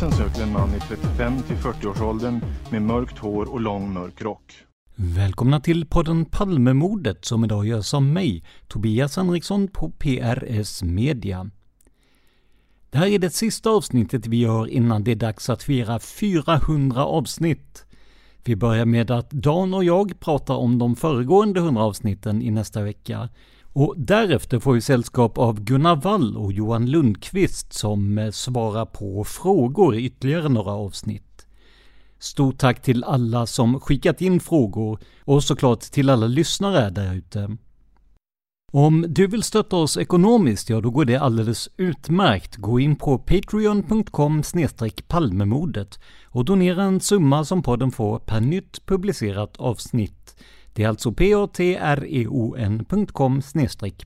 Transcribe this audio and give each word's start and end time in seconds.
Polisen 0.00 0.26
söker 0.26 0.42
en 0.42 0.52
man 0.52 0.74
i 0.74 0.80
35 0.80 1.42
till 1.42 1.56
40-årsåldern 1.56 2.40
med 2.70 2.82
mörkt 2.82 3.18
hår 3.18 3.52
och 3.52 3.60
lång 3.60 3.92
mörk 3.92 4.22
rock. 4.22 4.52
Välkomna 4.94 5.60
till 5.60 5.86
podden 5.86 6.24
Palmemordet 6.24 7.24
som 7.24 7.44
idag 7.44 7.66
görs 7.66 7.94
av 7.94 8.02
mig, 8.02 8.44
Tobias 8.68 9.16
Henriksson 9.16 9.68
på 9.68 9.90
PRS 9.90 10.82
Media. 10.82 11.50
Det 12.90 12.98
här 12.98 13.06
är 13.06 13.18
det 13.18 13.30
sista 13.30 13.70
avsnittet 13.70 14.26
vi 14.26 14.36
gör 14.36 14.66
innan 14.66 15.04
det 15.04 15.10
är 15.10 15.16
dags 15.16 15.50
att 15.50 15.62
fira 15.62 15.98
400 15.98 17.04
avsnitt. 17.04 17.86
Vi 18.44 18.56
börjar 18.56 18.86
med 18.86 19.10
att 19.10 19.30
Dan 19.30 19.74
och 19.74 19.84
jag 19.84 20.20
pratar 20.20 20.54
om 20.54 20.78
de 20.78 20.96
föregående 20.96 21.60
100 21.60 21.82
avsnitten 21.82 22.42
i 22.42 22.50
nästa 22.50 22.82
vecka. 22.82 23.28
Och 23.78 23.94
därefter 23.96 24.58
får 24.58 24.72
vi 24.72 24.80
sällskap 24.80 25.38
av 25.38 25.60
Gunnar 25.60 25.96
Wall 25.96 26.36
och 26.36 26.52
Johan 26.52 26.86
Lundqvist 26.86 27.72
som 27.72 28.18
eh, 28.18 28.30
svarar 28.30 28.86
på 28.86 29.24
frågor 29.24 29.94
i 29.94 30.04
ytterligare 30.04 30.48
några 30.48 30.72
avsnitt. 30.72 31.46
Stort 32.18 32.58
tack 32.58 32.82
till 32.82 33.04
alla 33.04 33.46
som 33.46 33.80
skickat 33.80 34.20
in 34.20 34.40
frågor 34.40 34.98
och 35.24 35.44
såklart 35.44 35.80
till 35.80 36.10
alla 36.10 36.26
lyssnare 36.26 36.90
där 36.90 37.14
ute. 37.14 37.56
Om 38.72 39.06
du 39.08 39.26
vill 39.26 39.42
stötta 39.42 39.76
oss 39.76 39.96
ekonomiskt, 39.96 40.70
ja 40.70 40.80
då 40.80 40.90
går 40.90 41.04
det 41.04 41.16
alldeles 41.16 41.68
utmärkt. 41.76 42.56
Gå 42.56 42.80
in 42.80 42.96
på 42.96 43.18
patreon.com 43.18 44.42
palmemodet 45.08 45.98
och 46.24 46.44
donera 46.44 46.82
en 46.82 47.00
summa 47.00 47.44
som 47.44 47.62
podden 47.62 47.90
får 47.90 48.18
per 48.18 48.40
nytt 48.40 48.86
publicerat 48.86 49.56
avsnitt. 49.56 50.17
Det 50.78 50.84
är 50.84 50.88
alltså 50.88 51.12
patreon.com 51.12 52.72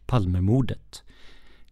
palmemordet. 0.06 1.02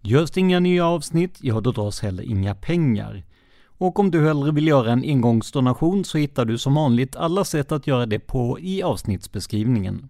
Görs 0.01 0.31
det 0.31 0.41
inga 0.41 0.61
nya 0.61 0.87
avsnitt, 0.87 1.39
ja 1.41 1.61
då 1.61 1.73
dras 1.73 2.01
heller 2.01 2.23
inga 2.23 2.55
pengar. 2.55 3.25
Och 3.65 3.99
om 3.99 4.11
du 4.11 4.27
hellre 4.27 4.53
vill 4.53 4.67
göra 4.67 4.93
en 4.93 5.05
engångsdonation 5.05 6.05
så 6.05 6.19
hittar 6.19 6.45
du 6.45 6.59
som 6.59 6.75
vanligt 6.75 7.17
alla 7.17 7.45
sätt 7.45 7.73
att 7.73 7.87
göra 7.87 8.07
det 8.07 8.19
på 8.19 8.59
i 8.61 8.83
avsnittsbeskrivningen. 8.83 10.09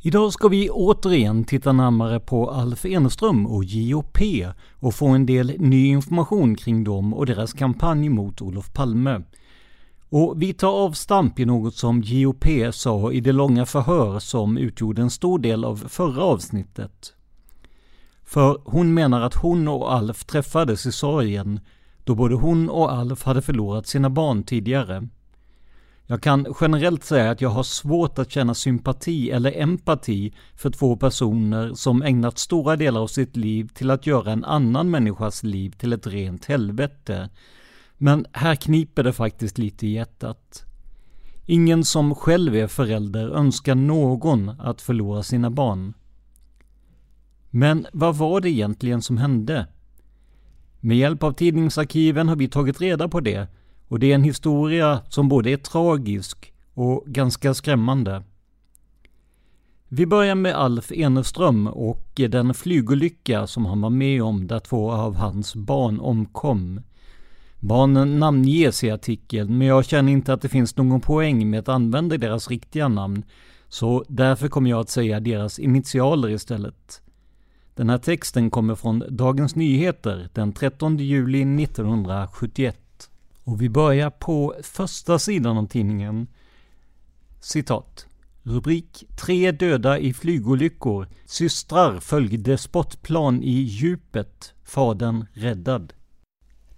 Idag 0.00 0.32
ska 0.32 0.48
vi 0.48 0.70
återigen 0.70 1.44
titta 1.44 1.72
närmare 1.72 2.20
på 2.20 2.50
Alf 2.50 2.84
Enström 2.84 3.46
och 3.46 3.64
JOP 3.64 4.18
och 4.80 4.94
få 4.94 5.06
en 5.08 5.26
del 5.26 5.54
ny 5.58 5.86
information 5.86 6.54
kring 6.54 6.84
dem 6.84 7.14
och 7.14 7.26
deras 7.26 7.52
kampanj 7.52 8.08
mot 8.08 8.42
Olof 8.42 8.72
Palme. 8.72 9.22
Och 10.14 10.42
vi 10.42 10.52
tar 10.54 10.72
avstamp 10.72 11.38
i 11.38 11.44
något 11.44 11.74
som 11.74 12.02
JOP 12.02 12.44
sa 12.72 13.12
i 13.12 13.20
det 13.20 13.32
långa 13.32 13.66
förhör 13.66 14.18
som 14.18 14.58
utgjorde 14.58 15.02
en 15.02 15.10
stor 15.10 15.38
del 15.38 15.64
av 15.64 15.76
förra 15.88 16.22
avsnittet. 16.22 17.14
För 18.24 18.60
hon 18.64 18.94
menar 18.94 19.20
att 19.20 19.34
hon 19.34 19.68
och 19.68 19.92
Alf 19.92 20.24
träffades 20.24 20.86
i 20.86 20.92
sorgen 20.92 21.60
då 22.04 22.14
både 22.14 22.34
hon 22.34 22.70
och 22.70 22.92
Alf 22.92 23.22
hade 23.22 23.42
förlorat 23.42 23.86
sina 23.86 24.10
barn 24.10 24.42
tidigare. 24.42 25.08
Jag 26.06 26.22
kan 26.22 26.54
generellt 26.60 27.04
säga 27.04 27.30
att 27.30 27.40
jag 27.40 27.50
har 27.50 27.62
svårt 27.62 28.18
att 28.18 28.30
känna 28.30 28.54
sympati 28.54 29.30
eller 29.30 29.60
empati 29.60 30.34
för 30.56 30.70
två 30.70 30.96
personer 30.96 31.74
som 31.74 32.02
ägnat 32.02 32.38
stora 32.38 32.76
delar 32.76 33.00
av 33.00 33.06
sitt 33.06 33.36
liv 33.36 33.68
till 33.74 33.90
att 33.90 34.06
göra 34.06 34.32
en 34.32 34.44
annan 34.44 34.90
människas 34.90 35.42
liv 35.42 35.70
till 35.70 35.92
ett 35.92 36.06
rent 36.06 36.44
helvete. 36.44 37.28
Men 38.04 38.26
här 38.32 38.54
kniper 38.54 39.02
det 39.02 39.12
faktiskt 39.12 39.58
lite 39.58 39.86
i 39.86 39.92
hjärtat. 39.92 40.64
Ingen 41.46 41.84
som 41.84 42.14
själv 42.14 42.56
är 42.56 42.66
förälder 42.66 43.28
önskar 43.28 43.74
någon 43.74 44.48
att 44.48 44.80
förlora 44.80 45.22
sina 45.22 45.50
barn. 45.50 45.94
Men 47.50 47.86
vad 47.92 48.16
var 48.16 48.40
det 48.40 48.50
egentligen 48.50 49.02
som 49.02 49.16
hände? 49.16 49.66
Med 50.80 50.96
hjälp 50.96 51.22
av 51.22 51.32
tidningsarkiven 51.32 52.28
har 52.28 52.36
vi 52.36 52.48
tagit 52.48 52.80
reda 52.80 53.08
på 53.08 53.20
det 53.20 53.48
och 53.88 53.98
det 53.98 54.10
är 54.10 54.14
en 54.14 54.24
historia 54.24 55.00
som 55.08 55.28
både 55.28 55.50
är 55.50 55.56
tragisk 55.56 56.52
och 56.74 57.04
ganska 57.06 57.54
skrämmande. 57.54 58.22
Vi 59.88 60.06
börjar 60.06 60.34
med 60.34 60.54
Alf 60.54 60.92
Eneström 60.92 61.66
och 61.66 62.20
den 62.28 62.54
flygolycka 62.54 63.46
som 63.46 63.66
han 63.66 63.80
var 63.80 63.90
med 63.90 64.22
om 64.22 64.46
där 64.46 64.60
två 64.60 64.92
av 64.92 65.14
hans 65.14 65.54
barn 65.54 66.00
omkom. 66.00 66.80
Barnen 67.64 68.18
namnges 68.18 68.84
i 68.84 68.90
artikeln, 68.90 69.58
men 69.58 69.66
jag 69.66 69.84
känner 69.84 70.12
inte 70.12 70.32
att 70.32 70.42
det 70.42 70.48
finns 70.48 70.76
någon 70.76 71.00
poäng 71.00 71.50
med 71.50 71.60
att 71.60 71.68
använda 71.68 72.18
deras 72.18 72.50
riktiga 72.50 72.88
namn, 72.88 73.24
så 73.68 74.04
därför 74.08 74.48
kommer 74.48 74.70
jag 74.70 74.80
att 74.80 74.90
säga 74.90 75.20
deras 75.20 75.58
initialer 75.58 76.28
istället. 76.28 77.02
Den 77.74 77.90
här 77.90 77.98
texten 77.98 78.50
kommer 78.50 78.74
från 78.74 79.04
Dagens 79.08 79.54
Nyheter 79.54 80.28
den 80.32 80.52
13 80.52 80.98
juli 80.98 81.62
1971. 81.64 83.10
Och 83.44 83.62
vi 83.62 83.68
börjar 83.68 84.10
på 84.10 84.54
första 84.62 85.18
sidan 85.18 85.58
av 85.58 85.66
tidningen. 85.66 86.26
Citat. 87.40 88.06
Rubrik 88.42 89.04
Tre 89.20 89.52
döda 89.52 89.98
i 89.98 90.14
flygolyckor. 90.14 91.08
Systrar 91.24 92.00
följde 92.00 92.58
spottplan 92.58 93.42
i 93.42 93.52
djupet. 93.52 94.54
Fadern 94.64 95.26
räddad. 95.32 95.92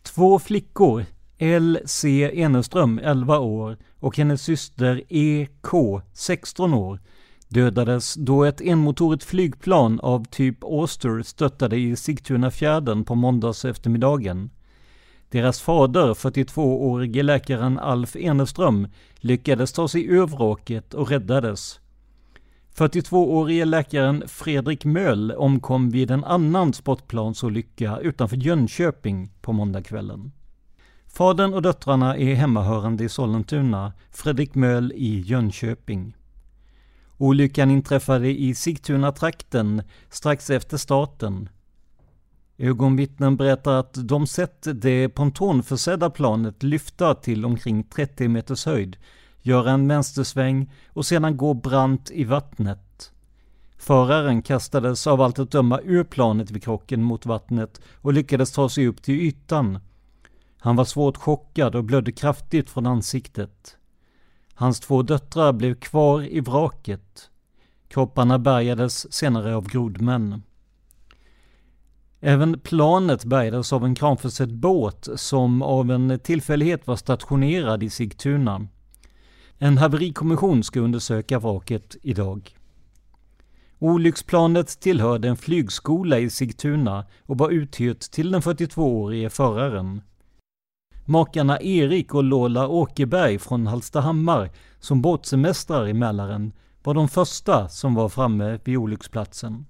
Två 0.05 0.39
flickor, 0.39 1.05
L.C. 1.39 2.31
Eneström, 2.43 3.01
11 3.03 3.39
år, 3.39 3.77
och 3.99 4.17
hennes 4.17 4.43
syster 4.43 5.03
E.K. 5.09 6.03
16 6.13 6.75
år, 6.75 7.01
dödades 7.49 8.15
då 8.15 8.45
ett 8.45 8.61
enmotorigt 8.61 9.25
flygplan 9.25 10.01
av 10.01 10.25
typ 10.25 10.65
Auster 10.65 11.23
störtade 11.23 11.77
i 11.77 11.97
Sigtunafjärden 11.97 13.05
på 13.05 13.15
måndags 13.15 13.65
eftermiddagen. 13.65 14.51
Deras 15.29 15.61
fader, 15.61 16.15
42-årige 16.15 17.23
läkaren 17.23 17.79
Alf 17.79 18.17
Eneström, 18.17 18.89
lyckades 19.17 19.73
ta 19.73 19.89
sig 19.89 20.05
ur 20.05 20.27
vraket 20.27 20.95
och 20.95 21.11
räddades. 21.11 21.81
42-årige 22.75 23.65
läkaren 23.65 24.29
Fredrik 24.29 24.85
Möll 24.85 25.33
omkom 25.33 25.91
vid 25.91 26.11
en 26.11 26.25
annan 26.25 26.73
sportplansolycka 26.73 27.99
utanför 27.99 28.37
Jönköping 28.37 29.33
på 29.41 29.53
måndagskvällen. 29.53 30.33
Fadern 31.07 31.55
och 31.55 31.63
döttrarna 31.63 32.17
är 32.17 32.35
hemmahörande 32.35 33.05
i 33.05 33.09
Sollentuna, 33.09 33.93
Fredrik 34.11 34.55
Möll 34.55 34.93
i 34.97 35.21
Jönköping. 35.21 36.17
Olyckan 37.19 37.71
inträffade 37.71 38.29
i 38.29 38.55
Sigtuna-trakten 38.55 39.83
strax 40.11 40.51
efter 40.51 40.77
starten. 40.77 41.49
Ögonvittnen 42.59 43.37
berättar 43.37 43.73
att 43.73 44.09
de 44.09 44.27
sett 44.27 44.67
det 44.83 45.09
pontonförsedda 45.09 46.11
planet 46.11 46.63
lyfta 46.63 47.15
till 47.15 47.45
omkring 47.45 47.85
30 47.85 48.29
meters 48.29 48.67
höjd, 48.67 48.97
göra 49.45 49.71
en 49.71 49.89
vänstersväng 49.89 50.73
och 50.89 51.07
sedan 51.07 51.37
gå 51.37 51.55
brant 51.55 52.11
i 52.11 52.25
vattnet. 52.25 53.13
Föraren 53.77 54.43
kastades 54.43 55.07
av 55.07 55.21
allt 55.21 55.39
att 55.39 55.51
döma 55.51 55.81
ur 55.81 56.05
planet 56.05 56.51
vid 56.51 56.63
krocken 56.63 57.03
mot 57.03 57.27
vattnet 57.27 57.81
och 57.95 58.13
lyckades 58.13 58.53
ta 58.53 58.69
sig 58.69 58.87
upp 58.87 59.03
till 59.03 59.15
ytan. 59.15 59.79
Han 60.59 60.77
var 60.77 60.85
svårt 60.85 61.17
chockad 61.17 61.75
och 61.75 61.85
blödde 61.85 62.13
kraftigt 62.13 62.71
från 62.71 62.87
ansiktet. 62.87 63.77
Hans 64.55 64.81
två 64.81 65.03
döttrar 65.03 65.53
blev 65.53 65.75
kvar 65.75 66.23
i 66.23 66.41
vraket. 66.41 67.31
Kropparna 67.89 68.39
bärgades 68.39 69.13
senare 69.13 69.57
av 69.57 69.69
grodmän. 69.69 70.43
Även 72.21 72.61
planet 72.61 73.25
bärgades 73.25 73.73
av 73.73 73.85
en 73.85 73.95
kranförsedd 73.95 74.55
båt 74.55 75.09
som 75.17 75.63
av 75.63 75.91
en 75.91 76.19
tillfällighet 76.19 76.87
var 76.87 76.97
stationerad 76.97 77.83
i 77.83 77.91
Sigtuna. 77.91 78.67
En 79.65 79.79
haverikommission 79.79 80.63
ska 80.63 80.81
undersöka 80.81 81.39
vraket 81.39 81.97
idag. 82.03 82.57
Olycksplanet 83.79 84.81
tillhörde 84.81 85.29
en 85.29 85.37
flygskola 85.37 86.19
i 86.19 86.31
Sigtuna 86.31 87.07
och 87.23 87.39
var 87.39 87.51
uthyrt 87.51 88.01
till 88.01 88.33
den 88.33 88.41
42-årige 88.41 89.31
föraren. 89.31 90.03
Makarna 91.05 91.61
Erik 91.61 92.15
och 92.15 92.25
Lola 92.25 92.69
Åkerberg 92.69 93.39
från 93.39 93.67
Hallstahammar 93.67 94.51
som 94.79 95.03
båtsemestrar 95.03 95.89
i 95.89 95.95
Mälaren 95.95 96.53
var 96.83 96.95
de 96.95 97.09
första 97.09 97.69
som 97.69 97.95
var 97.95 98.09
framme 98.09 98.59
vid 98.65 98.77
olycksplatsen. 98.77 99.67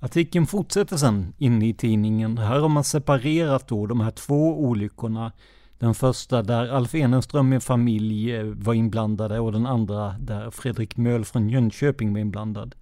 Artikeln 0.00 0.46
fortsätter 0.46 0.96
sen 0.96 1.34
inne 1.38 1.68
i 1.68 1.74
tidningen. 1.74 2.38
Här 2.38 2.58
har 2.60 2.68
man 2.68 2.84
separerat 2.84 3.68
då 3.68 3.86
de 3.86 4.00
här 4.00 4.10
två 4.10 4.60
olyckorna. 4.60 5.32
Den 5.78 5.94
första 5.94 6.42
där 6.42 6.68
Alf 6.68 6.94
Enenström 6.94 7.48
med 7.48 7.62
familj 7.62 8.34
eh, 8.36 8.44
var 8.44 8.74
inblandade 8.74 9.40
och 9.40 9.52
den 9.52 9.66
andra 9.66 10.14
där 10.18 10.50
Fredrik 10.50 10.96
Möll 10.96 11.24
från 11.24 11.48
Jönköping 11.48 12.12
var 12.12 12.20
inblandad. 12.20 12.74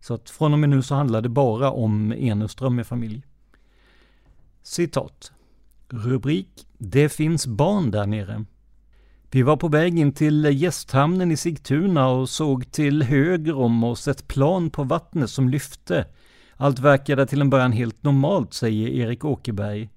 Så 0.00 0.14
att 0.14 0.30
från 0.30 0.52
och 0.52 0.58
med 0.58 0.68
nu 0.68 0.82
så 0.82 0.94
handlar 0.94 1.22
det 1.22 1.28
bara 1.28 1.70
om 1.70 2.12
Enenström 2.12 2.76
med 2.76 2.86
familj. 2.86 3.22
Citat. 4.62 5.32
Rubrik 5.88 6.66
Det 6.78 7.08
finns 7.08 7.46
barn 7.46 7.90
där 7.90 8.06
nere. 8.06 8.44
Vi 9.30 9.42
var 9.42 9.56
på 9.56 9.68
väg 9.68 9.98
in 9.98 10.12
till 10.12 10.44
gästhamnen 10.44 11.30
i 11.30 11.36
Sigtuna 11.36 12.08
och 12.08 12.28
såg 12.28 12.72
till 12.72 13.02
höger 13.02 13.56
om 13.56 13.84
oss 13.84 14.08
ett 14.08 14.28
plan 14.28 14.70
på 14.70 14.82
vattnet 14.82 15.30
som 15.30 15.48
lyfte. 15.48 16.06
Allt 16.56 16.78
verkade 16.78 17.26
till 17.26 17.40
en 17.40 17.50
början 17.50 17.72
helt 17.72 18.02
normalt, 18.02 18.54
säger 18.54 18.88
Erik 18.88 19.24
Åkerberg. 19.24 19.90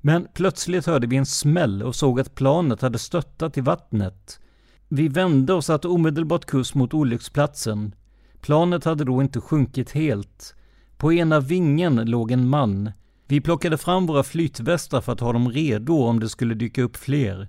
Men 0.00 0.28
plötsligt 0.34 0.86
hörde 0.86 1.06
vi 1.06 1.16
en 1.16 1.26
smäll 1.26 1.82
och 1.82 1.94
såg 1.94 2.20
att 2.20 2.34
planet 2.34 2.82
hade 2.82 2.98
störtat 2.98 3.58
i 3.58 3.60
vattnet. 3.60 4.40
Vi 4.88 5.08
vände 5.08 5.52
och 5.52 5.64
satte 5.64 5.88
omedelbart 5.88 6.44
kurs 6.44 6.74
mot 6.74 6.94
olycksplatsen. 6.94 7.94
Planet 8.40 8.84
hade 8.84 9.04
då 9.04 9.22
inte 9.22 9.40
sjunkit 9.40 9.90
helt. 9.90 10.54
På 10.96 11.12
ena 11.12 11.40
vingen 11.40 11.96
låg 11.96 12.30
en 12.30 12.48
man. 12.48 12.92
Vi 13.26 13.40
plockade 13.40 13.78
fram 13.78 14.06
våra 14.06 14.22
flytvästar 14.22 15.00
för 15.00 15.12
att 15.12 15.20
ha 15.20 15.32
dem 15.32 15.48
redo 15.48 15.94
om 15.94 16.20
det 16.20 16.28
skulle 16.28 16.54
dyka 16.54 16.82
upp 16.82 16.96
fler. 16.96 17.48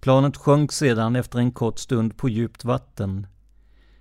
Planet 0.00 0.36
sjönk 0.36 0.72
sedan 0.72 1.16
efter 1.16 1.38
en 1.38 1.52
kort 1.52 1.78
stund 1.78 2.16
på 2.16 2.28
djupt 2.28 2.64
vatten. 2.64 3.26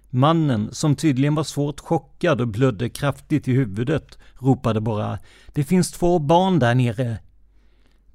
Mannen, 0.10 0.70
som 0.72 0.96
tydligen 0.96 1.36
var 1.36 1.44
svårt 1.44 1.80
chockad 1.80 2.42
och 2.42 2.48
blödde 2.48 2.90
kraftigt 2.90 3.48
i 3.48 3.52
huvudet, 3.52 4.18
ropade 4.40 4.82
bara 4.82 5.20
”Det 5.54 5.64
finns 5.64 5.92
två 5.92 6.20
barn 6.20 6.60
där 6.60 6.76
nere!” 6.76 7.18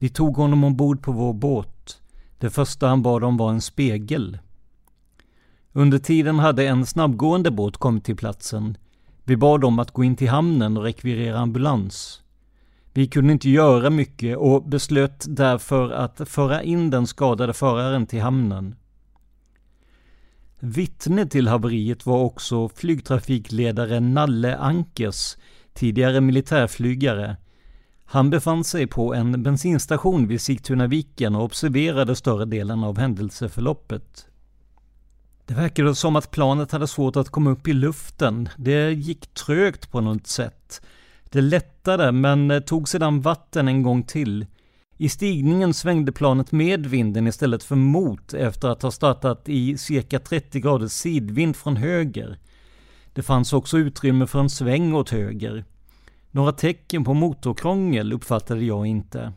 Vi 0.03 0.09
tog 0.09 0.37
honom 0.37 0.65
ombord 0.65 1.03
på 1.03 1.13
vår 1.13 1.33
båt. 1.33 2.01
Det 2.39 2.51
första 2.51 2.89
han 2.89 3.03
bad 3.03 3.25
om 3.25 3.37
var 3.37 3.51
en 3.51 3.61
spegel. 3.61 4.39
Under 5.73 5.99
tiden 5.99 6.39
hade 6.39 6.67
en 6.67 6.87
snabbgående 6.87 7.51
båt 7.51 7.77
kommit 7.77 8.05
till 8.05 8.17
platsen. 8.17 8.77
Vi 9.25 9.37
bad 9.37 9.61
dem 9.61 9.79
att 9.79 9.91
gå 9.91 10.05
in 10.05 10.17
till 10.17 10.29
hamnen 10.29 10.77
och 10.77 10.83
rekvirera 10.83 11.39
ambulans. 11.39 12.23
Vi 12.93 13.07
kunde 13.07 13.33
inte 13.33 13.51
göra 13.51 13.91
mycket 13.91 14.37
och 14.37 14.65
beslöt 14.69 15.25
därför 15.29 15.91
att 15.91 16.29
föra 16.29 16.63
in 16.63 16.91
den 16.91 17.07
skadade 17.07 17.53
föraren 17.53 18.07
till 18.07 18.21
hamnen. 18.23 18.75
Vittne 20.59 21.27
till 21.27 21.49
haveriet 21.49 22.07
var 22.07 22.19
också 22.19 22.69
flygtrafikledare 22.69 24.01
Nalle 24.01 24.57
Ankers, 24.57 25.37
tidigare 25.75 26.21
militärflygare. 26.21 27.37
Han 28.13 28.31
befann 28.31 28.65
sig 28.65 28.87
på 28.87 29.15
en 29.15 29.43
bensinstation 29.43 30.29
vid 30.29 30.41
Sigtunaviken 30.41 31.35
och 31.35 31.45
observerade 31.45 32.17
större 32.17 32.45
delen 32.45 32.85
av 32.85 32.99
händelseförloppet. 32.99 34.27
Det 35.47 35.55
verkade 35.55 35.95
som 35.95 36.17
att 36.17 36.31
planet 36.31 36.73
hade 36.73 36.89
svårt 36.89 37.17
att 37.17 37.29
komma 37.29 37.51
upp 37.51 37.69
i 37.69 37.73
luften. 37.73 38.49
Det 38.57 38.93
gick 38.93 39.35
trögt 39.35 39.91
på 39.91 40.01
något 40.01 40.27
sätt. 40.27 40.83
Det 41.25 41.41
lättade 41.41 42.13
men 42.13 42.63
tog 42.67 42.89
sedan 42.89 43.21
vatten 43.21 43.69
en 43.69 43.83
gång 43.83 44.03
till. 44.03 44.47
I 44.97 45.09
stigningen 45.09 45.75
svängde 45.75 46.13
planet 46.13 46.53
med 46.53 46.87
vinden 46.87 47.27
istället 47.27 47.65
för 47.65 47.77
mot 47.77 48.35
efter 48.35 48.69
att 48.69 48.83
ha 48.83 48.91
startat 48.91 49.49
i 49.49 49.79
cirka 49.79 50.19
30 50.19 50.61
graders 50.61 50.93
sidvind 50.93 51.57
från 51.57 51.77
höger. 51.77 52.39
Det 53.13 53.23
fanns 53.23 53.53
också 53.53 53.79
utrymme 53.79 54.27
för 54.27 54.41
en 54.41 54.51
sväng 54.51 54.95
åt 54.95 55.11
höger. 55.11 55.65
Några 56.35 56.53
tecken 56.53 57.05
på 57.05 57.15
motorkrångel 57.15 58.13
uppfattade 58.13 58.65
jag 58.65 58.87
inte. 58.87 59.33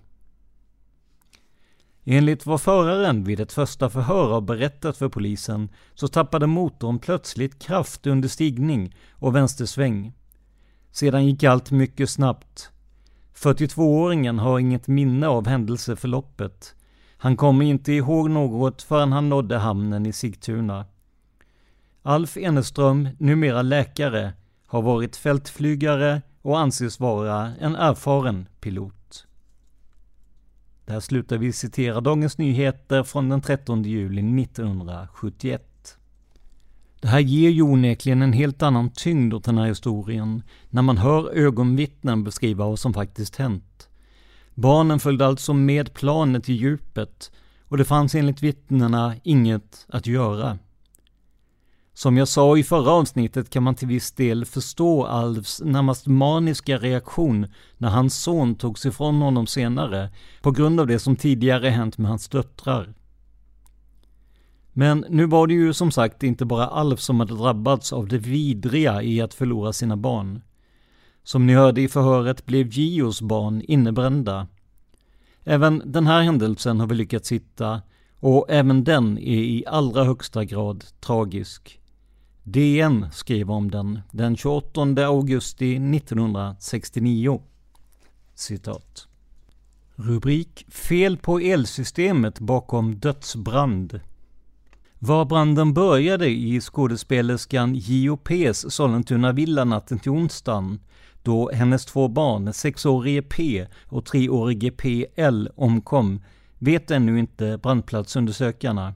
Enligt 2.04 2.46
vad 2.46 2.62
föraren 2.62 3.24
vid 3.24 3.40
ett 3.40 3.54
första 3.54 3.90
förhör 3.90 4.32
har 4.32 4.42
berättat 4.42 4.98
för 4.98 5.10
polisen 5.10 5.70
så 5.94 6.08
tappade 6.08 6.48
motorn 6.48 7.00
plötsligt 7.00 7.60
kraft 7.60 8.08
under 8.08 8.30
stigning 8.30 8.96
och 9.12 9.36
vänstersväng. 9.36 10.14
Sedan 10.92 11.26
gick 11.26 11.44
allt 11.44 11.72
mycket 11.72 12.10
snabbt. 12.10 12.70
42-åringen 13.36 14.40
har 14.40 14.60
inget 14.60 14.88
minne 14.88 15.28
av 15.28 15.48
händelseförloppet. 15.48 16.76
Han 17.18 17.38
kommer 17.38 17.66
inte 17.66 17.94
ihåg 17.94 18.30
något 18.30 18.82
förrän 18.82 19.12
han 19.12 19.30
nådde 19.30 19.58
hamnen 19.58 20.06
i 20.06 20.14
Sigtuna. 20.14 20.86
Alf 22.02 22.38
Eneström, 22.38 23.10
numera 23.18 23.62
läkare, 23.62 24.34
har 24.66 24.82
varit 24.82 25.16
fältflygare 25.16 26.22
och 26.46 26.60
anses 26.60 27.00
vara 27.00 27.52
en 27.60 27.76
erfaren 27.76 28.48
pilot. 28.60 29.26
Där 30.86 31.00
slutar 31.00 31.38
vi 31.38 31.54
citera 31.54 32.02
Dagens 32.02 32.38
Nyheter 32.38 33.04
från 33.04 33.30
den 33.30 33.42
13 33.42 33.84
juli 33.84 34.42
1971. 34.44 35.98
Det 37.02 37.08
här 37.08 37.20
ger 37.20 37.50
ju 37.50 37.62
onekligen 37.62 38.22
en 38.22 38.34
helt 38.34 38.62
annan 38.62 38.90
tyngd 38.90 39.34
åt 39.34 39.44
den 39.44 39.58
här 39.58 39.66
historien 39.66 40.44
när 40.70 40.82
man 40.82 40.98
hör 40.98 41.30
ögonvittnen 41.34 42.24
beskriva 42.24 42.66
vad 42.66 42.80
som 42.80 42.94
faktiskt 42.94 43.36
hänt. 43.36 43.90
Barnen 44.54 45.00
följde 45.00 45.26
alltså 45.26 45.54
med 45.54 45.94
planet 45.94 46.50
i 46.50 46.54
djupet 46.54 47.32
och 47.64 47.78
det 47.78 47.86
fanns 47.86 48.16
enligt 48.16 48.44
vittnena 48.44 49.16
inget 49.24 49.86
att 49.90 50.08
göra. 50.08 50.58
Som 51.98 52.18
jag 52.18 52.28
sa 52.28 52.58
i 52.58 52.64
förra 52.64 52.92
avsnittet 52.92 53.50
kan 53.50 53.64
man 53.64 53.76
till 53.76 53.88
viss 53.88 54.12
del 54.12 54.46
förstå 54.46 55.06
Alvs 55.06 55.62
närmast 55.66 56.08
maniska 56.08 56.78
reaktion 56.78 57.48
när 57.78 57.90
hans 57.90 58.22
son 58.22 58.56
togs 58.56 58.86
ifrån 58.86 59.22
honom 59.22 59.48
senare 59.48 60.10
på 60.42 60.52
grund 60.52 60.80
av 60.80 60.88
det 60.88 61.00
som 61.00 61.16
tidigare 61.16 61.70
hänt 61.70 61.98
med 61.98 62.10
hans 62.10 62.28
döttrar. 62.28 62.94
Men 64.74 65.06
nu 65.10 65.26
var 65.26 65.48
det 65.48 65.54
ju 65.54 65.74
som 65.74 65.92
sagt 65.92 66.24
inte 66.24 66.46
bara 66.46 66.68
Alf 66.68 67.00
som 67.00 67.20
hade 67.20 67.36
drabbats 67.36 67.94
av 67.94 68.08
det 68.08 68.18
vidriga 68.18 69.04
i 69.04 69.22
att 69.22 69.34
förlora 69.34 69.74
sina 69.74 69.98
barn. 69.98 70.42
Som 71.24 71.46
ni 71.46 71.54
hörde 71.54 71.82
i 71.82 71.88
förhöret 71.88 72.46
blev 72.46 72.68
Gios 72.68 73.22
barn 73.22 73.62
innebrända. 73.62 74.48
Även 75.44 75.82
den 75.86 76.08
här 76.08 76.22
händelsen 76.22 76.80
har 76.80 76.88
vi 76.88 76.96
lyckats 76.96 77.32
hitta 77.32 77.82
och 78.20 78.46
även 78.50 78.84
den 78.84 79.18
är 79.18 79.40
i 79.40 79.64
allra 79.68 80.04
högsta 80.04 80.46
grad 80.46 80.86
tragisk. 81.00 81.82
DN 82.48 83.06
skrev 83.12 83.52
om 83.52 83.72
den 83.72 84.00
den 84.12 84.38
28 84.38 85.06
augusti 85.06 85.76
1969. 85.76 87.42
Citat. 88.36 89.08
Rubrik 89.96 90.66
Fel 90.70 91.18
på 91.18 91.40
elsystemet 91.40 92.40
bakom 92.40 92.96
dödsbrand. 92.96 94.00
Var 95.00 95.26
branden 95.26 95.74
började 95.74 96.30
i 96.30 96.62
skådespelerskan 96.62 97.76
J.O.P.s 97.76 98.74
Sollentuna-villa 98.74 99.64
natten 99.64 100.00
till 100.00 100.12
onsdagen, 100.12 100.80
då 101.24 101.52
hennes 101.54 101.86
två 101.86 102.08
barn, 102.08 102.54
sexårige 102.54 103.22
P 103.22 103.68
och 103.86 104.06
treårige 104.06 104.72
PL, 104.72 105.48
omkom, 105.56 106.22
vet 106.60 106.92
ännu 106.92 107.20
inte 107.20 107.60
brandplatsundersökarna. 107.64 108.94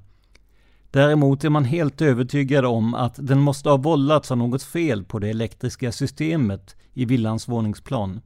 Däremot 0.92 1.44
är 1.44 1.50
man 1.50 1.66
helt 1.66 2.02
övertygad 2.02 2.66
om 2.66 2.94
att 2.94 3.16
den 3.18 3.40
måste 3.40 3.70
ha 3.70 3.78
vållats 3.78 4.32
av 4.32 4.38
något 4.38 4.64
fel 4.64 5.04
på 5.04 5.20
det 5.20 5.30
elektriska 5.30 5.92
systemet 5.92 6.76
i 6.94 7.06
villans 7.06 7.48
våningsplan. 7.48 8.22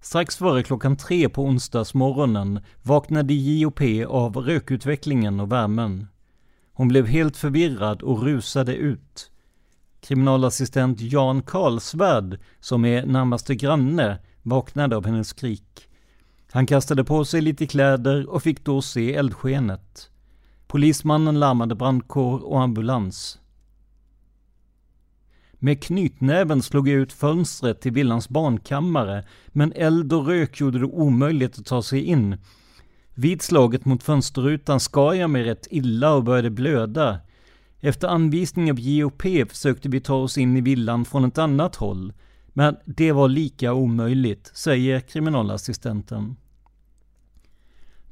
Strax 0.00 0.36
före 0.36 0.62
klockan 0.62 0.96
tre 0.96 1.28
på 1.28 1.42
onsdagsmorgonen 1.42 2.60
vaknade 2.82 3.34
J.O.P. 3.34 4.04
av 4.04 4.36
rökutvecklingen 4.36 5.40
och 5.40 5.52
värmen. 5.52 6.06
Hon 6.72 6.88
blev 6.88 7.06
helt 7.06 7.36
förvirrad 7.36 8.02
och 8.02 8.22
rusade 8.22 8.74
ut. 8.74 9.30
Kriminalassistent 10.00 11.00
Jan 11.00 11.42
Karlsvärd, 11.42 12.40
som 12.60 12.84
är 12.84 13.06
närmaste 13.06 13.54
granne, 13.54 14.18
vaknade 14.42 14.96
av 14.96 15.06
hennes 15.06 15.28
skrik. 15.28 15.88
Han 16.52 16.66
kastade 16.66 17.04
på 17.04 17.24
sig 17.24 17.40
lite 17.40 17.66
kläder 17.66 18.30
och 18.30 18.42
fick 18.42 18.64
då 18.64 18.82
se 18.82 19.14
eldskenet. 19.14 20.10
Polismannen 20.72 21.40
larmade 21.40 21.74
brandkår 21.74 22.44
och 22.44 22.62
ambulans. 22.62 23.38
Med 25.52 25.82
knytnäven 25.82 26.62
slog 26.62 26.88
jag 26.88 26.96
ut 26.96 27.12
fönstret 27.12 27.80
till 27.80 27.92
villans 27.92 28.28
barnkammare, 28.28 29.24
men 29.48 29.72
eld 29.72 30.12
och 30.12 30.26
rök 30.26 30.60
gjorde 30.60 30.78
det 30.78 30.84
omöjligt 30.84 31.58
att 31.58 31.66
ta 31.66 31.82
sig 31.82 32.02
in. 32.02 32.36
Vid 33.14 33.42
slaget 33.42 33.84
mot 33.84 34.02
fönsterrutan 34.02 34.80
skar 34.80 35.14
jag 35.14 35.30
mig 35.30 35.44
rätt 35.44 35.66
illa 35.70 36.14
och 36.14 36.24
började 36.24 36.50
blöda. 36.50 37.20
Efter 37.80 38.08
anvisning 38.08 38.70
av 38.70 38.80
JOP 38.80 39.22
försökte 39.22 39.88
vi 39.88 40.00
ta 40.00 40.14
oss 40.14 40.38
in 40.38 40.56
i 40.56 40.60
villan 40.60 41.04
från 41.04 41.24
ett 41.24 41.38
annat 41.38 41.76
håll, 41.76 42.12
men 42.52 42.76
det 42.84 43.12
var 43.12 43.28
lika 43.28 43.72
omöjligt, 43.72 44.50
säger 44.54 45.00
kriminalassistenten. 45.00 46.36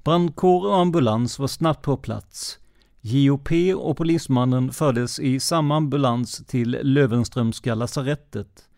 Brandkår 0.04 0.66
och 0.66 0.78
ambulans 0.78 1.38
var 1.38 1.47
snabbt 1.47 1.83
på 1.83 1.97
plats. 1.97 2.59
JOP 3.00 3.49
och 3.76 3.97
polismannen 3.97 4.73
fördes 4.73 5.19
i 5.19 5.40
samma 5.40 5.76
ambulans 5.76 6.47
till 6.47 6.78
Lövenströmska 6.83 7.75
lasarettet. 7.75 8.69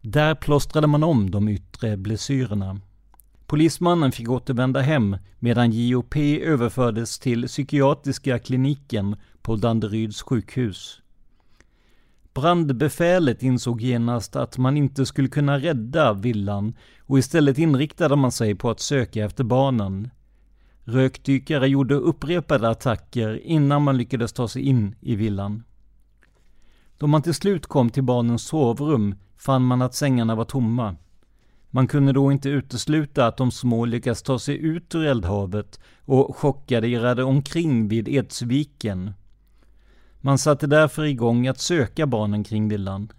Där 0.00 0.34
plåstrade 0.34 0.86
man 0.86 1.02
om 1.02 1.30
de 1.30 1.48
yttre 1.48 1.96
blessyrerna. 1.96 2.80
Polismannen 3.46 4.12
fick 4.12 4.30
återvända 4.30 4.80
hem 4.80 5.16
medan 5.38 5.72
JOP 5.72 6.16
överfördes 6.16 7.18
till 7.18 7.46
psykiatriska 7.46 8.38
kliniken 8.38 9.16
på 9.42 9.56
Danderyds 9.56 10.22
sjukhus. 10.22 11.00
Brandbefälet 12.34 13.42
insåg 13.42 13.80
genast 13.80 14.36
att 14.36 14.58
man 14.58 14.76
inte 14.76 15.06
skulle 15.06 15.28
kunna 15.28 15.58
rädda 15.58 16.12
villan 16.12 16.76
och 17.00 17.18
istället 17.18 17.58
inriktade 17.58 18.16
man 18.16 18.32
sig 18.32 18.54
på 18.54 18.70
att 18.70 18.80
söka 18.80 19.24
efter 19.24 19.44
barnen. 19.44 20.10
Rökdykare 20.90 21.68
gjorde 21.68 21.94
upprepade 21.94 22.68
attacker 22.68 23.46
innan 23.46 23.82
man 23.82 23.96
lyckades 23.96 24.32
ta 24.32 24.48
sig 24.48 24.62
in 24.62 24.94
i 25.00 25.14
villan. 25.14 25.62
Då 26.98 27.06
man 27.06 27.22
till 27.22 27.34
slut 27.34 27.66
kom 27.66 27.90
till 27.90 28.02
barnens 28.02 28.42
sovrum 28.42 29.14
fann 29.36 29.64
man 29.64 29.82
att 29.82 29.94
sängarna 29.94 30.34
var 30.34 30.44
tomma. 30.44 30.96
Man 31.70 31.86
kunde 31.86 32.12
då 32.12 32.32
inte 32.32 32.48
utesluta 32.48 33.26
att 33.26 33.36
de 33.36 33.50
små 33.50 33.84
lyckats 33.84 34.22
ta 34.22 34.38
sig 34.38 34.56
ut 34.56 34.94
ur 34.94 35.04
eldhavet 35.04 35.80
och 36.04 36.36
chockade 36.36 36.88
irrade 36.88 37.24
omkring 37.24 37.88
vid 37.88 38.08
Edsviken. 38.08 39.12
Man 40.20 40.38
satte 40.38 40.66
därför 40.66 41.04
igång 41.04 41.46
att 41.46 41.58
söka 41.58 42.06
barnen 42.06 42.44
kring 42.44 42.68
villan. 42.68 43.12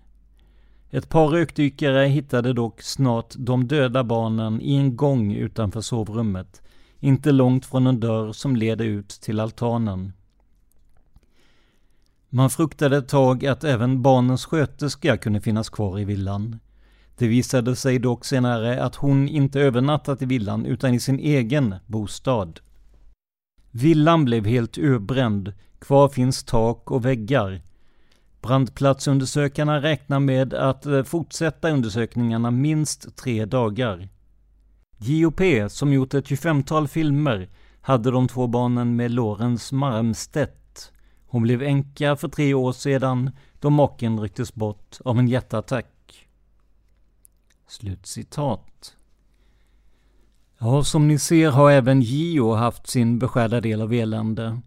Ett 0.89 1.09
par 1.09 1.27
rökdykare 1.27 2.05
hittade 2.05 2.53
dock 2.53 2.81
snart 2.81 3.33
de 3.37 3.67
döda 3.67 4.03
barnen 4.03 4.61
i 4.61 4.75
en 4.75 4.95
gång 4.95 5.33
utanför 5.33 5.81
sovrummet, 5.81 6.61
inte 7.01 7.31
långt 7.31 7.65
från 7.65 7.87
en 7.87 7.99
dörr 7.99 8.31
som 8.33 8.55
leder 8.55 8.85
ut 8.85 9.09
till 9.09 9.39
altanen. 9.39 10.13
Man 12.29 12.49
fruktade 12.49 12.97
ett 12.97 13.07
tag 13.09 13.45
att 13.45 13.63
även 13.63 14.01
barnens 14.01 14.45
sköterska 14.45 15.17
kunde 15.17 15.41
finnas 15.41 15.69
kvar 15.69 15.99
i 15.99 16.05
villan. 16.05 16.59
Det 17.17 17.27
visade 17.27 17.75
sig 17.75 17.99
dock 17.99 18.25
senare 18.25 18.83
att 18.83 18.95
hon 18.95 19.27
inte 19.27 19.61
övernattat 19.61 20.21
i 20.21 20.25
villan 20.25 20.65
utan 20.65 20.93
i 20.93 20.99
sin 20.99 21.19
egen 21.19 21.75
bostad. 21.85 22.59
Villan 23.71 24.25
blev 24.25 24.45
helt 24.45 24.77
öbränd, 24.77 25.53
kvar 25.79 26.09
finns 26.09 26.43
tak 26.43 26.91
och 26.91 27.05
väggar. 27.05 27.61
Brandplatsundersökarna 28.41 29.81
räknar 29.81 30.19
med 30.19 30.53
att 30.53 30.85
eh, 30.85 31.03
fortsätta 31.03 31.71
undersökningarna 31.71 32.51
minst 32.51 33.15
tre 33.15 33.45
dagar. 33.45 34.09
JOP, 35.03 35.41
som 35.69 35.93
gjort 35.93 36.13
ett 36.13 36.25
25-tal 36.25 36.87
filmer, 36.87 37.49
hade 37.81 38.11
de 38.11 38.27
två 38.27 38.47
barnen 38.47 38.95
med 38.95 39.11
Lorentz 39.11 39.71
Marmstedt. 39.71 40.91
Hon 41.25 41.41
blev 41.41 41.63
änka 41.63 42.15
för 42.15 42.27
tre 42.27 42.53
år 42.53 42.71
sedan 42.71 43.31
då 43.59 43.69
maken 43.69 44.19
rycktes 44.19 44.53
bort 44.53 44.97
av 45.05 45.19
en 45.19 45.27
hjärtattack. 45.27 46.27
Slutcitat. 47.67 48.95
Ja, 50.57 50.83
som 50.83 51.07
ni 51.07 51.19
ser 51.19 51.49
har 51.51 51.71
även 51.71 52.01
Gio 52.01 52.53
haft 52.53 52.87
sin 52.87 53.19
beskärda 53.19 53.61
del 53.61 53.81
av 53.81 53.93
elände. 53.93 54.61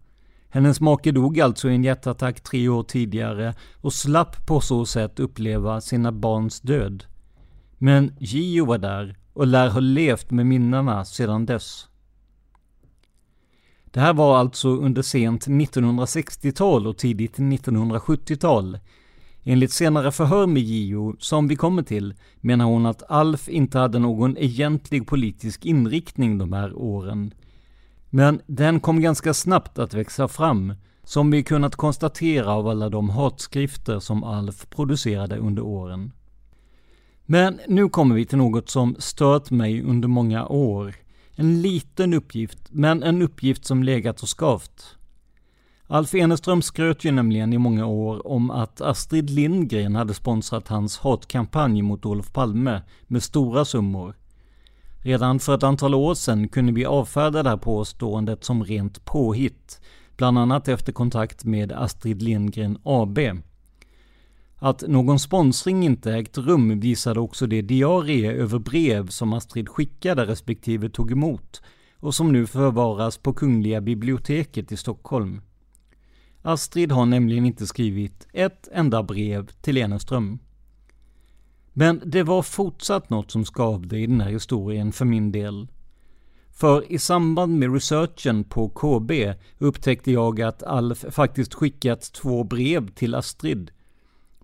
Hennes 0.49 0.81
make 0.81 1.11
dog 1.11 1.39
alltså 1.39 1.69
i 1.69 1.75
en 1.75 1.83
hjärtattack 1.83 2.41
tre 2.41 2.69
år 2.69 2.83
tidigare 2.83 3.53
och 3.81 3.93
slapp 3.93 4.45
på 4.45 4.61
så 4.61 4.85
sätt 4.85 5.19
uppleva 5.19 5.81
sina 5.81 6.11
barns 6.11 6.61
död. 6.61 7.05
Men 7.77 8.15
Gio 8.19 8.65
var 8.65 8.77
där 8.77 9.17
och 9.35 9.47
lär 9.47 9.69
ha 9.69 9.79
levt 9.79 10.31
med 10.31 10.45
minnena 10.45 11.05
sedan 11.05 11.45
dess. 11.45 11.87
Det 13.85 13.99
här 13.99 14.13
var 14.13 14.37
alltså 14.37 14.69
under 14.69 15.01
sent 15.01 15.47
1960-tal 15.47 16.87
och 16.87 16.97
tidigt 16.97 17.37
1970-tal. 17.37 18.79
Enligt 19.43 19.71
senare 19.71 20.11
förhör 20.11 20.47
med 20.47 20.63
Gio, 20.63 21.15
som 21.19 21.47
vi 21.47 21.55
kommer 21.55 21.83
till, 21.83 22.13
menar 22.41 22.65
hon 22.65 22.85
att 22.85 23.03
Alf 23.11 23.49
inte 23.49 23.79
hade 23.79 23.99
någon 23.99 24.37
egentlig 24.37 25.07
politisk 25.07 25.65
inriktning 25.65 26.37
de 26.37 26.53
här 26.53 26.73
åren. 26.73 27.33
Men 28.09 28.41
den 28.47 28.79
kom 28.79 29.01
ganska 29.01 29.33
snabbt 29.33 29.79
att 29.79 29.93
växa 29.93 30.27
fram, 30.27 30.73
som 31.03 31.31
vi 31.31 31.43
kunnat 31.43 31.75
konstatera 31.75 32.51
av 32.51 32.67
alla 32.67 32.89
de 32.89 33.09
hatskrifter 33.09 33.99
som 33.99 34.23
Alf 34.23 34.69
producerade 34.69 35.37
under 35.37 35.61
åren. 35.61 36.11
Men 37.25 37.59
nu 37.67 37.89
kommer 37.89 38.15
vi 38.15 38.25
till 38.25 38.37
något 38.37 38.69
som 38.69 38.95
stört 38.99 39.51
mig 39.51 39.81
under 39.81 40.07
många 40.07 40.47
år. 40.47 40.95
En 41.35 41.61
liten 41.61 42.13
uppgift, 42.13 42.59
men 42.69 43.03
en 43.03 43.21
uppgift 43.21 43.65
som 43.65 43.83
legat 43.83 44.23
och 44.23 44.39
skavt. 44.39 44.97
Alf 45.87 46.15
Eneström 46.15 46.61
skröt 46.61 47.03
ju 47.03 47.11
nämligen 47.11 47.53
i 47.53 47.57
många 47.57 47.85
år 47.85 48.27
om 48.27 48.51
att 48.51 48.81
Astrid 48.81 49.29
Lindgren 49.29 49.95
hade 49.95 50.13
sponsrat 50.13 50.67
hans 50.67 50.97
hatkampanj 50.97 51.81
mot 51.81 52.05
Olof 52.05 52.33
Palme 52.33 52.81
med 53.07 53.23
stora 53.23 53.65
summor. 53.65 54.15
Redan 55.03 55.39
för 55.39 55.55
ett 55.55 55.63
antal 55.63 55.95
år 55.95 56.13
sedan 56.13 56.47
kunde 56.47 56.71
vi 56.71 56.85
avfärda 56.85 57.43
det 57.43 57.49
här 57.49 57.57
påståendet 57.57 58.43
som 58.43 58.63
rent 58.63 59.05
påhitt, 59.05 59.81
bland 60.17 60.39
annat 60.39 60.67
efter 60.67 60.93
kontakt 60.93 61.45
med 61.45 61.71
Astrid 61.71 62.21
Lindgren 62.21 62.77
AB. 62.83 63.19
Att 64.65 64.83
någon 64.87 65.19
sponsring 65.19 65.83
inte 65.83 66.13
ägt 66.13 66.37
rum 66.37 66.79
visade 66.79 67.19
också 67.19 67.47
det 67.47 67.61
diarie 67.61 68.31
över 68.31 68.59
brev 68.59 69.07
som 69.07 69.33
Astrid 69.33 69.69
skickade 69.69 70.25
respektive 70.25 70.89
tog 70.89 71.11
emot 71.11 71.61
och 71.99 72.15
som 72.15 72.31
nu 72.31 72.47
förvaras 72.47 73.17
på 73.17 73.33
Kungliga 73.33 73.81
biblioteket 73.81 74.71
i 74.71 74.77
Stockholm. 74.77 75.41
Astrid 76.41 76.91
har 76.91 77.05
nämligen 77.05 77.45
inte 77.45 77.67
skrivit 77.67 78.27
ett 78.33 78.67
enda 78.71 79.03
brev 79.03 79.47
till 79.61 79.77
Eneström. 79.77 80.39
Men 81.73 82.01
det 82.05 82.23
var 82.23 82.41
fortsatt 82.41 83.09
något 83.09 83.31
som 83.31 83.45
skavde 83.45 83.99
i 83.99 84.07
den 84.07 84.21
här 84.21 84.31
historien 84.31 84.91
för 84.91 85.05
min 85.05 85.31
del. 85.31 85.67
För 86.51 86.91
i 86.91 86.99
samband 86.99 87.59
med 87.59 87.73
researchen 87.73 88.43
på 88.43 88.69
KB 88.69 89.11
upptäckte 89.57 90.11
jag 90.11 90.41
att 90.41 90.63
Alf 90.63 91.05
faktiskt 91.09 91.53
skickat 91.53 92.13
två 92.13 92.43
brev 92.43 92.89
till 92.93 93.15
Astrid 93.15 93.71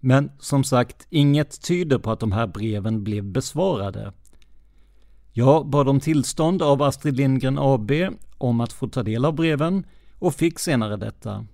men 0.01 0.31
som 0.39 0.63
sagt, 0.63 1.08
inget 1.10 1.62
tyder 1.62 1.98
på 1.98 2.12
att 2.12 2.20
de 2.20 2.31
här 2.31 2.48
breven 2.48 3.03
blev 3.03 3.24
besvarade. 3.24 4.13
Jag 5.34 5.67
bad 5.67 5.89
om 5.89 6.00
tillstånd 6.00 6.62
av 6.62 6.81
Astrid 6.81 7.17
Lindgren 7.17 7.58
AB 7.60 7.91
om 8.38 8.62
att 8.62 8.74
få 8.74 8.88
ta 8.88 9.03
del 9.03 9.25
av 9.25 9.36
breven 9.36 9.86
och 10.20 10.36
fick 10.36 10.60
senare 10.60 10.98
detta. 10.98 11.46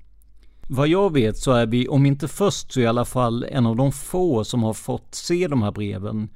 Vad 0.69 0.87
jag 0.87 1.13
vet 1.13 1.37
så 1.37 1.51
är 1.51 1.65
vi, 1.65 1.87
om 1.87 2.05
inte 2.05 2.27
först 2.27 2.71
så 2.71 2.79
i 2.79 2.87
alla 2.87 3.05
fall, 3.05 3.43
en 3.43 3.65
av 3.65 3.75
de 3.75 3.91
få 3.91 4.43
som 4.43 4.63
har 4.63 4.73
fått 4.73 5.15
se 5.15 5.47
de 5.47 5.61
här 5.61 5.71
breven. 5.71 6.29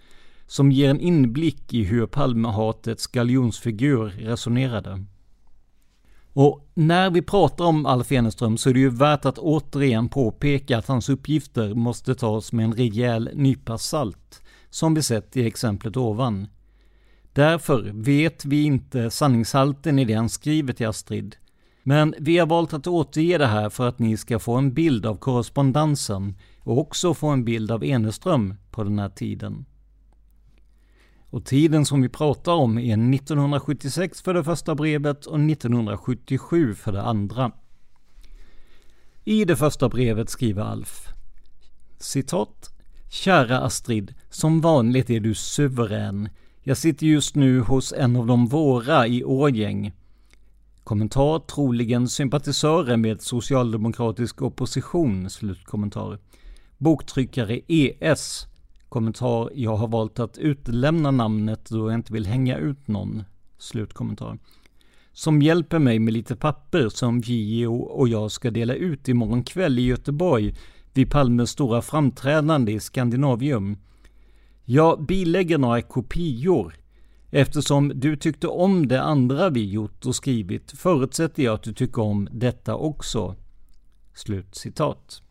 som 0.47 0.71
ger 0.71 0.89
en 0.89 0.99
inblick 0.99 1.73
i 1.73 1.83
hur 1.83 2.07
Palmehatets 2.07 3.07
galjonsfigur 3.07 4.09
resonerade. 4.09 5.05
Och 6.33 6.69
när 6.73 7.09
vi 7.09 7.21
pratar 7.21 7.65
om 7.65 7.85
Alf 7.85 8.11
Eneström 8.11 8.57
så 8.57 8.69
är 8.69 8.73
det 8.73 8.79
ju 8.79 8.89
värt 8.89 9.25
att 9.25 9.37
återigen 9.37 10.09
påpeka 10.09 10.77
att 10.77 10.87
hans 10.87 11.09
uppgifter 11.09 11.73
måste 11.73 12.15
tas 12.15 12.53
med 12.53 12.65
en 12.65 12.73
rejäl 12.73 13.29
nypa 13.33 13.77
salt, 13.77 14.41
som 14.69 14.93
vi 14.93 15.01
sett 15.01 15.37
i 15.37 15.47
exemplet 15.47 15.97
ovan. 15.97 16.47
Därför 17.33 17.91
vet 17.93 18.45
vi 18.45 18.63
inte 18.63 19.11
sanningshalten 19.11 19.99
i 19.99 20.05
det 20.05 20.13
han 20.13 20.29
skriver 20.29 20.73
till 20.73 20.87
Astrid. 20.87 21.35
Men 21.83 22.15
vi 22.19 22.37
har 22.37 22.47
valt 22.47 22.73
att 22.73 22.87
återge 22.87 23.37
det 23.37 23.47
här 23.47 23.69
för 23.69 23.87
att 23.87 23.99
ni 23.99 24.17
ska 24.17 24.39
få 24.39 24.55
en 24.55 24.73
bild 24.73 25.05
av 25.05 25.15
korrespondensen 25.15 26.35
och 26.59 26.77
också 26.77 27.13
få 27.13 27.27
en 27.27 27.45
bild 27.45 27.71
av 27.71 27.83
Eneström 27.83 28.55
på 28.71 28.83
den 28.83 28.99
här 28.99 29.09
tiden. 29.09 29.65
Och 31.31 31.45
tiden 31.45 31.85
som 31.85 32.01
vi 32.01 32.09
pratar 32.09 32.51
om 32.51 32.77
är 32.77 33.15
1976 33.15 34.21
för 34.21 34.33
det 34.33 34.43
första 34.43 34.75
brevet 34.75 35.25
och 35.25 35.39
1977 35.39 36.73
för 36.75 36.91
det 36.91 37.01
andra. 37.01 37.51
I 39.23 39.45
det 39.45 39.55
första 39.55 39.89
brevet 39.89 40.29
skriver 40.29 40.63
Alf 40.63 41.07
citat 42.03 42.69
Kära 43.09 43.59
Astrid, 43.59 44.13
som 44.29 44.61
vanligt 44.61 45.09
är 45.09 45.19
du 45.19 45.35
suverän. 45.35 46.29
Jag 46.63 46.77
sitter 46.77 47.05
just 47.05 47.35
nu 47.35 47.59
hos 47.59 47.93
en 47.93 48.15
av 48.15 48.25
de 48.27 48.47
våra 48.47 49.07
i 49.07 49.23
Årgäng. 49.23 49.93
Kommentar 50.83 51.39
troligen 51.39 52.07
sympatisörer 52.09 52.97
med 52.97 53.21
socialdemokratisk 53.21 54.41
opposition. 54.41 55.29
Slutkommentar. 55.29 56.19
Boktryckare 56.77 57.61
ES. 57.67 58.47
Kommentar. 58.91 59.49
Jag 59.55 59.75
har 59.75 59.87
valt 59.87 60.19
att 60.19 60.37
utelämna 60.37 61.11
namnet 61.11 61.69
då 61.69 61.89
jag 61.89 61.93
inte 61.93 62.13
vill 62.13 62.25
hänga 62.25 62.57
ut 62.57 62.87
någon. 62.87 63.23
Slutkommentar. 63.57 64.37
Som 65.13 65.41
hjälper 65.41 65.79
mig 65.79 65.99
med 65.99 66.13
lite 66.13 66.35
papper 66.35 66.89
som 66.89 67.19
Gio 67.19 67.67
och 67.67 68.07
jag 68.07 68.31
ska 68.31 68.51
dela 68.51 68.73
ut 68.73 69.07
imorgon 69.07 69.43
kväll 69.43 69.79
i 69.79 69.81
Göteborg 69.81 70.55
vid 70.93 71.11
Palmes 71.11 71.49
stora 71.49 71.81
framträdande 71.81 72.71
i 72.71 72.79
Skandinavium. 72.79 73.77
Jag 74.65 75.05
bilägger 75.05 75.57
några 75.57 75.81
kopior. 75.81 76.75
Eftersom 77.29 77.91
du 77.95 78.15
tyckte 78.15 78.47
om 78.47 78.87
det 78.87 79.01
andra 79.01 79.49
vi 79.49 79.69
gjort 79.69 80.05
och 80.05 80.15
skrivit 80.15 80.71
förutsätter 80.71 81.43
jag 81.43 81.53
att 81.53 81.63
du 81.63 81.73
tycker 81.73 82.01
om 82.01 82.29
detta 82.31 82.75
också. 82.75 83.35
Slut 84.13 84.55
citat. 84.55 85.21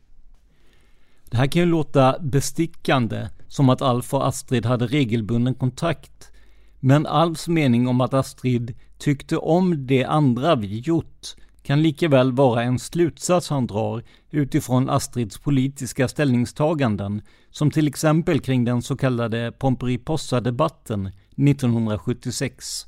Det 1.31 1.37
här 1.37 1.47
kan 1.47 1.63
ju 1.63 1.69
låta 1.69 2.19
bestickande, 2.21 3.29
som 3.49 3.69
att 3.69 3.83
Alf 3.83 4.15
och 4.15 4.29
Astrid 4.29 4.67
hade 4.67 4.87
regelbunden 4.87 5.55
kontakt. 5.55 6.33
Men 6.81 7.07
Alfs 7.07 7.49
mening 7.49 7.89
om 7.89 8.01
att 8.01 8.15
Astrid 8.15 8.75
tyckte 8.99 9.37
om 9.37 9.87
det 9.87 10.05
andra 10.05 10.55
vi 10.57 10.79
gjort 10.79 11.35
kan 11.63 11.83
lika 11.83 12.09
väl 12.09 12.33
vara 12.33 12.63
en 12.63 12.79
slutsats 12.79 13.51
han 13.51 13.67
drar 13.67 14.03
utifrån 14.31 14.91
Astrids 14.91 15.39
politiska 15.39 16.09
ställningstaganden, 16.09 17.23
som 17.51 17.71
till 17.71 17.89
exempel 17.89 18.41
kring 18.41 18.65
den 18.65 18.83
så 18.83 18.97
kallade 18.97 19.53
Pomperipossa-debatten 19.53 21.07
1976. 21.07 22.87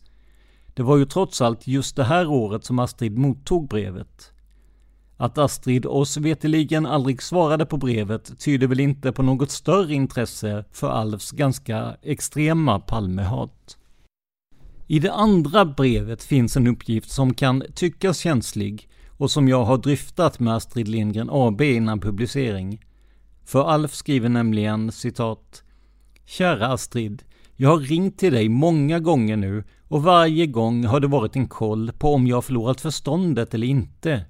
Det 0.74 0.82
var 0.82 0.96
ju 0.96 1.04
trots 1.04 1.40
allt 1.40 1.66
just 1.66 1.96
det 1.96 2.04
här 2.04 2.26
året 2.26 2.64
som 2.64 2.78
Astrid 2.78 3.18
mottog 3.18 3.68
brevet. 3.68 4.31
Att 5.16 5.38
Astrid 5.38 5.86
oss 5.86 6.16
veteligen 6.16 6.86
aldrig 6.86 7.22
svarade 7.22 7.66
på 7.66 7.76
brevet 7.76 8.40
tyder 8.40 8.66
väl 8.66 8.80
inte 8.80 9.12
på 9.12 9.22
något 9.22 9.50
större 9.50 9.94
intresse 9.94 10.64
för 10.72 10.90
Alfs 10.90 11.30
ganska 11.30 11.96
extrema 12.02 12.80
Palmehat. 12.80 13.76
I 14.86 14.98
det 14.98 15.12
andra 15.12 15.64
brevet 15.64 16.22
finns 16.22 16.56
en 16.56 16.66
uppgift 16.66 17.10
som 17.10 17.34
kan 17.34 17.62
tyckas 17.74 18.18
känslig 18.18 18.88
och 19.08 19.30
som 19.30 19.48
jag 19.48 19.64
har 19.64 19.78
dryftat 19.78 20.40
med 20.40 20.54
Astrid 20.54 20.88
Lindgren 20.88 21.28
AB 21.30 21.60
innan 21.60 22.00
publicering. 22.00 22.80
För 23.44 23.64
Alf 23.64 23.94
skriver 23.94 24.28
nämligen 24.28 24.92
citat 24.92 25.62
Kära 26.24 26.66
Astrid, 26.66 27.22
jag 27.56 27.68
har 27.68 27.78
ringt 27.78 28.18
till 28.18 28.32
dig 28.32 28.48
många 28.48 28.98
gånger 28.98 29.36
nu 29.36 29.64
och 29.88 30.02
varje 30.02 30.46
gång 30.46 30.84
har 30.84 31.00
det 31.00 31.06
varit 31.06 31.36
en 31.36 31.48
koll 31.48 31.92
på 31.98 32.14
om 32.14 32.26
jag 32.26 32.36
har 32.36 32.42
förlorat 32.42 32.80
förståndet 32.80 33.54
eller 33.54 33.66
inte. 33.66 34.24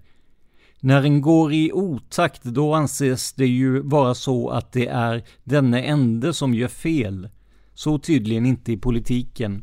När 0.84 1.02
en 1.02 1.20
går 1.20 1.52
i 1.52 1.72
otakt 1.72 2.42
då 2.44 2.74
anses 2.74 3.32
det 3.32 3.46
ju 3.46 3.80
vara 3.80 4.14
så 4.14 4.48
att 4.48 4.72
det 4.72 4.86
är 4.86 5.24
denne 5.44 5.82
ende 5.82 6.34
som 6.34 6.54
gör 6.54 6.68
fel. 6.68 7.28
Så 7.74 7.98
tydligen 7.98 8.46
inte 8.46 8.72
i 8.72 8.76
politiken. 8.76 9.62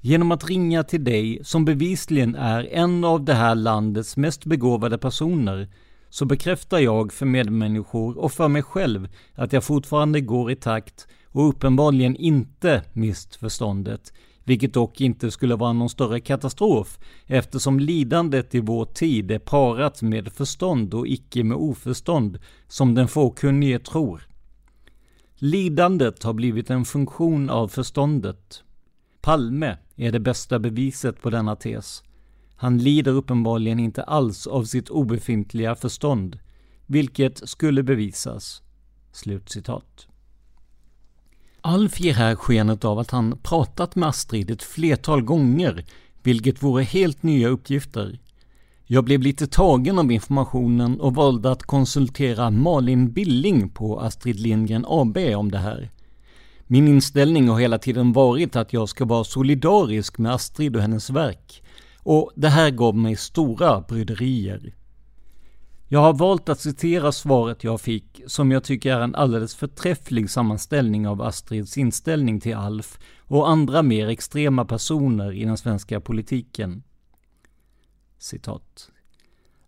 Genom 0.00 0.32
att 0.32 0.48
ringa 0.48 0.82
till 0.82 1.04
dig, 1.04 1.40
som 1.42 1.64
bevisligen 1.64 2.34
är 2.34 2.68
en 2.72 3.04
av 3.04 3.24
det 3.24 3.34
här 3.34 3.54
landets 3.54 4.16
mest 4.16 4.44
begåvade 4.44 4.98
personer, 4.98 5.68
så 6.10 6.24
bekräftar 6.24 6.78
jag 6.78 7.12
för 7.12 7.26
medmänniskor 7.26 8.18
och 8.18 8.32
för 8.32 8.48
mig 8.48 8.62
själv 8.62 9.08
att 9.34 9.52
jag 9.52 9.64
fortfarande 9.64 10.20
går 10.20 10.50
i 10.50 10.56
takt 10.56 11.06
och 11.26 11.48
uppenbarligen 11.48 12.16
inte 12.16 12.82
mist 12.92 13.36
förståndet, 13.36 14.12
vilket 14.44 14.74
dock 14.74 15.00
inte 15.00 15.30
skulle 15.30 15.56
vara 15.56 15.72
någon 15.72 15.88
större 15.88 16.20
katastrof 16.20 16.98
eftersom 17.26 17.80
lidandet 17.80 18.54
i 18.54 18.60
vår 18.60 18.84
tid 18.84 19.30
är 19.30 19.38
parat 19.38 20.02
med 20.02 20.32
förstånd 20.32 20.94
och 20.94 21.08
icke 21.08 21.44
med 21.44 21.56
oförstånd, 21.56 22.38
som 22.68 22.94
den 22.94 23.08
fåkunnige 23.08 23.78
tror. 23.78 24.28
Lidandet 25.34 26.22
har 26.22 26.32
blivit 26.32 26.70
en 26.70 26.84
funktion 26.84 27.50
av 27.50 27.68
förståndet. 27.68 28.62
Palme 29.20 29.76
är 29.96 30.12
det 30.12 30.20
bästa 30.20 30.58
beviset 30.58 31.22
på 31.22 31.30
denna 31.30 31.56
tes. 31.56 32.02
Han 32.56 32.78
lider 32.78 33.12
uppenbarligen 33.12 33.80
inte 33.80 34.02
alls 34.02 34.46
av 34.46 34.64
sitt 34.64 34.88
obefintliga 34.88 35.74
förstånd, 35.74 36.38
vilket 36.86 37.48
skulle 37.48 37.82
bevisas. 37.82 38.62
Slutcitat. 39.12 40.08
Alf 41.66 42.00
ger 42.00 42.14
här 42.14 42.34
skenet 42.34 42.84
av 42.84 42.98
att 42.98 43.10
han 43.10 43.38
pratat 43.42 43.96
med 43.96 44.08
Astrid 44.08 44.50
ett 44.50 44.62
flertal 44.62 45.22
gånger, 45.22 45.84
vilket 46.22 46.62
vore 46.62 46.82
helt 46.82 47.22
nya 47.22 47.48
uppgifter. 47.48 48.18
Jag 48.86 49.04
blev 49.04 49.20
lite 49.20 49.46
tagen 49.46 49.98
av 49.98 50.12
informationen 50.12 51.00
och 51.00 51.14
valde 51.14 51.50
att 51.50 51.62
konsultera 51.62 52.50
Malin 52.50 53.12
Billing 53.12 53.68
på 53.68 54.00
Astrid 54.00 54.40
Lindgren 54.40 54.84
AB 54.88 55.18
om 55.18 55.50
det 55.50 55.58
här. 55.58 55.90
Min 56.66 56.88
inställning 56.88 57.48
har 57.48 57.60
hela 57.60 57.78
tiden 57.78 58.12
varit 58.12 58.56
att 58.56 58.72
jag 58.72 58.88
ska 58.88 59.04
vara 59.04 59.24
solidarisk 59.24 60.18
med 60.18 60.34
Astrid 60.34 60.76
och 60.76 60.82
hennes 60.82 61.10
verk. 61.10 61.62
Och 61.98 62.30
det 62.34 62.48
här 62.48 62.70
gav 62.70 62.96
mig 62.96 63.16
stora 63.16 63.80
bryderier. 63.80 64.74
Jag 65.88 66.00
har 66.00 66.12
valt 66.12 66.48
att 66.48 66.60
citera 66.60 67.12
svaret 67.12 67.64
jag 67.64 67.80
fick, 67.80 68.22
som 68.26 68.50
jag 68.50 68.64
tycker 68.64 68.96
är 68.96 69.00
en 69.00 69.14
alldeles 69.14 69.54
förträfflig 69.54 70.30
sammanställning 70.30 71.08
av 71.08 71.22
Astrids 71.22 71.78
inställning 71.78 72.40
till 72.40 72.56
Alf 72.56 72.98
och 73.20 73.48
andra 73.48 73.82
mer 73.82 74.08
extrema 74.08 74.64
personer 74.64 75.32
i 75.32 75.44
den 75.44 75.56
svenska 75.56 76.00
politiken. 76.00 76.82
Citat. 78.18 78.90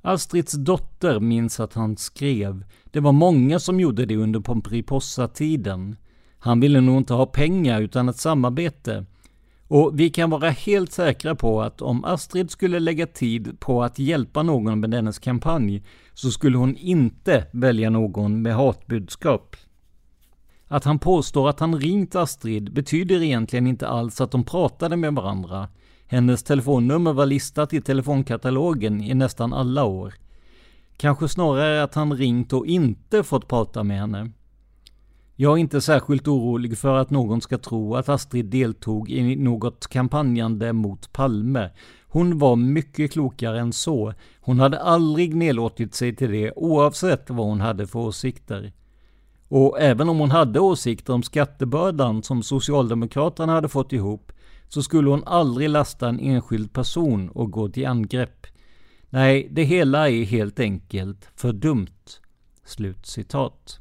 Astrids 0.03 0.53
dotter 0.53 1.21
minns 1.21 1.61
att 1.61 1.75
han 1.75 1.97
skrev, 1.97 2.65
det 2.85 3.01
var 3.01 3.13
många 3.13 3.59
som 3.59 3.81
gjorde 3.81 4.07
det 4.07 4.17
under 4.17 4.41
Pomperipossa-tiden. 4.41 5.97
Han 6.39 6.61
ville 6.61 6.81
nog 6.81 6.97
inte 6.97 7.15
ha 7.15 7.27
pengar 7.27 7.81
utan 7.81 8.09
ett 8.09 8.17
samarbete. 8.17 9.05
Och 9.69 10.01
vi 10.01 10.11
kan 10.11 10.31
vara 10.31 10.51
helt 10.51 10.93
säkra 10.93 11.35
på 11.35 11.63
att 11.63 11.83
om 11.83 12.05
Astrid 12.05 12.51
skulle 12.51 12.81
lägga 12.81 13.07
tid 13.07 13.61
på 13.61 13.83
att 13.83 13.99
hjälpa 13.99 14.43
någon 14.43 14.81
med 14.81 14.91
dennes 14.91 15.19
kampanj 15.19 15.83
så 16.15 16.31
skulle 16.31 16.59
hon 16.59 16.77
inte 16.77 17.47
välja 17.53 17.91
någon 17.91 18.43
med 18.43 18.55
hatbudskap. 18.55 19.57
Att 20.69 20.85
han 20.85 20.99
påstår 20.99 21.49
att 21.49 21.61
han 21.61 21.81
ringt 21.81 22.15
Astrid 22.15 22.73
betyder 22.73 23.23
egentligen 23.23 23.67
inte 23.67 23.89
alls 23.89 24.21
att 24.21 24.31
de 24.31 24.45
pratade 24.45 24.97
med 24.97 25.15
varandra. 25.15 25.69
Hennes 26.07 26.43
telefonnummer 26.43 27.13
var 27.13 27.27
listat 27.27 27.73
i 27.73 27.81
telefonkatalogen 27.81 29.01
i 29.01 29.15
nästan 29.15 29.53
alla 29.53 29.85
år. 29.85 30.15
Kanske 30.97 31.29
snarare 31.29 31.83
att 31.83 31.95
han 31.95 32.17
ringt 32.17 32.53
och 32.53 32.67
inte 32.67 33.23
fått 33.23 33.49
prata 33.49 33.85
med 33.85 33.99
henne. 33.99 34.31
Jag 35.39 35.53
är 35.53 35.57
inte 35.57 35.81
särskilt 35.81 36.29
orolig 36.29 36.79
för 36.79 36.97
att 36.97 37.11
någon 37.11 37.41
ska 37.41 37.59
tro 37.59 37.97
att 37.97 38.09
Astrid 38.09 38.47
deltog 38.47 39.11
i 39.11 39.37
något 39.37 39.87
kampanjande 39.87 40.73
mot 40.73 41.13
Palme. 41.13 41.71
Hon 42.09 42.39
var 42.39 42.57
mycket 42.57 43.13
klokare 43.13 43.61
än 43.61 43.73
så. 43.73 44.13
Hon 44.41 44.61
hade 44.61 44.81
aldrig 44.81 45.35
nedlåtit 45.35 45.95
sig 45.95 46.17
till 46.17 46.31
det 46.31 46.53
oavsett 46.57 47.31
vad 47.31 47.47
hon 47.47 47.61
hade 47.61 47.87
för 47.87 47.99
åsikter. 47.99 48.73
Och 49.49 49.81
även 49.81 50.09
om 50.09 50.19
hon 50.19 50.31
hade 50.31 50.61
åsikter 50.61 51.13
om 51.13 51.23
skattebördan 51.23 52.23
som 52.23 52.43
Socialdemokraterna 52.43 53.53
hade 53.53 53.69
fått 53.69 53.93
ihop 53.93 54.33
så 54.69 54.83
skulle 54.83 55.11
hon 55.11 55.25
aldrig 55.25 55.71
lasta 55.71 56.09
en 56.09 56.21
enskild 56.21 56.73
person 56.73 57.29
och 57.29 57.51
gå 57.51 57.69
till 57.69 57.87
angrepp. 57.87 58.47
Nej, 59.11 59.49
det 59.51 59.63
hela 59.63 60.11
är 60.11 60.25
helt 60.25 60.61
enkelt 60.61 61.29
för 61.35 61.53
dumt. 61.53 62.21
Slut 62.65 63.07
citat. 63.07 63.81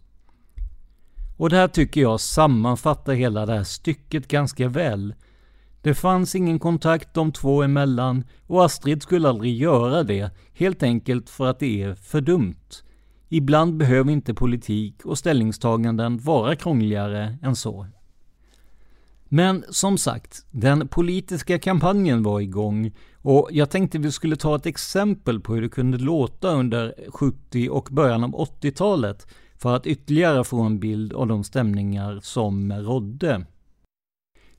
Och 1.37 1.49
det 1.49 1.55
här 1.55 1.67
tycker 1.67 2.01
jag 2.01 2.19
sammanfattar 2.19 3.13
hela 3.13 3.45
det 3.45 3.53
här 3.53 3.63
stycket 3.63 4.27
ganska 4.27 4.67
väl. 4.67 5.13
Det 5.81 5.93
fanns 5.93 6.35
ingen 6.35 6.59
kontakt 6.59 7.13
de 7.13 7.31
två 7.31 7.63
emellan 7.63 8.23
och 8.47 8.65
Astrid 8.65 9.03
skulle 9.03 9.29
aldrig 9.29 9.57
göra 9.57 10.03
det, 10.03 10.31
helt 10.53 10.83
enkelt 10.83 11.29
för 11.29 11.45
att 11.45 11.59
det 11.59 11.83
är 11.83 11.95
för 11.95 12.21
dumt. 12.21 12.55
Ibland 13.29 13.77
behöver 13.77 14.11
inte 14.11 14.33
politik 14.33 15.05
och 15.05 15.17
ställningstaganden 15.17 16.17
vara 16.17 16.55
krångligare 16.55 17.37
än 17.41 17.55
så. 17.55 17.87
Men 19.25 19.63
som 19.69 19.97
sagt, 19.97 20.45
den 20.51 20.87
politiska 20.87 21.59
kampanjen 21.59 22.23
var 22.23 22.39
igång 22.39 22.91
och 23.21 23.49
jag 23.51 23.69
tänkte 23.69 23.97
vi 23.97 24.11
skulle 24.11 24.35
ta 24.35 24.55
ett 24.55 24.65
exempel 24.65 25.39
på 25.39 25.53
hur 25.53 25.61
det 25.61 25.69
kunde 25.69 25.97
låta 25.97 26.51
under 26.51 26.95
70 27.07 27.69
och 27.69 27.87
början 27.91 28.23
av 28.23 28.31
80-talet 28.31 29.27
för 29.57 29.75
att 29.75 29.87
ytterligare 29.87 30.43
få 30.43 30.61
en 30.61 30.79
bild 30.79 31.13
av 31.13 31.27
de 31.27 31.43
stämningar 31.43 32.19
som 32.23 32.73
rådde. 32.73 33.45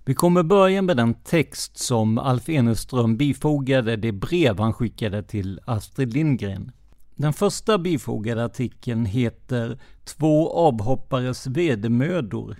Vi 0.05 0.15
kommer 0.15 0.43
börja 0.43 0.83
med 0.83 0.97
den 0.97 1.15
text 1.15 1.79
som 1.79 2.19
Alf 2.19 2.49
Eneström 2.49 3.17
bifogade 3.17 3.97
det 3.97 4.13
brev 4.13 4.59
han 4.59 4.73
skickade 4.73 5.23
till 5.23 5.61
Astrid 5.65 6.13
Lindgren. 6.13 6.73
Den 7.15 7.33
första 7.33 7.79
bifogade 7.79 8.45
artikeln 8.45 9.07
heter 9.07 9.79
Två 10.05 10.51
avhoppares 10.53 11.47
vedermödor 11.47 12.57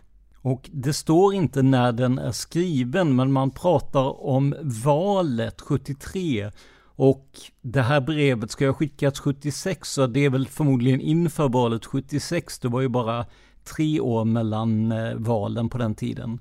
och 0.47 0.71
det 0.73 0.93
står 0.93 1.35
inte 1.35 1.63
när 1.63 1.93
den 1.93 2.19
är 2.19 2.33
skriven, 2.33 3.17
men 3.17 3.33
man 3.33 3.51
pratar 3.51 4.27
om 4.27 4.55
valet 4.85 5.61
73. 5.61 6.51
Och 6.97 7.27
det 7.63 7.83
här 7.83 8.01
brevet 8.01 8.51
ska 8.51 8.67
ha 8.67 8.75
skickats 8.75 9.21
76, 9.21 9.93
så 9.93 10.07
det 10.07 10.25
är 10.25 10.31
väl 10.31 10.47
förmodligen 10.47 11.01
inför 11.01 11.49
valet 11.49 11.87
76. 11.87 12.59
Det 12.59 12.69
var 12.69 12.81
ju 12.81 12.89
bara 12.89 13.27
tre 13.65 14.01
år 14.01 14.25
mellan 14.25 14.93
eh, 14.93 15.15
valen 15.15 15.69
på 15.69 15.79
den 15.79 15.95
tiden. 15.95 16.41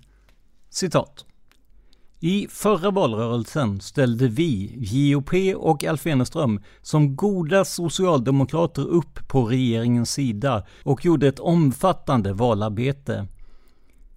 Citat. 0.70 1.26
I 2.20 2.48
förra 2.50 2.92
valrörelsen 2.92 3.82
ställde 3.82 4.28
vi, 4.28 4.74
JOP 4.78 5.34
och 5.56 5.84
Alf 5.84 6.08
Eneström, 6.08 6.62
som 6.82 7.16
goda 7.16 7.66
socialdemokrater 7.66 8.88
upp 8.88 9.28
på 9.28 9.46
regeringens 9.46 10.12
sida 10.12 10.66
och 10.84 11.06
gjorde 11.06 11.28
ett 11.28 11.40
omfattande 11.40 12.34
valarbete. 12.34 13.28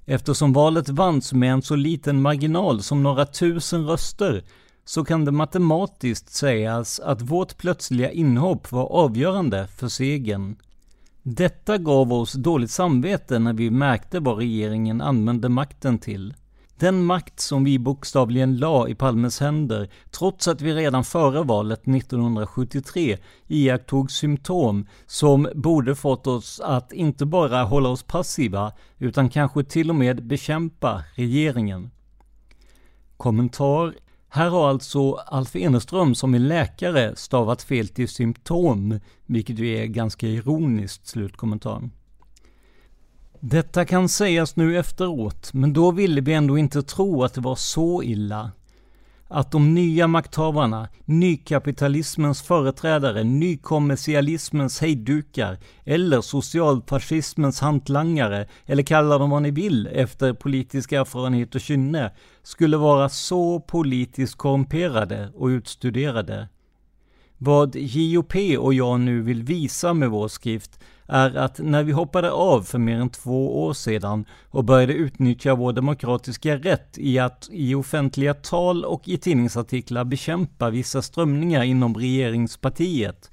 Eftersom 0.07 0.53
valet 0.53 0.89
vanns 0.89 1.33
med 1.33 1.53
en 1.53 1.63
så 1.63 1.77
liten 1.77 2.23
marginal 2.23 2.83
som 2.83 3.03
några 3.03 3.27
tusen 3.27 3.87
röster 3.87 4.45
så 4.89 5.05
kan 5.05 5.25
det 5.25 5.33
matematiskt 5.33 6.33
sägas 6.33 7.01
att 7.01 7.23
vårt 7.23 7.57
plötsliga 7.57 8.11
inhopp 8.11 8.73
var 8.73 8.87
avgörande 8.87 9.69
för 9.77 9.89
segern. 9.89 10.57
Detta 11.23 11.79
gav 11.79 12.13
oss 12.13 12.33
dåligt 12.33 12.71
samvete 12.71 13.39
när 13.39 13.53
vi 13.53 13.71
märkte 13.71 14.21
vad 14.21 14.39
regeringen 14.39 15.01
använde 15.01 15.49
makten 15.49 15.99
till. 15.99 16.35
Den 16.79 17.05
makt 17.05 17.41
som 17.41 17.65
vi 17.65 17.79
bokstavligen 17.79 18.57
la 18.57 18.89
i 18.89 18.95
Palmes 18.95 19.41
händer, 19.41 19.91
trots 20.11 20.49
att 20.49 20.61
vi 20.61 20.75
redan 20.75 21.05
före 21.05 21.43
valet 21.43 21.89
1973 21.89 23.19
iakttog 23.47 24.11
symptom 24.11 24.87
som 25.07 25.49
borde 25.55 25.95
fått 25.95 26.27
oss 26.27 26.61
att 26.61 26.93
inte 26.93 27.27
bara 27.27 27.63
hålla 27.63 27.89
oss 27.89 28.03
passiva, 28.03 28.73
utan 28.99 29.31
kanske 29.31 29.65
till 29.65 29.91
och 29.91 29.97
med 29.97 30.27
bekämpa 30.27 31.05
regeringen. 31.17 31.91
Kommentar 33.17 33.95
här 34.29 34.51
har 34.51 34.69
alltså 34.69 35.13
Alf 35.13 35.57
Eneström 35.57 36.15
som 36.15 36.35
är 36.35 36.39
läkare 36.39 37.17
stavat 37.17 37.63
fel 37.63 37.89
till 37.89 38.09
symptom, 38.09 39.01
vilket 39.27 39.59
ju 39.59 39.77
är 39.77 39.87
ganska 39.87 40.27
ironiskt, 40.27 41.07
slutkommentaren. 41.07 41.91
Detta 43.41 43.85
kan 43.85 44.09
sägas 44.09 44.57
nu 44.57 44.79
efteråt, 44.79 45.53
men 45.53 45.73
då 45.73 45.91
ville 45.91 46.21
vi 46.21 46.33
ändå 46.33 46.59
inte 46.59 46.83
tro 46.83 47.25
att 47.25 47.35
det 47.35 47.41
var 47.41 47.57
så 47.57 48.03
illa. 48.03 48.51
Att 49.31 49.51
de 49.51 49.75
nya 49.75 50.07
makthavarna, 50.07 50.89
nykapitalismens 51.05 52.43
företrädare, 52.43 53.25
nykommersialismens 53.25 54.81
hejdukar 54.81 55.59
eller 55.85 56.21
socialfascismens 56.21 57.61
hantlangare, 57.61 58.47
eller 58.67 58.83
kalla 58.83 59.19
dem 59.19 59.31
vad 59.31 59.43
ni 59.43 59.51
vill 59.51 59.87
efter 59.87 60.33
politisk 60.33 60.93
erfarenhet 60.93 61.55
och 61.55 61.61
kynne, 61.61 62.13
skulle 62.43 62.77
vara 62.77 63.09
så 63.09 63.61
politiskt 63.61 64.37
korrumperade 64.37 65.33
och 65.35 65.47
utstuderade. 65.47 66.49
Vad 67.39 67.77
JOP 67.77 68.35
och 68.59 68.75
jag 68.75 69.01
nu 69.01 69.23
vill 69.23 69.43
visa 69.43 69.95
med 69.95 70.11
vår 70.11 70.29
skrift 70.29 70.81
är 71.09 71.37
att 71.37 71.59
när 71.59 71.83
vi 71.83 71.93
hoppade 71.93 72.31
av 72.31 72.63
för 72.63 72.79
mer 72.79 73.01
än 73.01 73.11
två 73.11 73.65
år 73.65 73.73
sedan 73.73 74.25
och 74.51 74.65
började 74.65 74.93
utnyttja 74.93 75.55
vår 75.55 75.73
demokratiska 75.73 76.57
rätt 76.57 76.99
i 76.99 77.19
att 77.19 77.49
i 77.53 77.75
offentliga 77.75 78.35
tal 78.35 78.85
och 78.85 79.09
i 79.09 79.19
tidningsartiklar 79.19 80.05
bekämpa 80.05 80.71
vissa 80.71 81.03
strömningar 81.03 81.63
inom 81.63 81.95
regeringspartiet, 81.95 83.31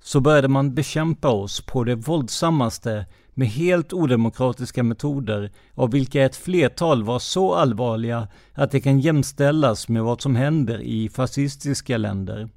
så 0.00 0.20
började 0.20 0.48
man 0.48 0.74
bekämpa 0.74 1.28
oss 1.28 1.60
på 1.60 1.84
det 1.84 1.94
våldsammaste 1.94 3.06
med 3.34 3.48
helt 3.48 3.92
odemokratiska 3.92 4.82
metoder, 4.82 5.52
av 5.74 5.90
vilka 5.90 6.22
ett 6.22 6.36
flertal 6.36 7.04
var 7.04 7.18
så 7.18 7.54
allvarliga 7.54 8.28
att 8.54 8.70
det 8.70 8.80
kan 8.80 9.00
jämställas 9.00 9.88
med 9.88 10.02
vad 10.02 10.20
som 10.20 10.36
händer 10.36 10.80
i 10.80 11.08
fascistiska 11.08 11.98
länder. 11.98 12.48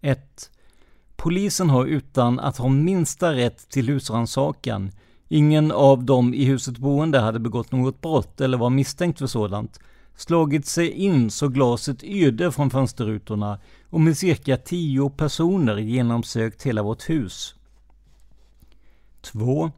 1. 0.00 0.50
Polisen 1.16 1.70
har 1.70 1.86
utan 1.86 2.40
att 2.40 2.56
ha 2.56 2.68
minsta 2.68 3.32
rätt 3.34 3.68
till 3.68 3.88
husrannsakan, 3.88 4.90
ingen 5.28 5.72
av 5.72 6.04
dem 6.04 6.34
i 6.34 6.44
huset 6.44 6.78
boende 6.78 7.20
hade 7.20 7.38
begått 7.38 7.72
något 7.72 8.00
brott 8.00 8.40
eller 8.40 8.58
var 8.58 8.70
misstänkt 8.70 9.18
för 9.18 9.26
sådant, 9.26 9.80
slagit 10.16 10.66
sig 10.66 10.90
in 10.90 11.30
så 11.30 11.48
glaset 11.48 12.04
yrde 12.04 12.52
från 12.52 12.70
fönsterrutorna 12.70 13.58
och 13.90 14.00
med 14.00 14.18
cirka 14.18 14.56
tio 14.56 15.10
personer 15.10 15.76
genomsökt 15.76 16.62
hela 16.62 16.82
vårt 16.82 17.10
hus. 17.10 17.54
2. 19.20 19.70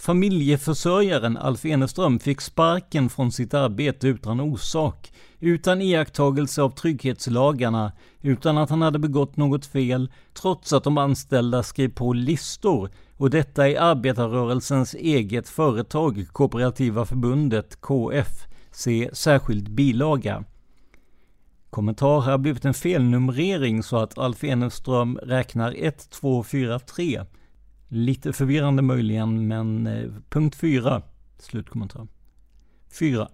Familjeförsörjaren 0.00 1.36
Alf 1.36 1.64
Eneström 1.64 2.18
fick 2.18 2.40
sparken 2.40 3.08
från 3.08 3.32
sitt 3.32 3.54
arbete 3.54 4.08
utan 4.08 4.40
orsak, 4.40 5.12
utan 5.40 5.82
iakttagelse 5.82 6.62
av 6.62 6.70
trygghetslagarna, 6.70 7.92
utan 8.20 8.58
att 8.58 8.70
han 8.70 8.82
hade 8.82 8.98
begått 8.98 9.36
något 9.36 9.66
fel, 9.66 10.12
trots 10.34 10.72
att 10.72 10.84
de 10.84 10.98
anställda 10.98 11.62
skrev 11.62 11.88
på 11.88 12.12
listor, 12.12 12.90
och 13.16 13.30
detta 13.30 13.68
i 13.68 13.76
arbetarrörelsens 13.76 14.94
eget 14.94 15.48
företag, 15.48 16.26
Kooperativa 16.32 17.04
förbundet, 17.04 17.80
KF, 17.80 18.46
se 18.70 19.10
särskild 19.12 19.70
bilaga. 19.70 20.44
Kommentar 21.70 22.20
har 22.20 22.38
blivit 22.38 22.64
en 22.64 22.74
felnumrering 22.74 23.82
så 23.82 23.96
att 23.96 24.18
Alf 24.18 24.44
Eneström 24.44 25.18
räknar 25.22 25.74
1, 25.78 26.10
2, 26.10 26.42
4, 26.42 26.78
3. 26.78 27.20
Lite 27.88 28.32
förvirrande 28.32 28.82
möjligen, 28.82 29.48
men 29.48 29.86
eh, 29.86 30.10
punkt 30.28 30.56
4. 30.56 31.02
Slutkommentar. 31.38 32.06
4. 32.98 33.28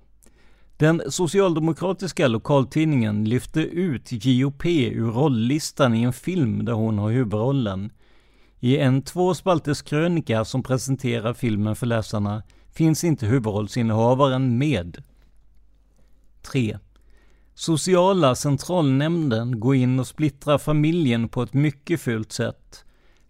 Den 0.77 1.03
socialdemokratiska 1.09 2.29
lokaltidningen 2.29 3.25
lyfte 3.25 3.61
ut 3.61 4.09
JOP 4.11 4.67
ur 4.67 5.11
rolllistan 5.11 5.95
i 5.95 6.03
en 6.03 6.13
film 6.13 6.65
där 6.65 6.73
hon 6.73 6.99
har 6.99 7.11
huvudrollen. 7.11 7.91
I 8.61 8.79
en 8.79 9.03
tvåspalters 9.03 9.83
krönika 9.83 10.45
som 10.45 10.63
presenterar 10.63 11.35
filmen 11.35 11.77
för 11.77 11.87
läsarna 11.87 12.43
finns 12.73 13.05
inte 13.05 13.27
huvudrollsinnehavaren 13.27 14.59
med. 14.59 15.03
3. 16.43 16.79
Sociala 17.55 18.35
centralnämnden 18.35 19.61
går 19.61 19.75
in 19.75 20.01
och 20.01 20.07
splittrar 20.07 20.59
familjen 20.59 21.29
på 21.29 21.43
ett 21.43 21.55
mycket 21.55 22.01
fult 22.01 22.33
sätt. 22.33 22.85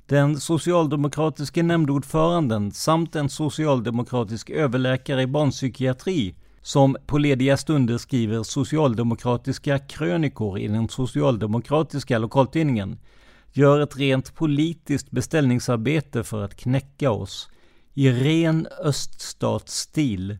Den 0.06 0.40
socialdemokratiske 0.40 1.62
nämndordföranden 1.62 2.72
samt 2.72 3.16
en 3.16 3.28
socialdemokratisk 3.28 4.50
överläkare 4.50 5.22
i 5.22 5.26
barnpsykiatri 5.26 6.34
som 6.62 6.96
på 7.06 7.18
lediga 7.18 7.56
stunder 7.56 7.98
skriver 7.98 8.42
socialdemokratiska 8.42 9.78
krönikor 9.78 10.58
i 10.58 10.68
den 10.68 10.88
socialdemokratiska 10.88 12.18
lokaltidningen, 12.18 12.98
gör 13.52 13.80
ett 13.80 13.96
rent 13.96 14.34
politiskt 14.34 15.10
beställningsarbete 15.10 16.24
för 16.24 16.44
att 16.44 16.56
knäcka 16.56 17.10
oss, 17.10 17.48
i 17.94 18.10
ren 18.10 18.66
öststatsstil. 18.84 20.38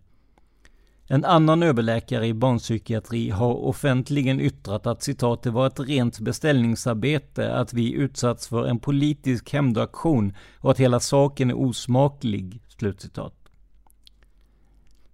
En 1.07 1.25
annan 1.25 1.63
överläkare 1.63 2.27
i 2.27 2.35
barnpsykiatri 2.35 3.31
har 3.31 3.55
offentligen 3.55 4.41
yttrat 4.41 4.87
att 4.87 5.03
citat, 5.03 5.43
det 5.43 5.51
var 5.51 5.67
ett 5.67 5.81
rent 5.81 6.21
beställningsarbete 6.21 7.55
att 7.55 7.73
vi 7.73 7.93
utsatts 7.93 8.49
för 8.49 8.67
en 8.67 8.79
politisk 8.79 9.53
hämndaktion 9.53 10.35
och 10.59 10.71
att 10.71 10.81
hela 10.81 11.01
saken 11.01 11.51
är 11.51 11.59
osmaklig. 11.59 12.63
Slutcitat. 12.69 13.35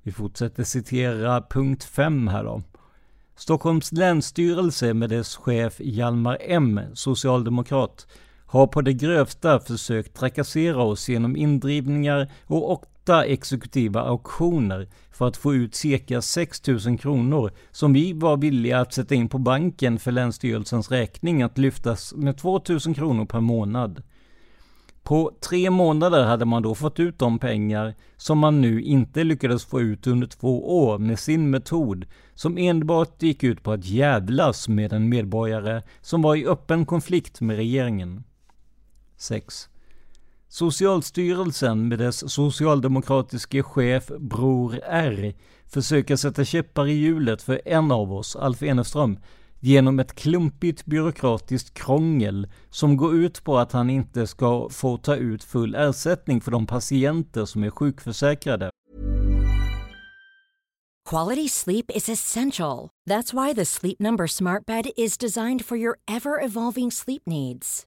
Vi 0.02 0.12
fortsätter 0.12 0.64
citera 0.64 1.42
punkt 1.50 1.84
5 1.84 2.28
här 2.28 2.44
då. 2.44 2.62
Stockholms 3.36 3.92
länsstyrelse 3.92 4.94
med 4.94 5.10
dess 5.10 5.36
chef 5.36 5.80
Hjalmar 5.80 6.38
M, 6.40 6.80
socialdemokrat, 6.94 8.06
har 8.46 8.66
på 8.66 8.80
det 8.82 8.92
grövsta 8.92 9.60
försökt 9.60 10.16
trakassera 10.16 10.82
oss 10.82 11.08
genom 11.08 11.36
indrivningar 11.36 12.32
och 12.46 12.86
åtta 13.00 13.24
exekutiva 13.24 14.00
auktioner 14.00 14.88
för 15.10 15.28
att 15.28 15.36
få 15.36 15.54
ut 15.54 15.74
cirka 15.74 16.22
6 16.22 16.66
000 16.66 16.98
kronor 16.98 17.52
som 17.70 17.92
vi 17.92 18.12
var 18.12 18.36
villiga 18.36 18.80
att 18.80 18.94
sätta 18.94 19.14
in 19.14 19.28
på 19.28 19.38
banken 19.38 19.98
för 19.98 20.12
Länsstyrelsens 20.12 20.90
räkning 20.90 21.42
att 21.42 21.58
lyftas 21.58 22.14
med 22.16 22.38
2 22.38 22.60
000 22.68 22.94
kronor 22.94 23.24
per 23.24 23.40
månad. 23.40 24.02
På 25.02 25.32
tre 25.40 25.70
månader 25.70 26.24
hade 26.24 26.44
man 26.44 26.62
då 26.62 26.74
fått 26.74 27.00
ut 27.00 27.18
de 27.18 27.38
pengar 27.38 27.94
som 28.16 28.38
man 28.38 28.60
nu 28.60 28.82
inte 28.82 29.24
lyckades 29.24 29.64
få 29.64 29.80
ut 29.80 30.06
under 30.06 30.26
två 30.26 30.84
år 30.84 30.98
med 30.98 31.18
sin 31.18 31.50
metod 31.50 32.06
som 32.34 32.58
enbart 32.58 33.22
gick 33.22 33.42
ut 33.42 33.62
på 33.62 33.72
att 33.72 33.84
jävlas 33.84 34.68
med 34.68 34.92
en 34.92 35.08
medborgare 35.08 35.82
som 36.00 36.22
var 36.22 36.36
i 36.36 36.46
öppen 36.46 36.86
konflikt 36.86 37.40
med 37.40 37.56
regeringen. 37.56 38.24
6. 39.16 39.68
Socialstyrelsen 40.52 41.88
med 41.88 41.98
dess 41.98 42.32
socialdemokratiske 42.32 43.62
chef 43.62 44.10
Bror 44.18 44.80
R 44.84 45.34
försöker 45.66 46.16
sätta 46.16 46.44
käppar 46.44 46.86
i 46.86 46.92
hjulet 46.92 47.42
för 47.42 47.60
en 47.64 47.92
av 47.92 48.12
oss, 48.12 48.36
Alf 48.36 48.62
Eneström, 48.62 49.18
genom 49.60 50.00
ett 50.00 50.14
klumpigt 50.14 50.86
byråkratiskt 50.86 51.74
krångel 51.74 52.48
som 52.70 52.96
går 52.96 53.14
ut 53.14 53.44
på 53.44 53.58
att 53.58 53.72
han 53.72 53.90
inte 53.90 54.26
ska 54.26 54.68
få 54.70 54.96
ta 54.96 55.16
ut 55.16 55.44
full 55.44 55.74
ersättning 55.74 56.40
för 56.40 56.50
de 56.50 56.66
patienter 56.66 57.44
som 57.44 57.64
är 57.64 57.70
sjukförsäkrade. 57.70 58.70
Quality 61.08 61.48
sleep 61.48 61.90
is 61.96 62.08
essential. 62.08 62.88
That's 63.10 63.46
why 63.46 63.54
the 63.54 63.64
Sleep 63.64 64.00
Number 64.00 64.26
Smart 64.26 64.66
Bed 64.66 64.86
is 64.96 65.18
designed 65.18 65.64
for 65.64 65.78
your 65.78 65.96
ever-evolving 66.06 66.90
sleep 66.92 67.22
needs. 67.26 67.86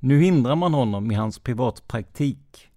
Nu 0.00 0.20
hindrar 0.20 0.56
man 0.56 0.74
honom 0.74 1.10
i 1.10 1.14
hans 1.14 1.38
privatpraktik. 1.38 2.68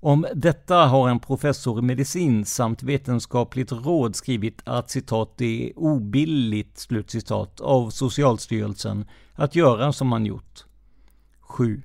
Om 0.00 0.26
detta 0.34 0.76
har 0.76 1.08
en 1.08 1.20
professor 1.20 1.78
i 1.78 1.82
medicin 1.82 2.44
samt 2.44 2.82
vetenskapligt 2.82 3.72
råd 3.72 4.16
skrivit 4.16 4.62
att 4.64 4.90
citat 4.90 5.32
det 5.36 5.68
är 5.68 5.78
obilligt 5.78 6.78
slutcitat 6.78 7.60
av 7.60 7.90
Socialstyrelsen 7.90 9.04
att 9.34 9.54
göra 9.56 9.92
som 9.92 10.08
man 10.08 10.26
gjort. 10.26 10.64
7. 11.40 11.82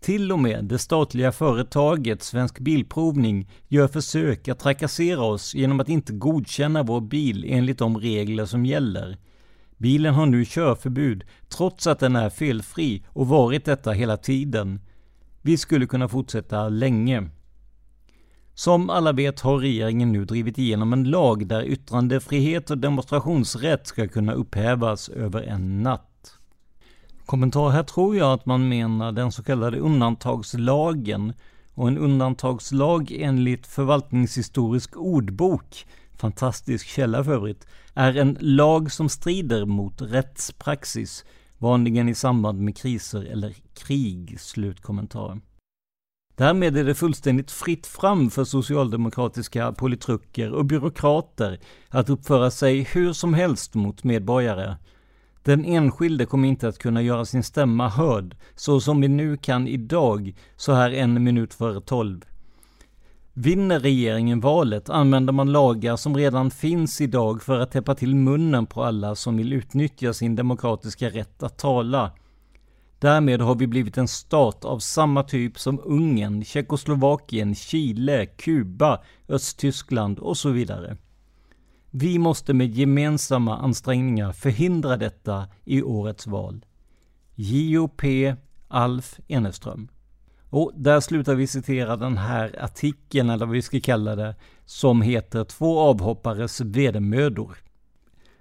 Till 0.00 0.32
och 0.32 0.38
med 0.38 0.64
det 0.64 0.78
statliga 0.78 1.32
företaget 1.32 2.22
Svensk 2.22 2.58
Bilprovning 2.58 3.50
gör 3.68 3.88
försök 3.88 4.48
att 4.48 4.58
trakassera 4.58 5.22
oss 5.22 5.54
genom 5.54 5.80
att 5.80 5.88
inte 5.88 6.12
godkänna 6.12 6.82
vår 6.82 7.00
bil 7.00 7.44
enligt 7.48 7.78
de 7.78 7.98
regler 7.98 8.46
som 8.46 8.66
gäller. 8.66 9.18
Bilen 9.82 10.14
har 10.14 10.26
nu 10.26 10.44
körförbud 10.44 11.24
trots 11.48 11.86
att 11.86 11.98
den 11.98 12.16
är 12.16 12.30
felfri 12.30 13.04
och 13.08 13.28
varit 13.28 13.64
detta 13.64 13.92
hela 13.92 14.16
tiden. 14.16 14.80
Vi 15.42 15.56
skulle 15.56 15.86
kunna 15.86 16.08
fortsätta 16.08 16.68
länge. 16.68 17.28
Som 18.54 18.90
alla 18.90 19.12
vet 19.12 19.40
har 19.40 19.58
regeringen 19.58 20.12
nu 20.12 20.24
drivit 20.24 20.58
igenom 20.58 20.92
en 20.92 21.04
lag 21.04 21.46
där 21.46 21.62
yttrandefrihet 21.62 22.70
och 22.70 22.78
demonstrationsrätt 22.78 23.86
ska 23.86 24.08
kunna 24.08 24.32
upphävas 24.32 25.08
över 25.08 25.42
en 25.42 25.82
natt. 25.82 26.38
Kommentar 27.26 27.70
här 27.70 27.82
tror 27.82 28.16
jag 28.16 28.32
att 28.32 28.46
man 28.46 28.68
menar 28.68 29.12
den 29.12 29.32
så 29.32 29.42
kallade 29.42 29.78
undantagslagen 29.78 31.32
och 31.74 31.88
en 31.88 31.98
undantagslag 31.98 33.12
enligt 33.12 33.66
förvaltningshistorisk 33.66 34.96
ordbok, 34.96 35.86
fantastisk 36.16 36.86
källa 36.86 37.24
för 37.24 37.32
övrigt, 37.32 37.66
är 37.94 38.16
en 38.16 38.36
lag 38.40 38.92
som 38.92 39.08
strider 39.08 39.64
mot 39.64 40.02
rättspraxis, 40.02 41.24
vanligen 41.58 42.08
i 42.08 42.14
samband 42.14 42.60
med 42.60 42.76
kriser 42.76 43.24
eller 43.24 43.54
krig. 43.74 44.40
Slutkommentar. 44.40 45.40
Därmed 46.34 46.76
är 46.76 46.84
det 46.84 46.94
fullständigt 46.94 47.50
fritt 47.50 47.86
fram 47.86 48.30
för 48.30 48.44
socialdemokratiska 48.44 49.72
politruker 49.72 50.52
och 50.52 50.64
byråkrater 50.64 51.58
att 51.88 52.10
uppföra 52.10 52.50
sig 52.50 52.82
hur 52.82 53.12
som 53.12 53.34
helst 53.34 53.74
mot 53.74 54.04
medborgare. 54.04 54.76
Den 55.42 55.64
enskilde 55.64 56.26
kommer 56.26 56.48
inte 56.48 56.68
att 56.68 56.78
kunna 56.78 57.02
göra 57.02 57.24
sin 57.24 57.42
stämma 57.42 57.88
hörd, 57.88 58.36
så 58.54 58.80
som 58.80 59.00
vi 59.00 59.08
nu 59.08 59.36
kan 59.36 59.68
idag, 59.68 60.34
så 60.56 60.72
här 60.72 60.90
en 60.90 61.24
minut 61.24 61.54
före 61.54 61.80
tolv. 61.80 62.24
Vinner 63.34 63.80
regeringen 63.80 64.40
valet 64.40 64.90
använder 64.90 65.32
man 65.32 65.52
lagar 65.52 65.96
som 65.96 66.16
redan 66.16 66.50
finns 66.50 67.00
idag 67.00 67.42
för 67.42 67.58
att 67.58 67.70
täppa 67.70 67.94
till 67.94 68.16
munnen 68.16 68.66
på 68.66 68.84
alla 68.84 69.14
som 69.14 69.36
vill 69.36 69.52
utnyttja 69.52 70.12
sin 70.12 70.36
demokratiska 70.36 71.08
rätt 71.10 71.42
att 71.42 71.58
tala. 71.58 72.12
Därmed 72.98 73.40
har 73.40 73.54
vi 73.54 73.66
blivit 73.66 73.98
en 73.98 74.08
stat 74.08 74.64
av 74.64 74.78
samma 74.78 75.22
typ 75.22 75.58
som 75.58 75.80
Ungern, 75.84 76.44
Tjeckoslovakien, 76.44 77.54
Chile, 77.54 78.26
Kuba, 78.26 79.02
Östtyskland 79.28 80.18
och 80.18 80.36
så 80.36 80.50
vidare. 80.50 80.96
Vi 81.90 82.18
måste 82.18 82.54
med 82.54 82.74
gemensamma 82.74 83.58
ansträngningar 83.58 84.32
förhindra 84.32 84.96
detta 84.96 85.48
i 85.64 85.82
årets 85.82 86.26
val. 86.26 86.64
JOP 87.34 88.02
Alf 88.68 89.20
Eneström. 89.28 89.88
Och 90.52 90.72
där 90.74 91.00
slutar 91.00 91.34
vi 91.34 91.46
citera 91.46 91.96
den 91.96 92.18
här 92.18 92.64
artikeln, 92.64 93.30
eller 93.30 93.46
vad 93.46 93.54
vi 93.54 93.62
ska 93.62 93.80
kalla 93.80 94.16
det, 94.16 94.34
som 94.64 95.02
heter 95.02 95.44
Två 95.44 95.80
avhoppares 95.80 96.60
vedermödor. 96.60 97.56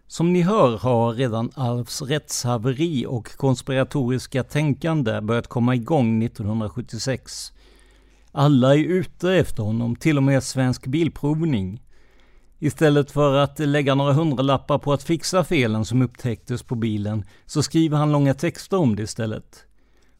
Som 0.07 0.33
ni 0.33 0.41
hör 0.41 0.77
har 0.77 1.13
redan 1.13 1.51
Alfs 1.55 2.01
rättshaveri 2.01 3.05
och 3.05 3.37
konspiratoriska 3.37 4.43
tänkande 4.43 5.21
börjat 5.21 5.47
komma 5.47 5.75
igång 5.75 6.23
1976. 6.23 7.53
Alla 8.31 8.75
är 8.75 8.79
ute 8.79 9.33
efter 9.33 9.63
honom, 9.63 9.95
till 9.95 10.17
och 10.17 10.23
med 10.23 10.43
Svensk 10.43 10.87
Bilprovning. 10.87 11.81
Istället 12.59 13.11
för 13.11 13.37
att 13.37 13.59
lägga 13.59 13.95
några 13.95 14.13
hundralappar 14.13 14.77
på 14.77 14.93
att 14.93 15.03
fixa 15.03 15.43
felen 15.43 15.85
som 15.85 16.01
upptäcktes 16.01 16.63
på 16.63 16.75
bilen, 16.75 17.25
så 17.45 17.63
skriver 17.63 17.97
han 17.97 18.11
långa 18.11 18.33
texter 18.33 18.77
om 18.77 18.95
det 18.95 19.03
istället. 19.03 19.65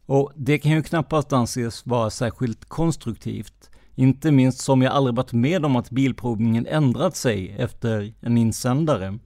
Och 0.06 0.32
det 0.36 0.60
kan 0.60 0.72
ju 0.72 0.84
knappast 0.84 1.34
anses 1.34 1.86
vara 1.86 2.10
särskilt 2.10 2.66
konstruktivt. 2.66 3.70
Inte 3.96 4.32
minst 4.32 4.60
som 4.60 4.82
jag 4.82 4.94
aldrig 4.94 5.16
varit 5.16 5.34
med 5.34 5.66
om 5.66 5.76
att 5.76 5.90
bilprovningen 5.90 6.68
ändrat 6.68 7.16
sig 7.16 7.56
efter 7.60 8.14
en 8.22 8.38
insändare. 8.38 9.20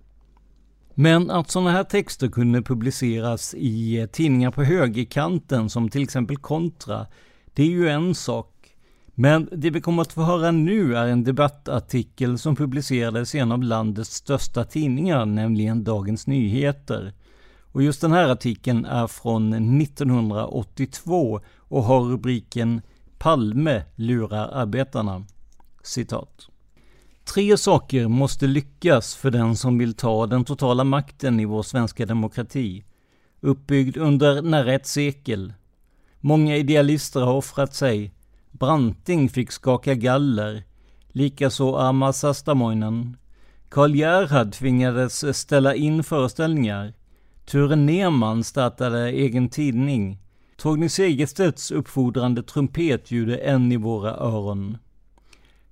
Men 0.94 1.32
att 1.32 1.52
sådana 1.52 1.72
här 1.72 1.84
texter 1.84 2.28
kunde 2.28 2.62
publiceras 2.62 3.54
i 3.58 4.08
tidningar 4.12 4.52
på 4.52 4.64
högerkanten 4.64 5.70
som 5.70 5.90
till 5.90 6.04
exempel 6.04 6.38
Kontra, 6.38 7.08
det 7.54 7.64
är 7.64 7.68
ju 7.68 7.90
en 7.90 8.16
sak. 8.16 8.52
Men 9.18 9.50
det 9.52 9.70
vi 9.70 9.82
kommer 9.82 10.02
att 10.02 10.14
få 10.14 10.22
höra 10.22 10.52
nu 10.52 10.98
är 10.98 11.08
en 11.08 11.24
debattartikel 11.24 12.38
som 12.38 12.56
publicerades 12.56 13.36
i 13.36 13.40
en 13.40 13.52
av 13.52 13.64
landets 13.64 14.16
största 14.16 14.64
tidningar, 14.64 15.26
nämligen 15.26 15.84
Dagens 15.84 16.28
Nyheter. 16.28 17.14
Och 17.76 17.84
just 17.84 18.02
den 18.02 18.12
här 18.12 18.30
artikeln 18.30 18.86
är 18.86 19.08
från 19.08 19.54
1982 19.82 21.40
och 21.58 21.84
har 21.84 22.02
rubriken 22.02 22.82
Palme 23.18 23.84
lurar 23.96 24.50
arbetarna. 24.54 25.26
Citat. 25.84 26.48
Tre 27.34 27.58
saker 27.58 28.08
måste 28.08 28.48
lyckas 28.48 29.16
för 29.16 29.32
den 29.32 29.56
som 29.56 29.78
vill 29.78 29.94
ta 29.94 30.28
den 30.28 30.46
totala 30.46 30.84
makten 30.84 31.40
i 31.40 31.46
vår 31.46 31.64
svenska 31.64 32.06
demokrati. 32.06 32.84
Uppbyggd 33.42 33.98
under 33.98 34.42
nära 34.42 34.74
ett 34.74 34.88
sekel. 34.88 35.54
Många 36.20 36.58
idealister 36.58 37.22
har 37.22 37.34
offrat 37.34 37.74
sig. 37.74 38.14
Branting 38.52 39.30
fick 39.30 39.52
skaka 39.52 39.96
galler. 39.96 40.64
Likaså 41.08 41.76
Arma 41.76 42.14
Sastamoinen. 42.14 43.18
Karl 43.70 43.96
Gerhard 43.96 44.54
tvingades 44.54 45.38
ställa 45.38 45.76
in 45.76 46.04
föreställningar. 46.04 46.94
Ture 47.46 47.76
Nerman 47.76 48.44
startade 48.44 49.12
egen 49.12 49.50
tidning. 49.50 50.18
Torgny 50.58 50.90
Segerstedts 50.90 51.72
uppfordrande 51.72 52.44
trumpet 52.44 53.12
ljuder 53.12 53.38
än 53.38 53.72
i 53.72 53.78
våra 53.78 54.12
öron. 54.12 54.78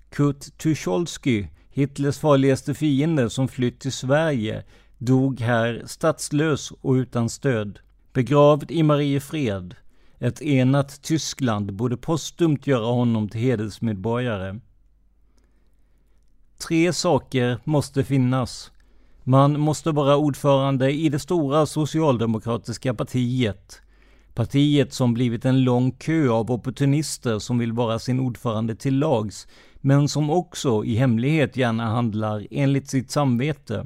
Kurt 0.10 0.58
Tucholsky, 0.58 1.48
Hitlers 1.70 2.18
farligaste 2.18 2.74
fiende 2.74 3.30
som 3.30 3.48
flytt 3.48 3.80
till 3.80 3.92
Sverige, 3.92 4.64
dog 4.98 5.40
här 5.40 5.84
statslös 5.86 6.72
och 6.72 6.94
utan 6.94 7.30
stöd. 7.30 7.80
Begravd 8.14 8.72
i 8.72 8.84
Mariefred. 8.84 9.76
Ett 10.20 10.42
enat 10.42 11.02
Tyskland 11.02 11.74
borde 11.74 11.98
postumt 11.98 12.68
göra 12.68 12.86
honom 12.86 13.30
till 13.30 13.42
hedersmedborgare. 13.42 14.60
Tre 16.68 16.94
saker 16.94 17.60
måste 17.64 18.04
finnas. 18.04 18.72
Man 19.26 19.60
måste 19.60 19.92
vara 19.92 20.18
ordförande 20.18 20.92
i 20.92 21.10
det 21.10 21.20
stora 21.20 21.66
socialdemokratiska 21.66 22.94
partiet. 22.94 23.82
Partiet 24.34 24.94
som 24.94 25.14
blivit 25.14 25.46
en 25.46 25.64
lång 25.64 25.92
kö 25.92 26.30
av 26.30 26.52
opportunister 26.52 27.40
som 27.40 27.58
vill 27.58 27.74
vara 27.74 28.00
sin 28.00 28.20
ordförande 28.20 28.76
till 28.76 29.00
lags, 29.00 29.48
men 29.76 30.10
som 30.10 30.30
också 30.30 30.86
i 30.86 30.96
hemlighet 30.96 31.58
gärna 31.58 31.86
handlar 31.86 32.48
enligt 32.52 32.90
sitt 32.90 33.12
samvete. 33.12 33.86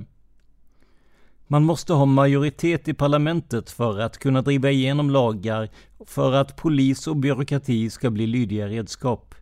Man 1.48 1.64
måste 1.64 1.94
ha 1.94 2.06
majoritet 2.06 2.88
i 2.88 2.94
parlamentet 2.94 3.70
för 3.70 4.00
att 4.00 4.18
kunna 4.18 4.42
driva 4.42 4.72
igenom 4.72 5.10
lagar 5.10 5.70
för 6.06 6.34
att 6.34 6.56
polis 6.56 7.08
och 7.08 7.16
byråkrati 7.16 7.90
ska 7.90 8.10
bli 8.10 8.28
lydiga 8.28 8.68
redskap. 8.68 9.36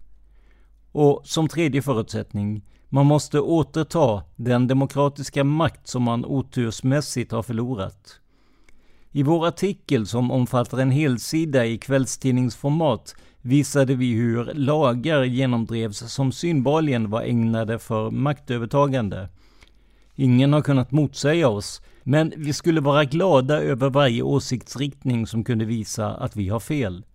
Och 0.92 1.22
som 1.24 1.48
tredje 1.48 1.82
förutsättning, 1.82 2.62
man 2.90 3.06
måste 3.06 3.40
återta 3.40 4.24
den 4.36 4.68
demokratiska 4.68 5.44
makt 5.44 5.88
som 5.88 6.04
man 6.04 6.26
otursmässigt 6.26 7.32
har 7.32 7.44
förlorat. 7.44 8.20
I 9.12 9.24
vår 9.24 9.48
artikel 9.48 10.08
som 10.08 10.32
omfattar 10.32 10.78
en 10.78 10.92
helsida 10.92 11.66
i 11.66 11.78
kvällstidningsformat 11.78 13.16
visade 13.42 13.96
vi 13.96 14.14
hur 14.14 14.54
lagar 14.54 15.24
genomdrevs 15.24 16.14
som 16.14 16.32
synbarligen 16.32 17.10
var 17.10 17.22
ägnade 17.22 17.80
för 17.80 18.12
maktövertagande. 18.12 19.30
Ingen 20.16 20.54
har 20.54 20.62
kunnat 20.62 20.92
motsäga 20.92 21.50
oss, 21.50 21.82
men 22.04 22.34
vi 22.38 22.54
skulle 22.54 22.82
vara 22.82 23.06
glada 23.06 23.62
över 23.62 23.90
varje 23.90 24.22
åsiktsriktning 24.22 25.28
som 25.28 25.44
kunde 25.44 25.66
visa 25.66 26.08
att 26.08 26.36
vi 26.36 26.50
har 26.50 26.60
fel. 26.60 27.06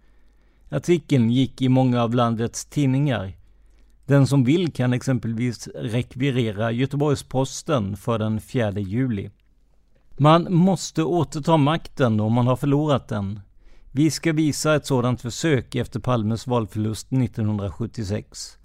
Artikeln 0.68 1.30
gick 1.30 1.62
i 1.62 1.68
många 1.68 2.02
av 2.02 2.14
landets 2.14 2.64
tidningar. 2.64 3.32
Den 4.10 4.26
som 4.26 4.44
vill 4.44 4.72
kan 4.72 4.92
exempelvis 4.92 5.68
rekvirera 5.74 6.72
Göteborgs-Posten 6.72 7.96
för 7.96 8.18
den 8.18 8.40
4 8.40 8.72
juli. 8.72 9.30
Man 10.18 10.54
måste 10.54 11.02
återta 11.02 11.56
makten 11.56 12.20
om 12.20 12.32
man 12.32 12.46
har 12.46 12.56
förlorat 12.56 13.08
den. 13.08 13.40
Vi 13.92 14.10
ska 14.10 14.32
visa 14.32 14.74
ett 14.74 14.86
sådant 14.86 15.20
försök 15.20 15.74
efter 15.74 16.00
Palmes 16.00 16.46
valförlust 16.46 17.12
1976. 17.12 18.58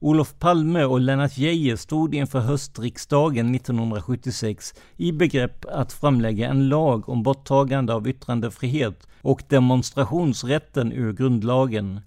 Olof 0.00 0.38
Palme 0.38 0.84
och 0.84 1.00
Lennart 1.00 1.38
Geijer 1.38 1.76
stod 1.76 2.14
inför 2.14 2.40
höstriksdagen 2.40 3.54
1976 3.54 4.74
i 4.96 5.12
begrepp 5.12 5.64
att 5.64 5.92
framlägga 5.92 6.48
en 6.48 6.68
lag 6.68 7.08
om 7.08 7.22
borttagande 7.22 7.94
av 7.94 8.08
yttrandefrihet 8.08 9.08
och 9.22 9.42
demonstrationsrätten 9.48 10.92
ur 10.92 11.12
grundlagen. 11.12 12.00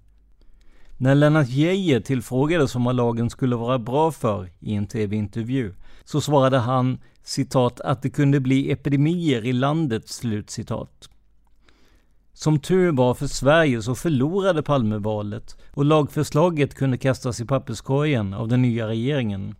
När 1.01 1.15
Lennart 1.15 1.49
Geijer 1.49 1.99
tillfrågades 1.99 2.75
om 2.75 2.83
vad 2.83 2.95
lagen 2.95 3.29
skulle 3.29 3.55
vara 3.55 3.79
bra 3.79 4.11
för 4.11 4.49
i 4.59 4.73
en 4.73 4.87
tv-intervju 4.87 5.73
så 6.03 6.21
svarade 6.21 6.57
han 6.57 6.97
citat 7.23 7.81
att 7.81 8.01
det 8.01 8.09
kunde 8.09 8.39
bli 8.39 8.71
epidemier 8.71 9.45
i 9.45 9.53
landet, 9.53 10.09
slutcitat. 10.09 11.09
Som 12.33 12.59
tur 12.59 12.91
var 12.91 13.13
för 13.13 13.27
Sverige 13.27 13.81
så 13.81 13.95
förlorade 13.95 14.63
Palme 14.63 14.97
valet 14.97 15.57
och 15.73 15.85
lagförslaget 15.85 16.75
kunde 16.75 16.97
kastas 16.97 17.41
i 17.41 17.45
papperskorgen 17.45 18.33
av 18.33 18.47
den 18.47 18.61
nya 18.61 18.87
regeringen. 18.87 19.55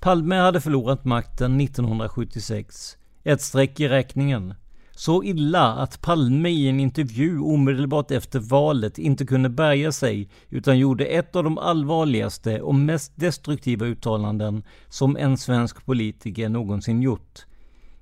Palme 0.00 0.36
hade 0.36 0.60
förlorat 0.60 1.04
makten 1.04 1.60
1976. 1.60 2.96
Ett 3.24 3.40
streck 3.40 3.80
i 3.80 3.88
räkningen. 3.88 4.54
Så 4.98 5.24
illa 5.24 5.72
att 5.72 6.00
Palme 6.00 6.48
i 6.48 6.68
en 6.68 6.80
intervju 6.80 7.40
omedelbart 7.40 8.10
efter 8.10 8.38
valet 8.38 8.98
inte 8.98 9.26
kunde 9.26 9.48
bärga 9.48 9.92
sig 9.92 10.28
utan 10.48 10.78
gjorde 10.78 11.04
ett 11.04 11.36
av 11.36 11.44
de 11.44 11.58
allvarligaste 11.58 12.60
och 12.60 12.74
mest 12.74 13.12
destruktiva 13.16 13.86
uttalanden 13.86 14.62
som 14.88 15.16
en 15.16 15.36
svensk 15.36 15.86
politiker 15.86 16.48
någonsin 16.48 17.02
gjort. 17.02 17.46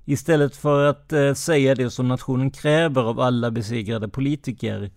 Istället 0.05 0.55
för 0.55 0.85
att 0.85 1.13
eh, 1.13 1.33
säga 1.33 1.75
det 1.75 1.89
som 1.89 2.07
nationen 2.07 2.51
kräver 2.51 3.01
av 3.01 3.19
alla 3.19 3.51
besegrade 3.51 4.09
politiker. 4.09 4.91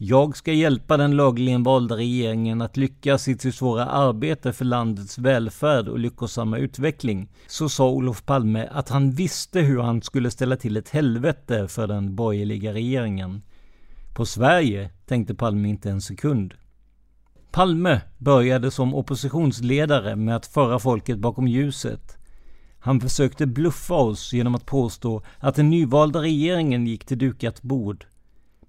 Jag 0.00 0.36
ska 0.36 0.52
hjälpa 0.52 0.96
den 0.96 1.16
lagligen 1.16 1.62
valda 1.62 1.96
regeringen 1.96 2.62
att 2.62 2.76
lyckas 2.76 3.28
i 3.28 3.38
sitt 3.38 3.54
svåra 3.54 3.86
arbete 3.86 4.52
för 4.52 4.64
landets 4.64 5.18
välfärd 5.18 5.88
och 5.88 5.98
lyckosamma 5.98 6.58
utveckling. 6.58 7.28
Så 7.46 7.68
sa 7.68 7.90
Olof 7.90 8.24
Palme 8.24 8.68
att 8.72 8.88
han 8.88 9.12
visste 9.12 9.60
hur 9.60 9.80
han 9.80 10.02
skulle 10.02 10.30
ställa 10.30 10.56
till 10.56 10.76
ett 10.76 10.88
helvete 10.88 11.68
för 11.68 11.86
den 11.86 12.16
borgerliga 12.16 12.72
regeringen. 12.72 13.42
På 14.14 14.26
Sverige 14.26 14.90
tänkte 15.06 15.34
Palme 15.34 15.68
inte 15.68 15.90
en 15.90 16.00
sekund. 16.00 16.54
Palme 17.50 18.00
började 18.18 18.70
som 18.70 18.94
oppositionsledare 18.94 20.16
med 20.16 20.36
att 20.36 20.46
föra 20.46 20.78
folket 20.78 21.18
bakom 21.18 21.48
ljuset. 21.48 22.18
Han 22.78 23.00
försökte 23.00 23.46
bluffa 23.46 23.94
oss 23.94 24.32
genom 24.32 24.54
att 24.54 24.66
påstå 24.66 25.22
att 25.38 25.54
den 25.54 25.70
nyvalda 25.70 26.22
regeringen 26.22 26.86
gick 26.86 27.04
till 27.04 27.18
dukat 27.18 27.62
bord. 27.62 28.06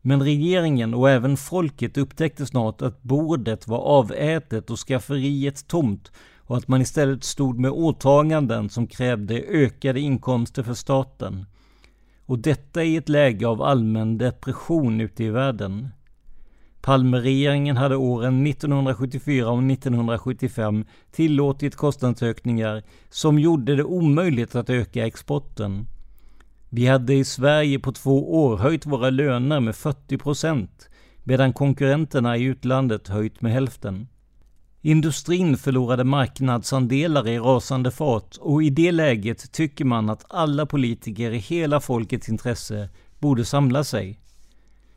Men 0.01 0.23
regeringen 0.23 0.93
och 0.93 1.09
även 1.09 1.37
folket 1.37 1.97
upptäckte 1.97 2.45
snart 2.45 2.81
att 2.81 3.03
bordet 3.03 3.67
var 3.67 3.79
avätet 3.79 4.69
och 4.69 4.79
skafferiet 4.79 5.67
tomt 5.67 6.11
och 6.37 6.57
att 6.57 6.67
man 6.67 6.81
istället 6.81 7.23
stod 7.23 7.59
med 7.59 7.71
åtaganden 7.71 8.69
som 8.69 8.87
krävde 8.87 9.35
ökade 9.35 9.99
inkomster 9.99 10.63
för 10.63 10.73
staten. 10.73 11.45
Och 12.25 12.39
detta 12.39 12.83
i 12.83 12.95
ett 12.95 13.09
läge 13.09 13.47
av 13.47 13.61
allmän 13.61 14.17
depression 14.17 15.01
ute 15.01 15.23
i 15.23 15.29
världen. 15.29 15.89
Palmeregeringen 16.81 17.77
hade 17.77 17.95
åren 17.95 18.47
1974 18.47 19.49
och 19.49 19.63
1975 19.63 20.85
tillåtit 21.11 21.75
kostnadsökningar 21.75 22.83
som 23.09 23.39
gjorde 23.39 23.75
det 23.75 23.83
omöjligt 23.83 24.55
att 24.55 24.69
öka 24.69 25.07
exporten. 25.07 25.87
Vi 26.69 26.87
hade 26.87 27.13
i 27.13 27.23
Sverige 27.23 27.79
på 27.79 27.91
två 27.91 28.43
år 28.43 28.57
höjt 28.57 28.85
våra 28.85 29.09
löner 29.09 29.59
med 29.59 29.75
40 29.75 30.17
procent 30.17 30.89
medan 31.23 31.53
konkurrenterna 31.53 32.37
i 32.37 32.43
utlandet 32.43 33.07
höjt 33.07 33.41
med 33.41 33.51
hälften. 33.51 34.07
Industrin 34.81 35.57
förlorade 35.57 36.03
marknadsandelar 36.03 37.27
i 37.27 37.39
rasande 37.39 37.91
fart 37.91 38.37
och 38.39 38.63
i 38.63 38.69
det 38.69 38.91
läget 38.91 39.51
tycker 39.51 39.85
man 39.85 40.09
att 40.09 40.25
alla 40.29 40.65
politiker 40.65 41.31
i 41.31 41.37
hela 41.37 41.79
folkets 41.79 42.29
intresse 42.29 42.89
borde 43.19 43.45
samla 43.45 43.83
sig. 43.83 44.19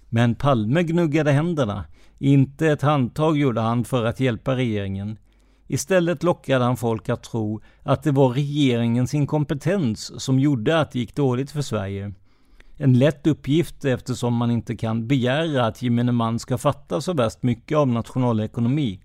Men 0.09 0.35
Palme 0.35 0.83
gnuggade 0.83 1.33
händerna. 1.33 1.85
Inte 2.19 2.67
ett 2.69 2.83
handtag 2.83 3.39
gjorde 3.39 3.61
han 3.61 3.85
för 3.85 4.05
att 4.05 4.21
hjälpa 4.21 4.57
regeringen. 4.57 5.19
Istället 5.73 6.23
lockade 6.23 6.65
han 6.65 6.77
folk 6.77 7.09
att 7.09 7.23
tro 7.23 7.61
att 7.83 8.03
det 8.03 8.11
var 8.11 8.29
regeringens 8.29 9.15
inkompetens 9.15 10.23
som 10.23 10.39
gjorde 10.39 10.81
att 10.81 10.91
det 10.91 10.99
gick 10.99 11.15
dåligt 11.15 11.51
för 11.51 11.63
Sverige. 11.63 12.13
En 12.77 12.99
lätt 12.99 13.27
uppgift 13.27 13.85
eftersom 13.85 14.35
man 14.35 14.51
inte 14.51 14.77
kan 14.77 15.09
begära 15.09 15.67
att 15.67 15.83
gemene 15.83 16.13
man 16.13 16.39
ska 16.39 16.59
fatta 16.59 17.01
så 17.01 17.13
värst 17.13 17.43
mycket 17.43 17.79
av 17.79 17.89
nationalekonomi. 17.89 19.01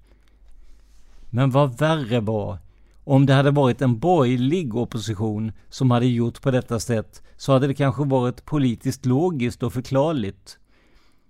Men 1.29 1.51
vad 1.51 1.77
värre 1.77 2.19
var, 2.19 2.57
om 3.03 3.25
det 3.25 3.33
hade 3.33 3.51
varit 3.51 3.81
en 3.81 3.99
borgerlig 3.99 4.75
opposition 4.75 5.51
som 5.69 5.91
hade 5.91 6.07
gjort 6.07 6.41
på 6.41 6.51
detta 6.51 6.79
sätt 6.79 7.23
så 7.37 7.53
hade 7.53 7.67
det 7.67 7.73
kanske 7.73 8.03
varit 8.03 8.45
politiskt 8.45 9.05
logiskt 9.05 9.63
och 9.63 9.73
förklarligt. 9.73 10.59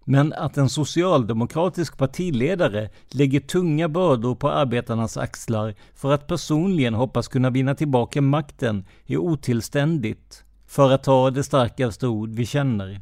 Men 0.10 0.34
att 0.34 0.58
en 0.58 0.70
socialdemokratisk 0.70 1.98
partiledare 1.98 2.90
lägger 3.10 3.40
tunga 3.40 3.90
bördor 3.90 4.36
på 4.36 4.50
arbetarnas 4.50 5.18
axlar 5.18 5.76
för 5.96 6.14
att 6.14 6.28
personligen 6.28 6.94
hoppas 6.94 7.28
kunna 7.28 7.50
vinna 7.50 7.76
tillbaka 7.76 8.22
makten 8.22 8.86
är 9.06 9.18
otillständigt, 9.18 10.44
för 10.68 10.92
att 10.92 11.04
ta 11.04 11.32
det 11.32 11.44
starkaste 11.44 12.08
ord 12.08 12.30
vi 12.30 12.46
känner. 12.46 13.02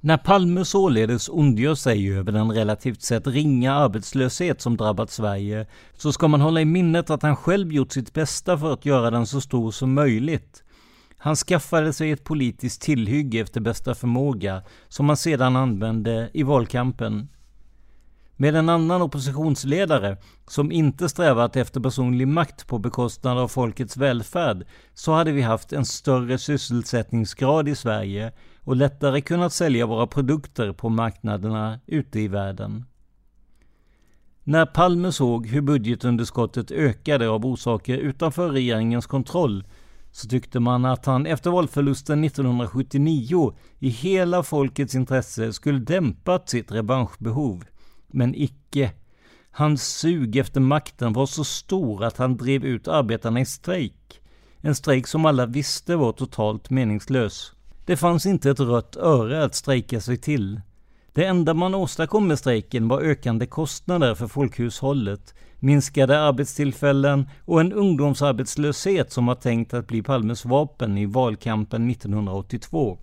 När 0.00 0.16
Palme 0.16 0.64
således 0.64 1.28
ondgör 1.28 1.74
sig 1.74 2.14
över 2.14 2.32
den 2.32 2.52
relativt 2.52 3.02
sett 3.02 3.26
ringa 3.26 3.74
arbetslöshet 3.74 4.60
som 4.60 4.76
drabbat 4.76 5.10
Sverige, 5.10 5.66
så 5.96 6.12
ska 6.12 6.28
man 6.28 6.40
hålla 6.40 6.60
i 6.60 6.64
minnet 6.64 7.10
att 7.10 7.22
han 7.22 7.36
själv 7.36 7.72
gjort 7.72 7.92
sitt 7.92 8.12
bästa 8.12 8.58
för 8.58 8.72
att 8.72 8.86
göra 8.86 9.10
den 9.10 9.26
så 9.26 9.40
stor 9.40 9.70
som 9.70 9.94
möjligt. 9.94 10.62
Han 11.20 11.36
skaffade 11.36 11.92
sig 11.92 12.10
ett 12.10 12.24
politiskt 12.24 12.82
tillhygge 12.82 13.40
efter 13.40 13.60
bästa 13.60 13.94
förmåga, 13.94 14.62
som 14.88 15.08
han 15.08 15.16
sedan 15.16 15.56
använde 15.56 16.30
i 16.32 16.42
valkampen. 16.42 17.28
Med 18.36 18.54
en 18.54 18.68
annan 18.68 19.02
oppositionsledare, 19.02 20.16
som 20.46 20.72
inte 20.72 21.08
strävat 21.08 21.56
efter 21.56 21.80
personlig 21.80 22.28
makt 22.28 22.66
på 22.66 22.78
bekostnad 22.78 23.38
av 23.38 23.48
folkets 23.48 23.96
välfärd, 23.96 24.66
så 24.94 25.12
hade 25.12 25.32
vi 25.32 25.42
haft 25.42 25.72
en 25.72 25.84
större 25.84 26.38
sysselsättningsgrad 26.38 27.68
i 27.68 27.74
Sverige 27.74 28.32
och 28.60 28.76
lättare 28.76 29.20
kunnat 29.20 29.52
sälja 29.52 29.86
våra 29.86 30.06
produkter 30.06 30.72
på 30.72 30.88
marknaderna 30.88 31.80
ute 31.86 32.20
i 32.20 32.28
världen. 32.28 32.84
När 34.44 34.66
Palme 34.66 35.12
såg 35.12 35.46
hur 35.46 35.60
budgetunderskottet 35.60 36.70
ökade 36.70 37.28
av 37.28 37.46
orsaker 37.46 37.98
utanför 37.98 38.50
regeringens 38.50 39.06
kontroll 39.06 39.64
så 40.18 40.28
tyckte 40.28 40.60
man 40.60 40.84
att 40.84 41.06
han 41.06 41.26
efter 41.26 41.50
valförlusten 41.50 42.24
1979 42.24 43.54
i 43.78 43.88
hela 43.88 44.42
folkets 44.42 44.94
intresse 44.94 45.52
skulle 45.52 45.78
dämpat 45.78 46.48
sitt 46.48 46.72
revanschbehov. 46.72 47.64
Men 48.06 48.34
icke. 48.34 48.92
Hans 49.50 49.86
sug 49.86 50.36
efter 50.36 50.60
makten 50.60 51.12
var 51.12 51.26
så 51.26 51.44
stor 51.44 52.04
att 52.04 52.16
han 52.16 52.36
drev 52.36 52.64
ut 52.64 52.88
arbetarna 52.88 53.40
i 53.40 53.44
strejk. 53.44 54.20
En 54.60 54.74
strejk 54.74 55.06
som 55.06 55.26
alla 55.26 55.46
visste 55.46 55.96
var 55.96 56.12
totalt 56.12 56.70
meningslös. 56.70 57.52
Det 57.84 57.96
fanns 57.96 58.26
inte 58.26 58.50
ett 58.50 58.60
rött 58.60 58.96
öre 58.96 59.44
att 59.44 59.54
strejka 59.54 60.00
sig 60.00 60.16
till. 60.16 60.60
Det 61.12 61.24
enda 61.24 61.54
man 61.54 61.74
åstadkom 61.74 62.28
med 62.28 62.38
strejken 62.38 62.88
var 62.88 63.00
ökande 63.00 63.46
kostnader 63.46 64.14
för 64.14 64.26
folkhushållet, 64.26 65.34
minskade 65.58 66.20
arbetstillfällen 66.20 67.28
och 67.44 67.60
en 67.60 67.72
ungdomsarbetslöshet 67.72 69.12
som 69.12 69.26
var 69.26 69.34
tänkt 69.34 69.74
att 69.74 69.86
bli 69.86 70.02
Palmes 70.02 70.44
vapen 70.44 70.98
i 70.98 71.06
valkampen 71.06 71.90
1982. 71.90 72.98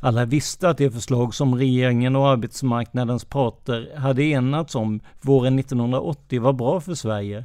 Alla 0.00 0.24
visste 0.24 0.68
att 0.68 0.78
det 0.78 0.90
förslag 0.90 1.34
som 1.34 1.54
regeringen 1.54 2.16
och 2.16 2.28
arbetsmarknadens 2.28 3.24
parter 3.24 3.96
hade 3.96 4.22
enats 4.22 4.74
om 4.74 5.00
våren 5.20 5.58
1980 5.58 6.42
var 6.42 6.52
bra 6.52 6.80
för 6.80 6.94
Sverige. 6.94 7.44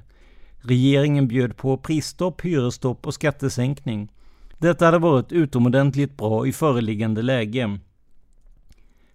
Regeringen 0.57 1.27
bjöd 1.27 1.57
på 1.57 1.77
prisstopp, 1.77 2.41
hyresstopp 2.41 3.07
och 3.07 3.13
skattesänkning. 3.13 4.11
Detta 4.57 4.85
hade 4.85 4.97
varit 4.97 5.31
utomordentligt 5.31 6.17
bra 6.17 6.47
i 6.47 6.53
föreliggande 6.53 7.21
läge. 7.21 7.79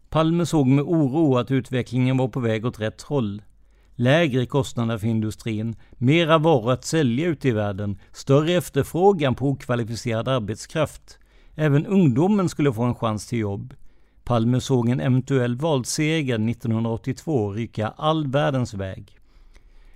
Palme 0.08 0.46
såg 0.46 0.66
med 0.66 0.84
oro 0.84 1.36
att 1.36 1.50
utvecklingen 1.50 2.16
var 2.16 2.28
på 2.28 2.40
väg 2.40 2.66
åt 2.66 2.80
rätt 2.80 3.02
håll. 3.02 3.42
Lägre 3.96 4.46
kostnader 4.46 4.98
för 4.98 5.06
industrin, 5.06 5.76
mera 5.92 6.38
varor 6.38 6.72
att 6.72 6.84
sälja 6.84 7.26
ute 7.26 7.48
i 7.48 7.52
världen, 7.52 7.98
större 8.12 8.52
efterfrågan 8.52 9.34
på 9.34 9.48
okvalificerad 9.48 10.28
arbetskraft. 10.28 11.18
Även 11.54 11.86
ungdomen 11.86 12.48
skulle 12.48 12.72
få 12.72 12.82
en 12.82 12.94
chans 12.94 13.26
till 13.26 13.38
jobb. 13.38 13.74
Palme 14.24 14.60
såg 14.60 14.88
en 14.88 15.00
eventuell 15.00 15.56
valseger 15.56 16.48
1982 16.50 17.52
rycka 17.52 17.88
all 17.88 18.26
världens 18.26 18.74
väg. 18.74 19.18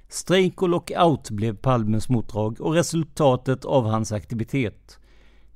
Strejk 0.08 0.62
och 0.62 0.68
lockout 0.68 1.30
blev 1.30 1.56
Palmes 1.56 2.08
motdrag 2.08 2.60
och 2.60 2.74
resultatet 2.74 3.64
av 3.64 3.84
hans 3.84 4.12
aktivitet. 4.12 4.98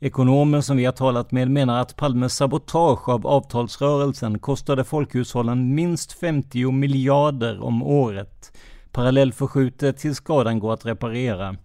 Ekonomer 0.04 0.60
som 0.60 0.76
vi 0.76 0.84
har 0.84 0.92
talat 0.92 1.32
med 1.32 1.50
menar 1.50 1.80
att 1.80 1.96
Palmes 1.96 2.34
sabotage 2.36 3.08
av 3.08 3.26
avtalsrörelsen 3.26 4.38
kostade 4.38 4.84
folkhushållen 4.84 5.74
minst 5.74 6.12
50 6.12 6.72
miljarder 6.72 7.60
om 7.60 7.82
året, 7.82 8.58
parallellförskjutet 8.92 9.98
till 9.98 10.14
skadan 10.14 10.58
går 10.58 10.72
att 10.72 10.86
reparera. 10.86 11.56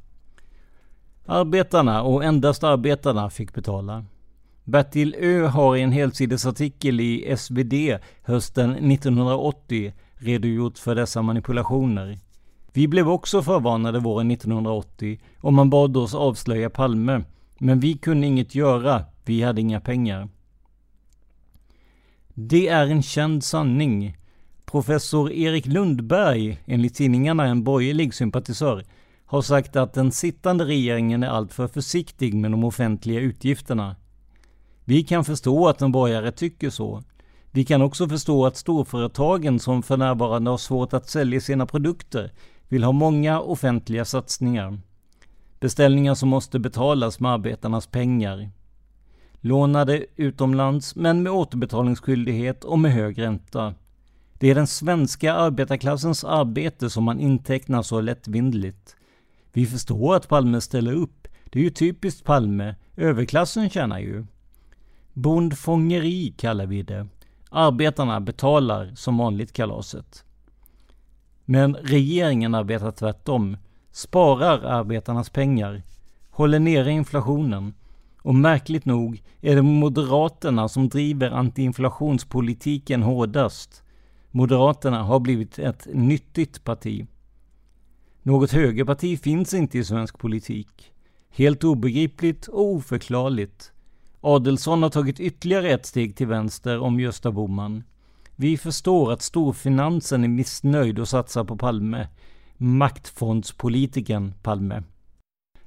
Arbetarna 1.25 2.01
och 2.01 2.23
endast 2.23 2.63
arbetarna 2.63 3.29
fick 3.29 3.53
betala. 3.53 4.05
Bertil 4.63 5.15
Ö 5.19 5.45
har 5.45 5.75
i 5.75 5.81
en 5.81 5.91
helsidesartikel 5.91 6.99
i 6.99 7.35
SvD 7.38 7.73
hösten 8.23 8.91
1980 8.91 9.93
redogjort 10.15 10.77
för 10.77 10.95
dessa 10.95 11.21
manipulationer. 11.21 12.17
Vi 12.73 12.88
blev 12.88 13.09
också 13.09 13.41
förvarnade 13.41 13.99
våren 13.99 14.31
1980 14.31 15.19
och 15.41 15.53
man 15.53 15.69
bad 15.69 15.97
oss 15.97 16.15
avslöja 16.15 16.69
Palme 16.69 17.23
men 17.60 17.80
vi 17.80 17.97
kunde 17.97 18.28
inget 18.28 18.55
göra, 18.55 19.05
vi 19.26 19.41
hade 19.41 19.62
inga 19.62 19.82
pengar. 19.82 20.30
Det 22.34 22.68
är 22.68 22.88
en 22.88 23.03
känd 23.03 23.43
sanning. 23.43 24.18
Professor 24.66 25.32
Erik 25.32 25.66
Lundberg, 25.66 26.60
enligt 26.66 26.95
tidningarna 26.95 27.45
en 27.45 27.64
borgerlig 27.64 28.14
sympatisör, 28.14 28.84
har 29.26 29.41
sagt 29.41 29.76
att 29.76 29.93
den 29.93 30.12
sittande 30.12 30.66
regeringen 30.66 31.24
är 31.24 31.28
alltför 31.28 31.68
försiktig 31.68 32.34
med 32.34 32.51
de 32.51 32.64
offentliga 32.64 33.20
utgifterna. 33.20 33.95
Vi 34.84 35.03
kan 35.03 35.26
förstå 35.26 35.68
att 35.68 35.82
en 35.82 35.91
borgare 35.91 36.32
tycker 36.32 36.70
så. 36.70 37.03
Vi 37.51 37.66
kan 37.66 37.82
också 37.82 38.10
förstå 38.10 38.45
att 38.45 38.58
storföretagen 38.58 39.60
som 39.60 39.84
för 39.84 39.97
närvarande 39.97 40.51
har 40.51 40.58
svårt 40.58 40.93
att 40.93 41.10
sälja 41.10 41.41
sina 41.41 41.66
produkter 41.66 42.32
vill 42.68 42.84
ha 42.84 42.91
många 42.91 43.41
offentliga 43.41 44.05
satsningar. 44.05 44.80
Beställningar 45.60 46.16
som 46.16 46.30
måste 46.30 46.60
betalas 46.60 47.20
med 47.20 47.32
arbetarnas 47.32 47.88
pengar. 47.88 48.49
Lånade 49.41 50.05
utomlands 50.16 50.95
men 50.95 51.24
med 51.24 51.32
återbetalningsskyldighet 51.32 52.64
och 52.64 52.80
med 52.80 52.91
hög 52.91 53.22
ränta. 53.22 53.74
Det 54.39 54.47
är 54.51 54.55
den 54.55 54.68
svenska 54.68 55.34
arbetarklassens 55.34 56.24
arbete 56.24 56.89
som 56.89 57.03
man 57.03 57.20
intecknar 57.20 57.82
så 57.82 58.01
lättvindligt. 58.01 58.95
Vi 59.53 59.66
förstår 59.66 60.16
att 60.16 60.28
Palme 60.28 60.62
ställer 60.62 60.93
upp. 60.93 61.28
Det 61.43 61.60
är 61.60 61.64
ju 61.64 61.70
typiskt 61.70 62.24
Palme. 62.24 62.76
Överklassen 62.95 63.70
tjänar 63.70 63.99
ju. 63.99 64.26
Bondfångeri 65.14 66.34
kallar 66.38 66.66
vi 66.66 66.84
det. 66.84 67.08
Arbetarna 67.49 68.22
betalar 68.22 68.91
som 68.95 69.18
vanligt 69.18 69.53
kalaset. 69.53 70.24
Men 71.45 71.76
regeringen 71.76 72.55
arbetar 72.55 72.91
tvärtom 72.91 73.58
sparar 73.97 74.63
arbetarnas 74.63 75.29
pengar, 75.29 75.83
håller 76.29 76.59
nere 76.59 76.91
inflationen 76.91 77.73
och 78.21 78.35
märkligt 78.35 78.85
nog 78.85 79.23
är 79.41 79.55
det 79.55 79.61
Moderaterna 79.61 80.69
som 80.69 80.89
driver 80.89 81.31
antiinflationspolitiken 81.31 83.03
hårdast. 83.03 83.83
Moderaterna 84.31 85.03
har 85.03 85.19
blivit 85.19 85.59
ett 85.59 85.87
nyttigt 85.93 86.63
parti. 86.63 87.07
Något 88.23 88.51
högerparti 88.51 89.21
finns 89.21 89.53
inte 89.53 89.77
i 89.77 89.83
svensk 89.83 90.17
politik. 90.17 90.91
Helt 91.29 91.63
obegripligt 91.63 92.47
och 92.47 92.65
oförklarligt. 92.65 93.71
Adelsson 94.21 94.83
har 94.83 94.89
tagit 94.89 95.19
ytterligare 95.19 95.69
ett 95.69 95.85
steg 95.85 96.15
till 96.15 96.27
vänster 96.27 96.79
om 96.79 96.99
Gösta 96.99 97.31
Bohman. 97.31 97.83
Vi 98.35 98.57
förstår 98.57 99.11
att 99.11 99.21
storfinansen 99.21 100.23
är 100.23 100.27
missnöjd 100.27 100.99
och 100.99 101.07
satsar 101.07 101.43
på 101.43 101.57
Palme 101.57 102.07
maktfondspolitikern 102.58 104.34
Palme. 104.41 104.84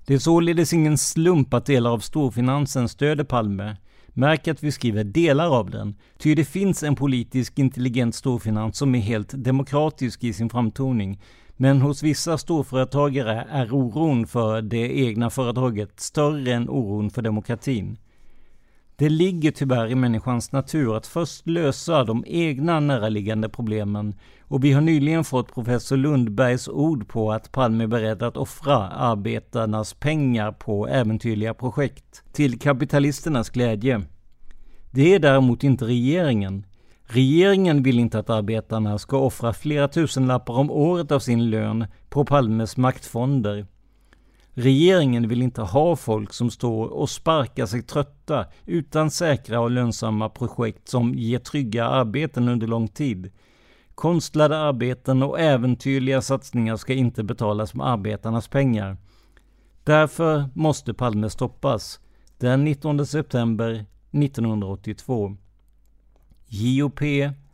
Det 0.07 0.15
är 0.15 0.19
således 0.19 0.73
ingen 0.73 0.99
slump 0.99 1.55
att 1.55 1.67
delar 1.67 1.91
av 1.91 1.99
storfinansen 1.99 2.89
stöder 2.89 3.25
Palme. 3.25 3.77
Märk 4.09 4.49
att 4.49 4.63
vi 4.63 4.73
skriver 4.73 5.05
delar 5.05 5.59
av 5.59 5.71
den, 5.71 5.95
ty 6.19 6.35
det 6.35 6.45
finns 6.45 6.83
en 6.83 6.97
politisk 6.97 7.59
intelligent 7.59 8.15
storfinans 8.15 8.79
som 8.79 8.95
är 8.95 8.99
helt 8.99 9.45
demokratisk 9.45 10.25
i 10.25 10.33
sin 10.33 10.51
framtoning. 10.51 11.21
Men 11.57 11.81
hos 11.81 12.03
vissa 12.03 12.39
storföretagare 12.39 13.47
är 13.51 13.75
oron 13.75 14.27
för 14.27 14.63
det 14.63 14.99
egna 14.99 15.31
företaget 15.31 16.01
större 16.01 16.53
än 16.53 16.69
oron 16.69 17.11
för 17.11 17.23
demokratin. 17.23 17.99
Det 19.01 19.09
ligger 19.09 19.51
tyvärr 19.51 19.87
i 19.87 19.95
människans 19.95 20.53
natur 20.53 20.97
att 20.97 21.07
först 21.07 21.47
lösa 21.47 22.05
de 22.05 22.25
egna 22.27 22.81
näraliggande 22.81 23.49
problemen 23.49 24.15
och 24.43 24.65
vi 24.65 24.73
har 24.73 24.81
nyligen 24.81 25.25
fått 25.25 25.55
professor 25.55 25.97
Lundbergs 25.97 26.69
ord 26.69 27.09
på 27.09 27.33
att 27.33 27.53
Palme 27.53 27.85
är 27.85 27.89
beredd 27.89 28.23
att 28.23 28.37
offra 28.37 28.77
arbetarnas 28.89 29.95
pengar 29.95 30.53
på 30.53 30.89
äventyrliga 30.89 31.55
projekt 31.55 32.23
till 32.33 32.59
kapitalisternas 32.59 33.51
glädje. 33.51 34.03
Det 34.91 35.15
är 35.15 35.19
däremot 35.19 35.65
inte 35.65 35.85
regeringen. 35.85 36.67
Regeringen 37.05 37.83
vill 37.83 37.99
inte 37.99 38.19
att 38.19 38.31
arbetarna 38.31 38.99
ska 38.99 39.19
offra 39.19 39.53
flera 39.53 39.89
tusenlappar 39.89 40.55
om 40.55 40.71
året 40.71 41.13
av 41.13 41.19
sin 41.19 41.51
lön 41.51 41.87
på 42.09 42.25
Palmes 42.25 42.77
maktfonder. 42.77 43.67
Regeringen 44.61 45.29
vill 45.29 45.43
inte 45.43 45.63
ha 45.63 45.97
folk 45.97 46.33
som 46.33 46.51
står 46.51 46.87
och 46.87 47.11
sparkar 47.11 47.67
sig 47.67 47.83
trötta 47.83 48.47
utan 48.67 49.11
säkra 49.11 49.61
och 49.61 49.71
lönsamma 49.71 50.29
projekt 50.29 50.89
som 50.89 51.15
ger 51.15 51.39
trygga 51.39 51.85
arbeten 51.85 52.49
under 52.49 52.67
lång 52.67 52.89
tid. 52.89 53.31
Konstlade 53.95 54.59
arbeten 54.59 55.23
och 55.23 55.41
äventyrliga 55.41 56.23
satsningar 56.23 56.77
ska 56.77 56.93
inte 56.93 57.23
betalas 57.23 57.75
med 57.75 57.87
arbetarnas 57.87 58.49
pengar. 58.49 58.97
Därför 59.85 60.49
måste 60.55 60.95
Palme 60.95 61.31
stoppas. 61.31 62.01
Den 62.39 62.65
19 62.65 63.07
september 63.07 63.87
1982. 64.11 65.37
JOP 66.47 67.01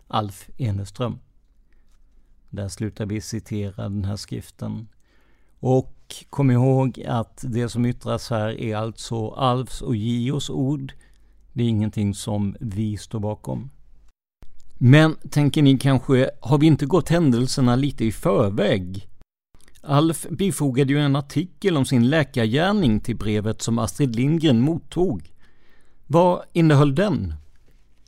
Alf 0.09 0.49
Eneström. 0.59 1.19
Där 2.51 2.69
slutar 2.69 3.07
vi 3.07 3.21
citera 3.21 3.83
den 3.83 4.05
här 4.05 4.17
skriften. 4.17 4.89
Och 5.61 5.96
kom 6.31 6.51
ihåg 6.51 7.05
att 7.09 7.45
det 7.49 7.69
som 7.69 7.87
yttras 7.87 8.31
här 8.31 8.61
är 8.61 8.77
alltså 8.77 9.29
Alfs 9.29 9.83
och 9.83 9.97
Gios 9.97 10.51
ord. 10.51 10.93
Det 11.53 11.63
är 11.63 11.69
ingenting 11.69 12.15
som 12.15 12.57
vi 12.61 12.97
står 12.97 13.21
bakom. 13.21 13.71
Men 14.79 15.17
tänker 15.31 15.63
ni 15.63 15.79
kanske, 15.79 16.31
har 16.41 16.59
vi 16.59 16.67
inte 16.67 16.87
gått 16.87 17.09
händelserna 17.09 17.77
lite 17.77 18.05
i 18.05 18.13
förväg? 18.13 19.09
Alf 19.81 20.27
bifogade 20.31 20.93
ju 20.93 20.99
en 20.99 21.17
artikel 21.17 21.77
om 21.77 21.85
sin 21.85 22.09
läkargärning 22.09 23.01
till 23.01 23.17
brevet 23.17 23.63
som 23.63 23.79
Astrid 23.79 24.17
Lindgren 24.17 24.61
mottog. 24.61 25.33
Vad 26.07 26.43
innehöll 26.53 26.95
den? 26.95 27.35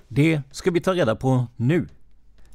Det 0.08 0.40
ska 0.50 0.70
vi 0.70 0.80
ta 0.80 0.94
reda 0.94 1.16
på 1.16 1.46
nu. 1.56 1.88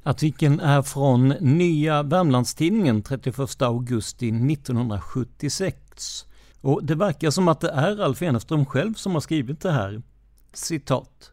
Artikeln 0.03 0.59
är 0.59 0.81
från 0.81 1.29
Nya 1.29 2.03
Värmlandstidningen 2.03 3.01
31 3.01 3.61
augusti 3.61 4.29
1976. 4.29 6.25
Och 6.61 6.83
det 6.83 6.95
verkar 6.95 7.31
som 7.31 7.47
att 7.47 7.61
det 7.61 7.69
är 7.69 8.01
Alf 8.01 8.21
Eneström 8.21 8.65
själv 8.65 8.93
som 8.93 9.13
har 9.13 9.21
skrivit 9.21 9.61
det 9.61 9.71
här. 9.71 10.01
Citat. 10.53 11.31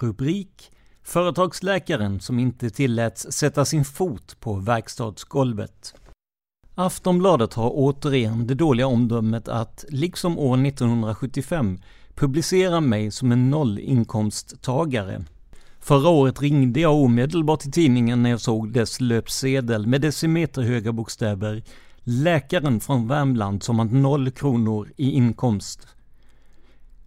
Rubrik 0.00 0.70
Företagsläkaren 1.02 2.20
som 2.20 2.38
inte 2.38 2.70
tilläts 2.70 3.32
sätta 3.32 3.64
sin 3.64 3.84
fot 3.84 4.36
på 4.40 4.54
verkstadsgolvet. 4.54 5.94
Aftonbladet 6.74 7.54
har 7.54 7.70
återigen 7.74 8.46
det 8.46 8.54
dåliga 8.54 8.86
omdömet 8.86 9.48
att, 9.48 9.84
liksom 9.88 10.38
år 10.38 10.66
1975, 10.66 11.78
publicera 12.14 12.80
mig 12.80 13.10
som 13.10 13.32
en 13.32 13.50
nollinkomsttagare. 13.50 15.24
Förra 15.86 16.08
året 16.08 16.42
ringde 16.42 16.80
jag 16.80 16.94
omedelbart 16.94 17.60
till 17.60 17.72
tidningen 17.72 18.22
när 18.22 18.30
jag 18.30 18.40
såg 18.40 18.72
dess 18.72 19.00
löpsedel 19.00 19.86
med 19.86 20.00
decimeterhöga 20.00 20.92
bokstäver 20.92 21.62
Läkaren 22.02 22.80
från 22.80 23.08
Värmland 23.08 23.62
som 23.62 23.78
har 23.78 23.86
noll 23.86 24.30
kronor 24.30 24.92
i 24.96 25.10
inkomst. 25.10 25.86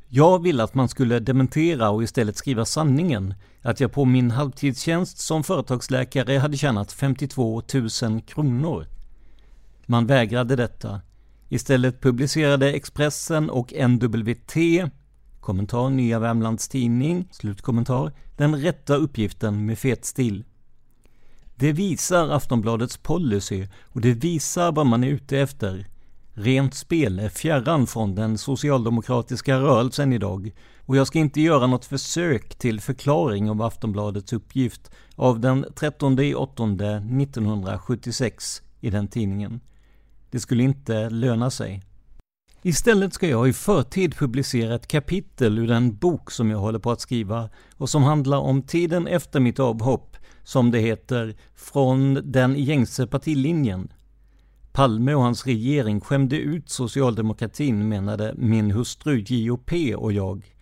Jag 0.08 0.44
ville 0.44 0.64
att 0.64 0.74
man 0.74 0.90
skulle 0.90 1.20
dementera 1.20 1.90
och 1.90 2.04
istället 2.04 2.38
skriva 2.38 2.66
sanningen, 2.66 3.34
att 3.62 3.80
jag 3.80 3.92
på 3.92 4.06
min 4.06 4.32
halvtidstjänst 4.32 5.18
som 5.18 5.44
företagsläkare 5.44 6.38
hade 6.38 6.58
tjänat 6.58 6.92
52 6.92 7.62
000 8.02 8.22
kronor. 8.22 8.86
Man 9.86 10.08
vägrade 10.08 10.56
detta. 10.56 11.02
Istället 11.50 12.02
publicerade 12.02 12.74
Expressen 12.74 13.50
och 13.50 13.74
NWT 13.90 14.56
Kommentar 15.50 15.90
Nya 15.90 16.20
Värmlands 16.20 16.68
Tidning, 16.68 17.28
slutkommentar, 17.32 18.12
den 18.38 18.56
rätta 18.56 18.96
uppgiften 18.96 19.66
med 19.66 19.80
fet 19.80 20.06
stil. 20.06 20.44
Det 21.56 21.72
visar 21.72 22.30
Aftonbladets 22.30 22.98
policy 22.98 23.68
och 23.88 24.02
det 24.02 24.14
visar 24.14 24.72
vad 24.72 24.86
man 24.86 25.04
är 25.04 25.08
ute 25.08 25.40
efter. 25.40 25.88
Rent 26.34 26.74
spel 26.74 27.20
är 27.20 27.30
fjärran 27.30 27.88
från 27.88 28.16
den 28.16 28.38
socialdemokratiska 28.38 29.60
rörelsen 29.60 30.14
idag 30.14 30.52
och 30.86 30.96
jag 30.96 31.08
ska 31.08 31.20
inte 31.20 31.42
göra 31.42 31.68
något 31.68 31.86
försök 31.86 32.56
till 32.56 32.82
förklaring 32.82 33.50
av 33.50 33.62
Aftonbladets 33.62 34.34
uppgift 34.34 34.92
av 35.16 35.40
den 35.40 35.66
13 35.76 36.18
8 36.36 36.64
1976 36.64 38.62
i 38.80 38.90
den 38.90 39.08
tidningen. 39.08 39.60
Det 40.32 40.40
skulle 40.40 40.64
inte 40.64 41.10
löna 41.10 41.50
sig. 41.50 41.84
Istället 42.62 43.14
ska 43.14 43.28
jag 43.28 43.50
i 43.50 43.54
förtid 43.54 44.16
publicera 44.16 44.76
ett 44.76 44.88
kapitel 44.88 45.60
ur 45.60 45.68
den 45.68 45.96
bok 45.96 46.32
som 46.32 46.52
jag 46.52 46.58
håller 46.58 46.80
på 46.80 46.92
att 46.92 47.02
skriva 47.02 47.50
och 47.76 47.90
som 47.90 48.04
handlar 48.04 48.38
om 48.38 48.62
tiden 48.62 49.08
efter 49.08 49.40
mitt 49.40 49.60
avhopp, 49.60 50.18
som 50.44 50.72
det 50.72 50.80
heter, 50.80 51.36
från 51.56 52.32
den 52.32 52.56
gängse 52.56 53.08
partilinjen. 53.08 53.94
Palme 54.72 55.14
och 55.14 55.22
hans 55.22 55.46
regering 55.46 56.02
skämde 56.02 56.38
ut 56.38 56.70
socialdemokratin, 56.70 57.90
menade 57.90 58.34
min 58.38 58.72
hustru 58.72 59.24
JOP 59.28 59.72
och 59.98 60.14
jag. 60.14 60.56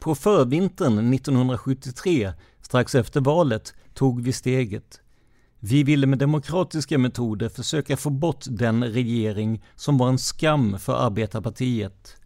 På 0.00 0.14
förvintern 0.14 1.14
1973, 1.14 2.32
strax 2.62 2.94
efter 2.94 3.20
valet, 3.20 3.74
tog 3.94 4.22
vi 4.22 4.32
steget. 4.32 5.01
Vi 5.64 5.82
ville 5.82 6.06
med 6.06 6.18
demokratiska 6.18 6.98
metoder 6.98 7.48
försöka 7.48 7.96
få 7.96 8.10
bort 8.10 8.44
den 8.46 8.84
regering 8.84 9.62
som 9.76 9.98
var 9.98 10.08
en 10.08 10.18
skam 10.18 10.78
för 10.78 11.06
arbetarpartiet. 11.06 12.16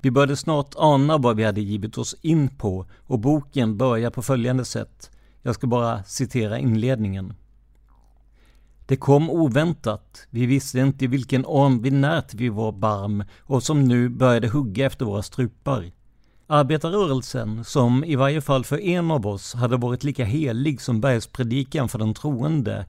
Vi 0.00 0.10
började 0.10 0.36
snart 0.36 0.74
ana 0.76 1.18
vad 1.18 1.36
vi 1.36 1.44
hade 1.44 1.60
givit 1.60 1.98
oss 1.98 2.16
in 2.22 2.48
på 2.48 2.86
och 3.06 3.18
boken 3.18 3.76
börjar 3.76 4.10
på 4.10 4.22
följande 4.22 4.64
sätt. 4.64 5.10
Jag 5.42 5.54
ska 5.54 5.66
bara 5.66 6.04
citera 6.04 6.58
inledningen. 6.58 7.34
Det 8.86 8.96
kom 8.96 9.30
oväntat. 9.30 10.26
Vi 10.30 10.46
visste 10.46 10.80
inte 10.80 11.04
i 11.04 11.08
vilken 11.08 11.44
orm 11.46 11.82
vi 11.82 11.90
närt 11.90 12.34
vid 12.34 12.52
vår 12.52 12.72
barm 12.72 13.24
och 13.40 13.62
som 13.62 13.84
nu 13.88 14.08
började 14.08 14.48
hugga 14.48 14.86
efter 14.86 15.04
våra 15.04 15.22
strupar. 15.22 15.90
Arbetarrörelsen, 16.52 17.64
som 17.64 18.04
i 18.04 18.16
varje 18.16 18.40
fall 18.40 18.64
för 18.64 18.80
en 18.80 19.10
av 19.10 19.26
oss 19.26 19.54
hade 19.54 19.76
varit 19.76 20.04
lika 20.04 20.24
helig 20.24 20.80
som 20.80 21.00
bergspredikan 21.00 21.88
för 21.88 21.98
den 21.98 22.14
troende, 22.14 22.86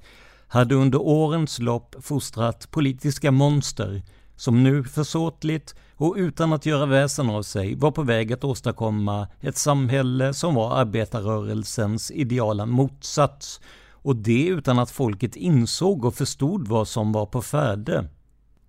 hade 0.47 0.75
under 0.75 1.01
årens 1.01 1.59
lopp 1.59 1.95
fostrat 1.99 2.71
politiska 2.71 3.31
monster 3.31 4.01
som 4.35 4.63
nu 4.63 4.83
försåtligt 4.83 5.75
och 5.95 6.15
utan 6.17 6.53
att 6.53 6.65
göra 6.65 6.85
väsen 6.85 7.29
av 7.29 7.43
sig 7.43 7.75
var 7.75 7.91
på 7.91 8.01
väg 8.03 8.33
att 8.33 8.43
åstadkomma 8.43 9.27
ett 9.39 9.57
samhälle 9.57 10.33
som 10.33 10.55
var 10.55 10.75
arbetarrörelsens 10.77 12.11
ideala 12.11 12.65
motsats 12.65 13.61
och 13.91 14.15
det 14.15 14.45
utan 14.45 14.79
att 14.79 14.91
folket 14.91 15.35
insåg 15.35 16.05
och 16.05 16.15
förstod 16.15 16.67
vad 16.67 16.87
som 16.87 17.11
var 17.11 17.25
på 17.25 17.41
färde. 17.41 18.09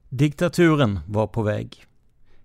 Diktaturen 0.09 1.01
var 1.07 1.27
på 1.27 1.43
väg. 1.43 1.87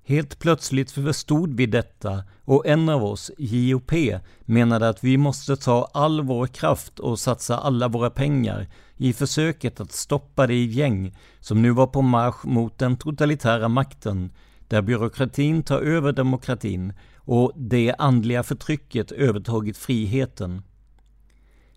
Helt 0.10 0.40
plötsligt 0.40 0.92
förstod 0.92 1.54
vi 1.54 1.66
detta 1.66 2.24
och 2.46 2.68
en 2.68 2.90
av 2.90 3.04
oss, 3.04 3.32
JOP, 3.38 3.92
menade 4.46 4.90
att 4.90 5.04
vi 5.04 5.18
måste 5.18 5.56
ta 5.56 5.90
all 5.94 6.22
vår 6.22 6.48
kraft 6.48 7.00
och 7.00 7.20
satsa 7.20 7.58
alla 7.58 7.88
våra 7.88 8.10
pengar 8.10 8.68
i 8.98 9.14
försöket 9.14 9.80
att 9.80 9.92
stoppa 9.92 10.48
det 10.48 10.66
gäng 10.66 11.16
som 11.40 11.62
nu 11.62 11.72
var 11.72 11.88
på 11.88 12.02
marsch 12.02 12.46
mot 12.46 12.78
den 12.78 12.98
totalitära 12.98 13.68
makten, 13.68 14.32
där 14.68 14.82
byråkratin 14.82 15.64
tar 15.64 15.80
över 15.82 16.12
demokratin 16.12 16.94
och 17.16 17.52
det 17.56 17.96
andliga 17.98 18.44
förtrycket 18.44 19.12
övertagit 19.12 19.78
friheten. 19.78 20.62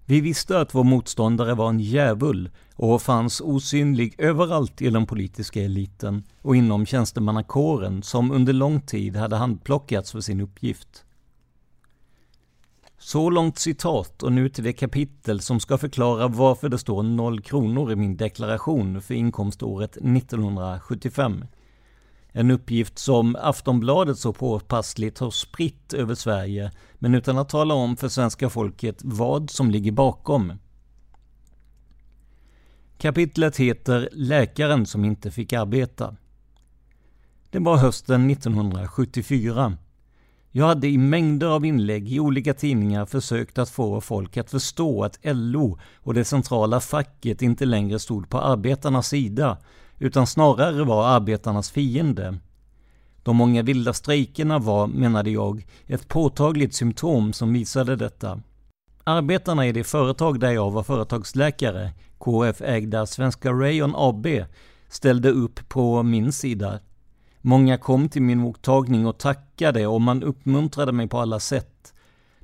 Vi 0.04 0.20
visste 0.20 0.60
att 0.60 0.74
vår 0.74 0.84
motståndare 0.84 1.54
var 1.54 1.68
en 1.68 1.80
djävul 1.80 2.50
och 2.74 3.02
fanns 3.02 3.40
osynlig 3.40 4.14
överallt 4.18 4.82
i 4.82 4.90
den 4.90 5.06
politiska 5.06 5.62
eliten 5.62 6.22
och 6.42 6.56
inom 6.56 6.86
tjänstemannakåren 6.86 8.02
som 8.02 8.30
under 8.30 8.52
lång 8.52 8.80
tid 8.80 9.16
hade 9.16 9.36
handplockats 9.36 10.12
för 10.12 10.20
sin 10.20 10.40
uppgift. 10.40 11.04
Så 12.98 13.30
långt 13.30 13.58
citat 13.58 14.22
och 14.22 14.32
nu 14.32 14.48
till 14.48 14.64
det 14.64 14.72
kapitel 14.72 15.40
som 15.40 15.60
ska 15.60 15.78
förklara 15.78 16.28
varför 16.28 16.68
det 16.68 16.78
står 16.78 17.02
noll 17.02 17.40
kronor 17.40 17.92
i 17.92 17.96
min 17.96 18.16
deklaration 18.16 19.02
för 19.02 19.14
inkomståret 19.14 19.96
1975. 19.96 21.44
En 22.32 22.50
uppgift 22.50 22.98
som 22.98 23.36
Aftonbladet 23.36 24.18
så 24.18 24.32
påpassligt 24.32 25.18
har 25.18 25.30
spritt 25.30 25.92
över 25.92 26.14
Sverige, 26.14 26.70
men 26.94 27.14
utan 27.14 27.38
att 27.38 27.48
tala 27.48 27.74
om 27.74 27.96
för 27.96 28.08
svenska 28.08 28.50
folket 28.50 29.00
vad 29.04 29.50
som 29.50 29.70
ligger 29.70 29.92
bakom. 29.92 30.52
Kapitlet 32.98 33.56
heter 33.56 34.08
Läkaren 34.12 34.86
som 34.86 35.04
inte 35.04 35.30
fick 35.30 35.52
arbeta. 35.52 36.16
Det 37.50 37.58
var 37.58 37.76
hösten 37.76 38.30
1974. 38.30 39.76
Jag 40.50 40.66
hade 40.66 40.88
i 40.88 40.98
mängder 40.98 41.46
av 41.46 41.64
inlägg 41.64 42.12
i 42.12 42.20
olika 42.20 42.54
tidningar 42.54 43.06
försökt 43.06 43.58
att 43.58 43.70
få 43.70 44.00
folk 44.00 44.36
att 44.36 44.50
förstå 44.50 45.04
att 45.04 45.18
LO 45.22 45.78
och 45.96 46.14
det 46.14 46.24
centrala 46.24 46.80
facket 46.80 47.42
inte 47.42 47.64
längre 47.64 47.98
stod 47.98 48.28
på 48.28 48.40
arbetarnas 48.40 49.08
sida, 49.08 49.58
utan 50.02 50.26
snarare 50.26 50.84
var 50.84 51.08
arbetarnas 51.08 51.70
fiende. 51.70 52.38
De 53.22 53.36
många 53.36 53.62
vilda 53.62 53.92
strejkerna 53.92 54.58
var, 54.58 54.86
menade 54.86 55.30
jag, 55.30 55.66
ett 55.86 56.08
påtagligt 56.08 56.74
symptom 56.74 57.32
som 57.32 57.52
visade 57.52 57.96
detta. 57.96 58.40
Arbetarna 59.04 59.66
i 59.66 59.72
det 59.72 59.84
företag 59.84 60.40
där 60.40 60.50
jag 60.50 60.70
var 60.70 60.82
företagsläkare, 60.82 61.92
KF-ägda 62.18 63.06
Svenska 63.06 63.52
Rayon 63.52 63.92
AB, 63.96 64.26
ställde 64.88 65.30
upp 65.30 65.68
på 65.68 66.02
min 66.02 66.32
sida. 66.32 66.78
Många 67.40 67.78
kom 67.78 68.08
till 68.08 68.22
min 68.22 68.38
mottagning 68.38 69.06
och 69.06 69.18
tackade 69.18 69.86
och 69.86 70.00
man 70.00 70.22
uppmuntrade 70.22 70.92
mig 70.92 71.08
på 71.08 71.18
alla 71.18 71.40
sätt. 71.40 71.91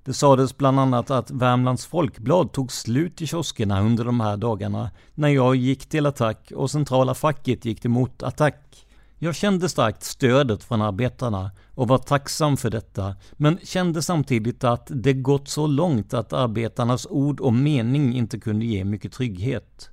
Det 0.09 0.15
sades 0.15 0.57
bland 0.57 0.81
annat 0.81 1.11
att 1.11 1.31
Värmlands 1.31 1.87
Folkblad 1.87 2.53
tog 2.53 2.73
slut 2.73 3.23
i 3.23 3.27
kioskerna 3.27 3.81
under 3.81 4.05
de 4.05 4.21
här 4.21 4.37
dagarna 4.37 4.91
när 5.15 5.29
jag 5.29 5.57
gick 5.57 5.89
till 5.89 6.07
attack 6.07 6.53
och 6.57 6.71
centrala 6.71 7.15
facket 7.15 7.65
gick 7.65 7.81
till 7.81 7.91
motattack. 7.91 8.87
Jag 9.19 9.35
kände 9.35 9.69
starkt 9.69 10.03
stödet 10.03 10.65
från 10.65 10.83
arbetarna 10.83 11.51
och 11.75 11.89
var 11.89 11.99
tacksam 11.99 12.57
för 12.57 12.71
detta, 12.71 13.17
men 13.33 13.59
kände 13.63 14.03
samtidigt 14.03 14.65
att 14.65 14.91
det 14.91 15.13
gått 15.13 15.49
så 15.49 15.67
långt 15.67 16.15
att 16.15 16.33
arbetarnas 16.33 17.07
ord 17.11 17.41
och 17.41 17.53
mening 17.53 18.15
inte 18.15 18.39
kunde 18.39 18.65
ge 18.65 18.85
mycket 18.85 19.13
trygghet. 19.13 19.91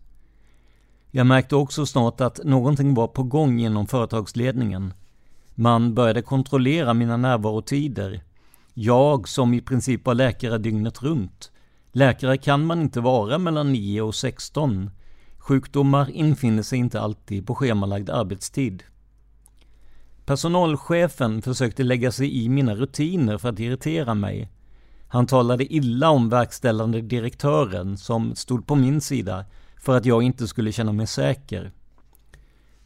Jag 1.11 1.27
märkte 1.27 1.55
också 1.55 1.85
snart 1.85 2.21
att 2.21 2.39
någonting 2.43 2.93
var 2.93 3.07
på 3.07 3.23
gång 3.23 3.59
inom 3.59 3.87
företagsledningen. 3.87 4.93
Man 5.55 5.93
började 5.93 6.21
kontrollera 6.21 6.93
mina 6.93 7.17
närvarotider. 7.17 8.21
Jag 8.77 9.27
som 9.27 9.53
i 9.53 9.61
princip 9.61 10.05
var 10.05 10.15
läkare 10.15 10.57
dygnet 10.57 11.03
runt. 11.03 11.51
Läkare 11.91 12.37
kan 12.37 12.65
man 12.65 12.81
inte 12.81 13.01
vara 13.01 13.37
mellan 13.37 13.73
9 13.73 14.01
och 14.01 14.15
16. 14.15 14.89
Sjukdomar 15.37 16.11
infinner 16.11 16.63
sig 16.63 16.79
inte 16.79 17.01
alltid 17.01 17.47
på 17.47 17.55
schemalagd 17.55 18.09
arbetstid. 18.09 18.83
Personalchefen 20.25 21.41
försökte 21.41 21.83
lägga 21.83 22.11
sig 22.11 22.43
i 22.43 22.49
mina 22.49 22.75
rutiner 22.75 23.37
för 23.37 23.49
att 23.49 23.59
irritera 23.59 24.13
mig. 24.13 24.51
Han 25.07 25.27
talade 25.27 25.73
illa 25.73 26.09
om 26.09 26.29
verkställande 26.29 27.01
direktören 27.01 27.97
som 27.97 28.35
stod 28.35 28.67
på 28.67 28.75
min 28.75 29.01
sida 29.01 29.45
för 29.77 29.97
att 29.97 30.05
jag 30.05 30.23
inte 30.23 30.47
skulle 30.47 30.71
känna 30.71 30.91
mig 30.91 31.07
säker. 31.07 31.71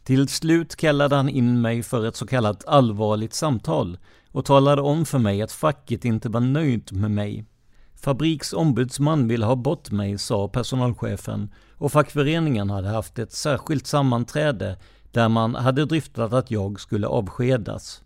Till 0.09 0.27
slut 0.27 0.75
kallade 0.75 1.15
han 1.15 1.29
in 1.29 1.61
mig 1.61 1.83
för 1.83 2.05
ett 2.05 2.15
så 2.15 2.27
kallat 2.27 2.65
allvarligt 2.67 3.33
samtal 3.33 3.97
och 4.31 4.45
talade 4.45 4.81
om 4.81 5.05
för 5.05 5.19
mig 5.19 5.41
att 5.41 5.51
facket 5.51 6.05
inte 6.05 6.29
var 6.29 6.39
nöjt 6.39 6.91
med 6.91 7.11
mig. 7.11 7.45
Fabriks 7.95 8.53
ombudsman 8.53 9.27
ville 9.27 9.45
ha 9.45 9.55
bort 9.55 9.91
mig, 9.91 10.17
sa 10.17 10.47
personalchefen, 10.47 11.53
och 11.77 11.91
fackföreningen 11.91 12.69
hade 12.69 12.87
haft 12.87 13.19
ett 13.19 13.31
särskilt 13.31 13.87
sammanträde 13.87 14.77
där 15.11 15.29
man 15.29 15.55
hade 15.55 15.85
dryftat 15.85 16.33
att 16.33 16.51
jag 16.51 16.79
skulle 16.79 17.07
avskedas. 17.07 18.01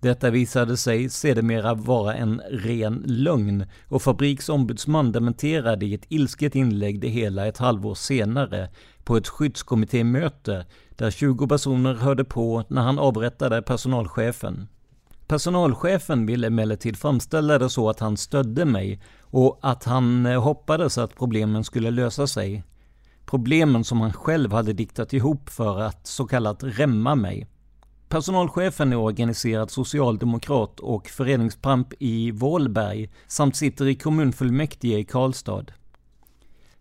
Detta 0.00 0.30
visade 0.30 0.76
sig 0.76 1.08
sedermera 1.08 1.74
vara 1.74 2.14
en 2.14 2.42
ren 2.50 3.02
lögn 3.06 3.66
och 3.88 4.02
Fabriks 4.02 4.48
ombudsman 4.48 5.12
dementerade 5.12 5.86
i 5.86 5.94
ett 5.94 6.06
ilsket 6.08 6.54
inlägg 6.54 7.00
det 7.00 7.08
hela 7.08 7.46
ett 7.46 7.58
halvår 7.58 7.94
senare 7.94 8.68
på 9.10 9.16
ett 9.16 9.28
skyddskommittémöte 9.28 10.66
där 10.90 11.10
20 11.10 11.46
personer 11.48 11.94
hörde 11.94 12.24
på 12.24 12.64
när 12.68 12.82
han 12.82 12.98
avrättade 12.98 13.62
personalchefen. 13.62 14.68
Personalchefen 15.26 16.26
ville 16.26 16.46
emellertid 16.46 16.96
framställa 16.96 17.58
det 17.58 17.70
så 17.70 17.90
att 17.90 18.00
han 18.00 18.16
stödde 18.16 18.64
mig 18.64 19.00
och 19.20 19.58
att 19.62 19.84
han 19.84 20.26
eh, 20.26 20.42
hoppades 20.42 20.98
att 20.98 21.16
problemen 21.16 21.64
skulle 21.64 21.90
lösa 21.90 22.26
sig. 22.26 22.64
Problemen 23.26 23.84
som 23.84 24.00
han 24.00 24.12
själv 24.12 24.52
hade 24.52 24.72
diktat 24.72 25.12
ihop 25.12 25.48
för 25.48 25.80
att 25.80 26.06
så 26.06 26.26
kallat 26.26 26.62
rämma 26.62 27.14
mig. 27.14 27.46
Personalchefen 28.08 28.92
är 28.92 28.96
organiserad 28.96 29.70
socialdemokrat 29.70 30.80
och 30.80 31.08
föreningspamp 31.08 31.88
i 31.98 32.30
Vålberg 32.30 33.10
samt 33.26 33.56
sitter 33.56 33.86
i 33.86 33.94
kommunfullmäktige 33.94 34.98
i 34.98 35.04
Karlstad. 35.04 35.64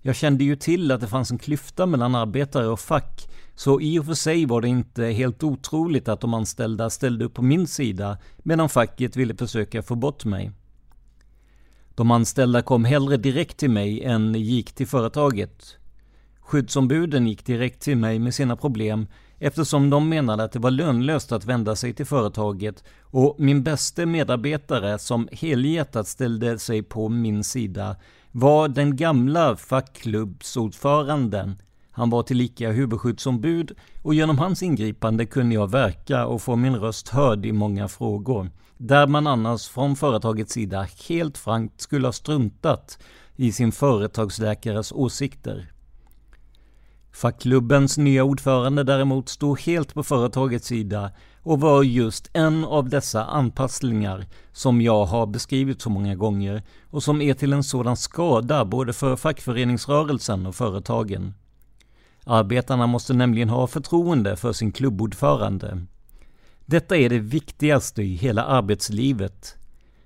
Jag 0.01 0.15
kände 0.15 0.43
ju 0.43 0.55
till 0.55 0.91
att 0.91 1.01
det 1.01 1.07
fanns 1.07 1.31
en 1.31 1.37
klyfta 1.37 1.85
mellan 1.85 2.15
arbetare 2.15 2.67
och 2.67 2.79
fack, 2.79 3.29
så 3.55 3.81
i 3.81 3.99
och 3.99 4.05
för 4.05 4.13
sig 4.13 4.45
var 4.45 4.61
det 4.61 4.67
inte 4.67 5.03
helt 5.05 5.43
otroligt 5.43 6.07
att 6.07 6.21
de 6.21 6.33
anställda 6.33 6.89
ställde 6.89 7.25
upp 7.25 7.33
på 7.33 7.41
min 7.41 7.67
sida 7.67 8.17
medan 8.37 8.69
facket 8.69 9.15
ville 9.15 9.35
försöka 9.35 9.83
få 9.83 9.95
bort 9.95 10.25
mig. 10.25 10.51
De 11.95 12.11
anställda 12.11 12.61
kom 12.61 12.85
hellre 12.85 13.17
direkt 13.17 13.57
till 13.57 13.69
mig 13.69 14.03
än 14.03 14.35
gick 14.35 14.71
till 14.71 14.87
företaget. 14.87 15.75
Skyddsombuden 16.39 17.27
gick 17.27 17.45
direkt 17.45 17.81
till 17.81 17.97
mig 17.97 18.19
med 18.19 18.35
sina 18.35 18.55
problem 18.55 19.07
eftersom 19.39 19.89
de 19.89 20.09
menade 20.09 20.43
att 20.43 20.51
det 20.51 20.59
var 20.59 20.71
lönlöst 20.71 21.31
att 21.31 21.45
vända 21.45 21.75
sig 21.75 21.93
till 21.93 22.05
företaget 22.05 22.83
och 23.01 23.35
min 23.39 23.63
bäste 23.63 24.05
medarbetare 24.05 24.99
som 24.99 25.29
helhjärtat 25.31 26.07
ställde 26.07 26.59
sig 26.59 26.83
på 26.83 27.09
min 27.09 27.43
sida 27.43 27.95
var 28.31 28.67
den 28.67 28.95
gamla 28.95 29.55
fackklubbsordföranden. 29.55 31.61
Han 31.91 32.09
var 32.09 32.23
tillika 32.23 32.71
huvudskyddsombud 32.71 33.71
och 34.01 34.13
genom 34.13 34.37
hans 34.37 34.63
ingripande 34.63 35.25
kunde 35.25 35.55
jag 35.55 35.71
verka 35.71 36.25
och 36.25 36.41
få 36.41 36.55
min 36.55 36.75
röst 36.75 37.09
hörd 37.09 37.45
i 37.45 37.51
många 37.51 37.87
frågor, 37.87 38.49
där 38.77 39.07
man 39.07 39.27
annars 39.27 39.67
från 39.67 39.95
företagets 39.95 40.53
sida 40.53 40.87
helt 41.07 41.37
frankt 41.37 41.81
skulle 41.81 42.07
ha 42.07 42.11
struntat 42.11 42.99
i 43.35 43.51
sin 43.51 43.71
företagsläkares 43.71 44.91
åsikter. 44.91 45.71
Fackklubbens 47.11 47.97
nya 47.97 48.23
ordförande 48.23 48.83
däremot 48.83 49.29
stod 49.29 49.59
helt 49.59 49.93
på 49.93 50.03
företagets 50.03 50.67
sida 50.67 51.11
och 51.43 51.59
var 51.59 51.83
just 51.83 52.29
en 52.33 52.65
av 52.65 52.89
dessa 52.89 53.25
anpassningar 53.25 54.25
som 54.51 54.81
jag 54.81 55.05
har 55.05 55.25
beskrivit 55.25 55.81
så 55.81 55.89
många 55.89 56.15
gånger 56.15 56.63
och 56.89 57.03
som 57.03 57.21
är 57.21 57.33
till 57.33 57.53
en 57.53 57.63
sådan 57.63 57.97
skada 57.97 58.65
både 58.65 58.93
för 58.93 59.15
fackföreningsrörelsen 59.15 60.45
och 60.45 60.55
företagen. 60.55 61.33
Arbetarna 62.25 62.87
måste 62.87 63.13
nämligen 63.13 63.49
ha 63.49 63.67
förtroende 63.67 64.35
för 64.35 64.53
sin 64.53 64.71
klubbordförande. 64.71 65.85
Detta 66.65 66.97
är 66.97 67.09
det 67.09 67.19
viktigaste 67.19 68.01
i 68.03 68.15
hela 68.15 68.43
arbetslivet. 68.43 69.58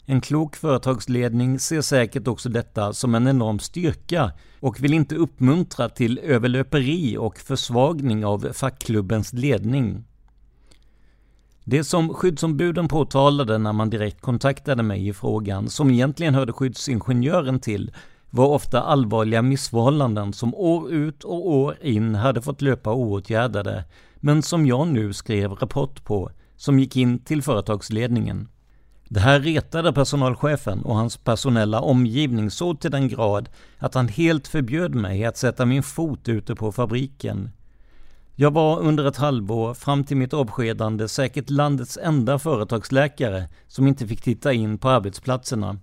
En 0.05 0.21
klok 0.21 0.55
företagsledning 0.55 1.59
ser 1.59 1.81
säkert 1.81 2.27
också 2.27 2.49
detta 2.49 2.93
som 2.93 3.15
en 3.15 3.27
enorm 3.27 3.59
styrka 3.59 4.31
och 4.59 4.83
vill 4.83 4.93
inte 4.93 5.15
uppmuntra 5.15 5.89
till 5.89 6.19
överlöperi 6.19 7.17
och 7.17 7.37
försvagning 7.37 8.25
av 8.25 8.53
fackklubbens 8.53 9.33
ledning. 9.33 10.03
Det 11.63 11.83
som 11.83 12.13
skyddsombuden 12.13 12.87
påtalade 12.87 13.57
när 13.57 13.73
man 13.73 13.89
direkt 13.89 14.21
kontaktade 14.21 14.83
mig 14.83 15.07
i 15.07 15.13
frågan, 15.13 15.69
som 15.69 15.91
egentligen 15.91 16.35
hörde 16.35 16.53
skyddsingenjören 16.53 17.59
till, 17.59 17.91
var 18.29 18.47
ofta 18.47 18.81
allvarliga 18.81 19.41
missförhållanden 19.41 20.33
som 20.33 20.55
år 20.55 20.91
ut 20.91 21.23
och 21.23 21.49
år 21.49 21.77
in 21.81 22.15
hade 22.15 22.41
fått 22.41 22.61
löpa 22.61 22.93
oåtgärdade, 22.93 23.83
men 24.15 24.41
som 24.41 24.65
jag 24.65 24.87
nu 24.87 25.13
skrev 25.13 25.51
rapport 25.51 26.03
på, 26.03 26.31
som 26.55 26.79
gick 26.79 26.97
in 26.97 27.19
till 27.19 27.41
företagsledningen. 27.41 28.47
Det 29.13 29.19
här 29.19 29.39
retade 29.39 29.93
personalchefen 29.93 30.81
och 30.81 30.95
hans 30.95 31.17
personella 31.17 31.81
omgivning 31.81 32.51
så 32.51 32.75
till 32.75 32.91
den 32.91 33.07
grad 33.07 33.49
att 33.77 33.93
han 33.93 34.07
helt 34.07 34.47
förbjöd 34.47 34.95
mig 34.95 35.25
att 35.25 35.37
sätta 35.37 35.65
min 35.65 35.83
fot 35.83 36.29
ute 36.29 36.55
på 36.55 36.71
fabriken. 36.71 37.51
Jag 38.35 38.51
var 38.51 38.79
under 38.79 39.05
ett 39.05 39.17
halvår 39.17 39.73
fram 39.73 40.03
till 40.03 40.17
mitt 40.17 40.33
avskedande 40.33 41.07
säkert 41.07 41.49
landets 41.49 41.97
enda 42.03 42.39
företagsläkare 42.39 43.49
som 43.67 43.87
inte 43.87 44.07
fick 44.07 44.21
titta 44.21 44.53
in 44.53 44.77
på 44.77 44.89
arbetsplatserna. 44.89 45.79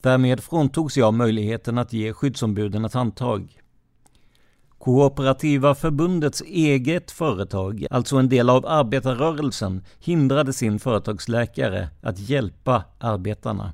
Därmed 0.00 0.40
fråntogs 0.40 0.96
jag 0.96 1.14
möjligheten 1.14 1.78
att 1.78 1.92
ge 1.92 2.12
skyddsombuden 2.12 2.84
ett 2.84 2.94
handtag. 2.94 3.61
Kooperativa 4.84 5.74
förbundets 5.74 6.42
eget 6.46 7.10
företag, 7.10 7.86
alltså 7.90 8.16
en 8.16 8.28
del 8.28 8.50
av 8.50 8.66
arbetarrörelsen, 8.66 9.84
hindrade 10.00 10.52
sin 10.52 10.78
företagsläkare 10.78 11.88
att 12.00 12.18
hjälpa 12.18 12.84
arbetarna. 12.98 13.72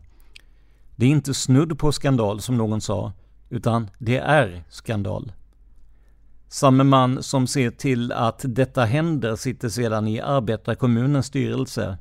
Det 0.97 1.07
är 1.07 1.11
inte 1.11 1.35
snudd 1.35 1.79
på 1.79 1.93
skandal 1.93 2.41
som 2.41 2.57
någon 2.57 2.81
sa, 2.81 3.13
utan 3.49 3.91
det 3.99 4.17
är 4.17 4.65
skandal. 4.69 5.33
Samme 6.49 6.85
man 6.85 7.23
som 7.23 7.47
ser 7.47 7.71
till 7.71 8.13
att 8.13 8.41
detta 8.45 8.85
händer 8.85 9.37
sitter 9.37 9.69
sedan 9.69 10.09
i 10.09 10.21
arbetarkommunens 10.21 11.27
styrelse. 11.27 11.99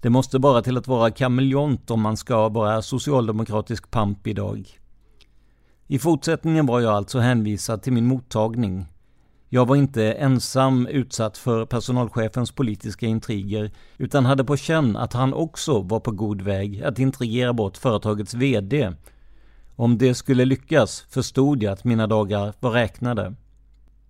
Det 0.00 0.10
måste 0.10 0.38
bara 0.38 0.62
till 0.62 0.78
att 0.78 0.88
vara 0.88 1.10
kameleont 1.10 1.90
om 1.90 2.00
man 2.00 2.16
ska 2.16 2.48
vara 2.48 2.82
socialdemokratisk 2.82 3.90
pamp 3.90 4.26
idag. 4.26 4.78
I 5.86 5.98
fortsättningen 5.98 6.66
var 6.66 6.80
jag 6.80 6.92
alltså 6.92 7.18
hänvisad 7.18 7.82
till 7.82 7.92
min 7.92 8.06
mottagning. 8.06 8.86
Jag 9.48 9.66
var 9.66 9.76
inte 9.76 10.12
ensam 10.12 10.86
utsatt 10.86 11.38
för 11.38 11.66
personalchefens 11.66 12.52
politiska 12.52 13.06
intriger, 13.06 13.70
utan 13.98 14.24
hade 14.24 14.44
på 14.44 14.56
känn 14.56 14.96
att 14.96 15.12
han 15.12 15.34
också 15.34 15.82
var 15.82 16.00
på 16.00 16.10
god 16.10 16.42
väg 16.42 16.82
att 16.82 16.98
intrigera 16.98 17.52
bort 17.52 17.76
företagets 17.76 18.34
VD. 18.34 18.92
Om 19.76 19.98
det 19.98 20.14
skulle 20.14 20.44
lyckas 20.44 21.00
förstod 21.00 21.62
jag 21.62 21.72
att 21.72 21.84
mina 21.84 22.06
dagar 22.06 22.54
var 22.60 22.70
räknade. 22.70 23.34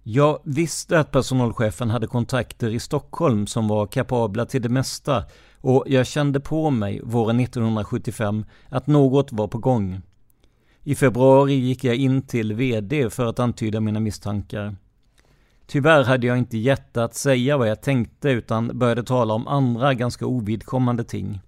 Jag 0.03 0.39
visste 0.45 0.99
att 1.01 1.11
personalchefen 1.11 1.91
hade 1.91 2.07
kontakter 2.07 2.69
i 2.71 2.81
Stockholm 2.81 3.47
som 3.47 3.69
var 3.69 3.87
kapabla 3.87 4.47
till 4.47 4.63
det 4.63 4.69
mesta 4.69 5.25
och 5.61 5.85
jag 5.87 6.07
kände 6.07 6.41
på 6.41 6.71
mig 6.71 7.01
våren 7.05 7.41
1975 7.41 8.45
att 8.69 8.87
något 8.87 9.33
var 9.33 9.49
på 9.49 9.59
gång. 9.59 10.03
I 10.87 10.95
februari 10.95 11.55
gick 11.55 11.85
jag 11.85 11.97
in 11.97 12.23
till 12.23 12.53
VD 12.53 13.11
för 13.11 13.27
att 13.27 13.39
antyda 13.39 13.81
mina 13.81 14.01
misstankar. 14.01 14.77
Tyvärr 15.67 16.05
hade 16.05 16.27
jag 16.27 16.39
inte 16.39 16.59
hjärta 16.59 17.05
att 17.05 17.15
säga 17.15 17.57
vad 17.57 17.69
jag 17.69 17.83
tänkte 17.83 18.31
utan 18.31 18.79
började 18.79 19.03
tala 19.03 19.35
om 19.35 19.49
andra 19.49 19.95
ganska 19.95 20.27
ovidkommande 20.27 21.05
ting. 21.05 21.41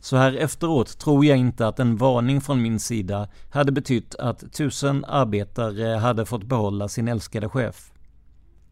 Så 0.00 0.16
här 0.16 0.32
efteråt 0.32 0.98
tror 0.98 1.24
jag 1.24 1.38
inte 1.38 1.66
att 1.66 1.80
en 1.80 1.96
varning 1.96 2.40
från 2.40 2.62
min 2.62 2.80
sida 2.80 3.28
hade 3.50 3.72
betytt 3.72 4.14
att 4.14 4.52
tusen 4.52 5.04
arbetare 5.04 5.96
hade 5.96 6.26
fått 6.26 6.44
behålla 6.44 6.88
sin 6.88 7.08
älskade 7.08 7.48
chef. 7.48 7.92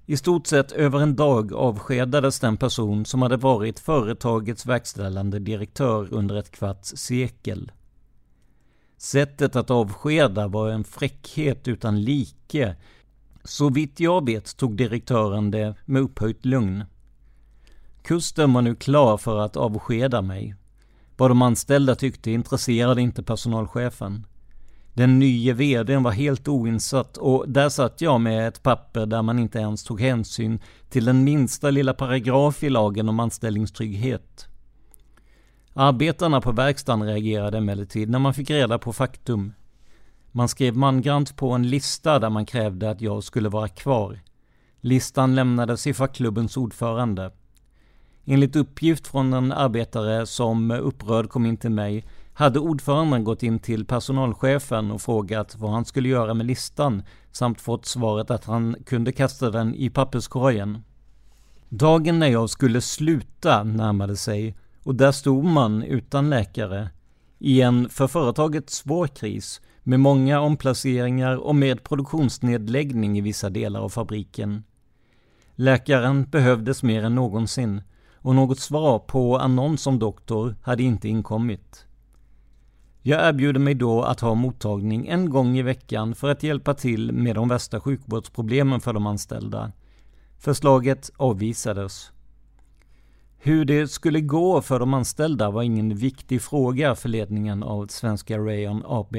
I 0.06 0.16
stort 0.16 0.46
sett 0.46 0.72
över 0.72 1.00
en 1.00 1.16
dag 1.16 1.52
avskedades 1.52 2.40
den 2.40 2.56
person 2.56 3.04
som 3.04 3.22
hade 3.22 3.36
varit 3.36 3.78
företagets 3.78 4.66
verkställande 4.66 5.38
direktör 5.38 6.08
under 6.10 6.36
ett 6.36 6.50
kvarts 6.50 6.96
sekel. 6.96 7.72
Sättet 8.98 9.56
att 9.56 9.70
avskeda 9.70 10.48
var 10.48 10.68
en 10.68 10.84
fräckhet 10.84 11.68
utan 11.68 12.02
like. 12.04 12.76
Så 13.44 13.68
vitt 13.68 14.00
jag 14.00 14.26
vet 14.26 14.56
tog 14.56 14.76
direktören 14.76 15.50
det 15.50 15.74
med 15.84 16.02
upphöjt 16.02 16.44
lugn. 16.44 16.84
Kusten 18.02 18.52
var 18.52 18.62
nu 18.62 18.74
klar 18.74 19.16
för 19.16 19.38
att 19.38 19.56
avskeda 19.56 20.22
mig. 20.22 20.54
Vad 21.16 21.30
de 21.30 21.42
anställda 21.42 21.94
tyckte 21.94 22.30
intresserade 22.30 23.02
inte 23.02 23.22
personalchefen. 23.22 24.26
Den 24.94 25.18
nye 25.18 25.52
vdn 25.52 26.02
var 26.02 26.10
helt 26.12 26.48
oinsatt 26.48 27.16
och 27.16 27.48
där 27.48 27.68
satt 27.68 28.00
jag 28.00 28.20
med 28.20 28.48
ett 28.48 28.62
papper 28.62 29.06
där 29.06 29.22
man 29.22 29.38
inte 29.38 29.58
ens 29.58 29.84
tog 29.84 30.00
hänsyn 30.00 30.60
till 30.88 31.04
den 31.04 31.24
minsta 31.24 31.70
lilla 31.70 31.94
paragraf 31.94 32.62
i 32.62 32.70
lagen 32.70 33.08
om 33.08 33.20
anställningstrygghet. 33.20 34.48
Arbetarna 35.76 36.40
på 36.40 36.52
verkstaden 36.52 37.06
reagerade 37.06 37.58
emellertid 37.58 38.10
när 38.10 38.18
man 38.18 38.34
fick 38.34 38.50
reda 38.50 38.78
på 38.78 38.92
faktum. 38.92 39.52
Man 40.32 40.48
skrev 40.48 40.76
mangrant 40.76 41.36
på 41.36 41.52
en 41.52 41.70
lista 41.70 42.18
där 42.18 42.30
man 42.30 42.46
krävde 42.46 42.90
att 42.90 43.00
jag 43.00 43.24
skulle 43.24 43.48
vara 43.48 43.68
kvar. 43.68 44.20
Listan 44.80 45.34
lämnades 45.34 45.86
i 45.86 45.94
fackklubbens 45.94 46.56
ordförande. 46.56 47.30
Enligt 48.24 48.56
uppgift 48.56 49.06
från 49.06 49.32
en 49.32 49.52
arbetare 49.52 50.26
som 50.26 50.70
upprörd 50.70 51.28
kom 51.28 51.46
in 51.46 51.56
till 51.56 51.70
mig 51.70 52.04
hade 52.34 52.58
ordföranden 52.58 53.24
gått 53.24 53.42
in 53.42 53.58
till 53.58 53.84
personalchefen 53.84 54.90
och 54.90 55.02
frågat 55.02 55.56
vad 55.56 55.70
han 55.70 55.84
skulle 55.84 56.08
göra 56.08 56.34
med 56.34 56.46
listan 56.46 57.02
samt 57.32 57.60
fått 57.60 57.86
svaret 57.86 58.30
att 58.30 58.44
han 58.44 58.76
kunde 58.86 59.12
kasta 59.12 59.50
den 59.50 59.74
i 59.74 59.90
papperskorgen. 59.90 60.82
Dagen 61.68 62.18
när 62.18 62.28
jag 62.28 62.50
skulle 62.50 62.80
sluta 62.80 63.62
närmade 63.62 64.16
sig 64.16 64.56
och 64.84 64.94
där 64.94 65.12
stod 65.12 65.44
man 65.44 65.82
utan 65.82 66.30
läkare 66.30 66.90
i 67.38 67.60
en 67.60 67.88
för 67.88 68.06
företaget 68.06 68.70
svår 68.70 69.06
kris 69.06 69.60
med 69.82 70.00
många 70.00 70.40
omplaceringar 70.40 71.36
och 71.36 71.54
med 71.54 71.82
produktionsnedläggning 71.82 73.18
i 73.18 73.20
vissa 73.20 73.50
delar 73.50 73.80
av 73.80 73.88
fabriken. 73.88 74.64
Läkaren 75.54 76.24
behövdes 76.24 76.82
mer 76.82 77.02
än 77.02 77.14
någonsin 77.14 77.82
och 78.14 78.34
något 78.34 78.58
svar 78.58 78.98
på 78.98 79.38
annons 79.38 79.86
om 79.86 79.98
doktor 79.98 80.56
hade 80.62 80.82
inte 80.82 81.08
inkommit. 81.08 81.86
Jag 83.02 83.28
erbjuder 83.28 83.60
mig 83.60 83.74
då 83.74 84.02
att 84.02 84.20
ha 84.20 84.34
mottagning 84.34 85.06
en 85.06 85.30
gång 85.30 85.58
i 85.58 85.62
veckan 85.62 86.14
för 86.14 86.28
att 86.28 86.42
hjälpa 86.42 86.74
till 86.74 87.12
med 87.12 87.34
de 87.34 87.48
värsta 87.48 87.80
sjukvårdsproblemen 87.80 88.80
för 88.80 88.92
de 88.92 89.06
anställda. 89.06 89.72
Förslaget 90.38 91.10
avvisades. 91.16 92.12
Hur 93.46 93.64
det 93.64 93.88
skulle 93.88 94.20
gå 94.20 94.62
för 94.62 94.78
de 94.78 94.94
anställda 94.94 95.50
var 95.50 95.62
ingen 95.62 95.96
viktig 95.96 96.42
fråga 96.42 96.94
för 96.94 97.08
ledningen 97.08 97.62
av 97.62 97.86
Svenska 97.86 98.38
Rayon 98.38 98.82
AB. 98.86 99.16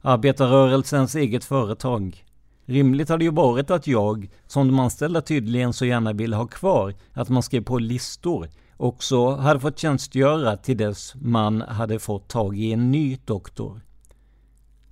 Arbetarrörelsens 0.00 1.14
eget 1.14 1.44
företag. 1.44 2.24
Rimligt 2.64 3.08
hade 3.08 3.24
ju 3.24 3.30
varit 3.30 3.70
att 3.70 3.86
jag, 3.86 4.30
som 4.46 4.66
de 4.66 4.78
anställda 4.78 5.20
tydligen 5.20 5.72
så 5.72 5.84
gärna 5.84 6.12
ville 6.12 6.36
ha 6.36 6.46
kvar, 6.46 6.94
att 7.12 7.28
man 7.28 7.42
skrev 7.42 7.64
på 7.64 7.78
listor, 7.78 8.48
också 8.76 9.34
hade 9.34 9.60
fått 9.60 9.78
tjänstgöra 9.78 10.56
till 10.56 10.76
dess 10.76 11.14
man 11.14 11.60
hade 11.60 11.98
fått 11.98 12.28
tag 12.28 12.58
i 12.58 12.72
en 12.72 12.90
ny 12.90 13.18
doktor. 13.24 13.80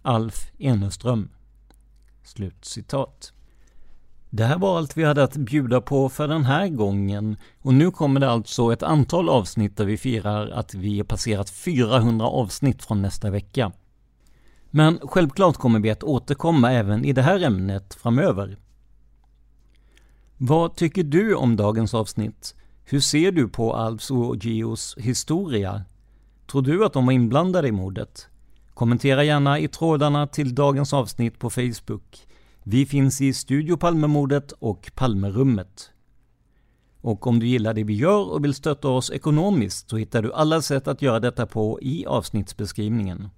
Alf 0.02 0.50
Eneström. 0.58 1.28
Slut 2.24 2.64
citat. 2.64 3.32
Det 4.30 4.44
här 4.44 4.58
var 4.58 4.78
allt 4.78 4.96
vi 4.96 5.04
hade 5.04 5.22
att 5.22 5.36
bjuda 5.36 5.80
på 5.80 6.08
för 6.08 6.28
den 6.28 6.44
här 6.44 6.68
gången 6.68 7.36
och 7.62 7.74
nu 7.74 7.90
kommer 7.90 8.20
det 8.20 8.30
alltså 8.30 8.72
ett 8.72 8.82
antal 8.82 9.28
avsnitt 9.28 9.76
där 9.76 9.84
vi 9.84 9.96
firar 9.96 10.48
att 10.48 10.74
vi 10.74 10.98
har 10.98 11.04
passerat 11.04 11.50
400 11.50 12.26
avsnitt 12.26 12.84
från 12.84 13.02
nästa 13.02 13.30
vecka. 13.30 13.72
Men 14.70 14.98
självklart 15.02 15.56
kommer 15.56 15.80
vi 15.80 15.90
att 15.90 16.02
återkomma 16.02 16.72
även 16.72 17.04
i 17.04 17.12
det 17.12 17.22
här 17.22 17.42
ämnet 17.42 17.94
framöver. 17.94 18.58
Vad 20.36 20.76
tycker 20.76 21.04
du 21.04 21.34
om 21.34 21.56
dagens 21.56 21.94
avsnitt? 21.94 22.54
Hur 22.84 23.00
ser 23.00 23.32
du 23.32 23.48
på 23.48 23.74
Alfs 23.74 24.10
och 24.10 24.36
Gios 24.44 24.96
historia? 24.98 25.84
Tror 26.46 26.62
du 26.62 26.84
att 26.84 26.92
de 26.92 27.06
var 27.06 27.12
inblandade 27.12 27.68
i 27.68 27.72
mordet? 27.72 28.28
Kommentera 28.74 29.24
gärna 29.24 29.58
i 29.58 29.68
trådarna 29.68 30.26
till 30.26 30.54
dagens 30.54 30.92
avsnitt 30.92 31.38
på 31.38 31.50
Facebook. 31.50 32.26
Vi 32.68 32.86
finns 32.86 33.20
i 33.20 33.32
Studio 33.32 33.76
Palmemordet 33.76 34.52
och 34.52 34.90
Palmerummet. 34.94 35.90
Och 37.00 37.26
om 37.26 37.38
du 37.38 37.46
gillar 37.46 37.74
det 37.74 37.84
vi 37.84 37.94
gör 37.94 38.32
och 38.32 38.44
vill 38.44 38.54
stötta 38.54 38.88
oss 38.88 39.10
ekonomiskt 39.10 39.90
så 39.90 39.96
hittar 39.96 40.22
du 40.22 40.32
alla 40.32 40.62
sätt 40.62 40.88
att 40.88 41.02
göra 41.02 41.20
detta 41.20 41.46
på 41.46 41.78
i 41.82 42.06
avsnittsbeskrivningen. 42.06 43.28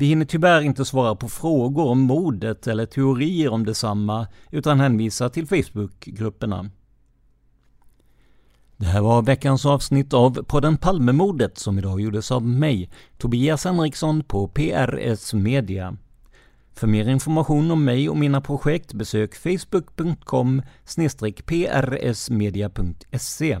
vi 0.00 0.06
hinner 0.06 0.24
tyvärr 0.24 0.60
inte 0.60 0.84
svara 0.84 1.14
på 1.14 1.28
frågor 1.28 1.86
om 1.86 2.00
mordet 2.00 2.66
eller 2.66 2.86
teorier 2.86 3.48
om 3.48 3.66
detsamma, 3.66 4.26
utan 4.50 4.80
hänvisar 4.80 5.28
till 5.28 5.46
Facebookgrupperna. 5.46 6.70
Det 8.76 8.86
här 8.86 9.00
var 9.00 9.22
veckans 9.22 9.66
avsnitt 9.66 10.14
av 10.14 10.42
podden 10.42 10.76
Palmemordet 10.76 11.58
som 11.58 11.78
idag 11.78 12.00
gjordes 12.00 12.30
av 12.30 12.46
mig, 12.46 12.90
Tobias 13.18 13.64
Henriksson 13.64 14.24
på 14.24 14.48
PRS 14.48 15.34
Media. 15.34 15.96
För 16.74 16.86
mer 16.86 17.08
information 17.08 17.70
om 17.70 17.84
mig 17.84 18.08
och 18.08 18.16
mina 18.16 18.40
projekt 18.40 18.92
besök 18.92 19.34
facebook.com 19.34 20.62
prsmedia.se 21.96 23.58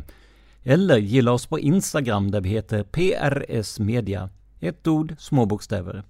eller 0.62 0.98
gilla 0.98 1.32
oss 1.32 1.46
på 1.46 1.58
Instagram 1.58 2.30
där 2.30 2.40
vi 2.40 2.48
heter 2.48 2.82
PRS 2.82 3.78
Media. 3.78 4.30
Ett 4.60 4.86
ord, 4.86 5.14
små 5.18 5.46
bokstäver. 5.46 6.04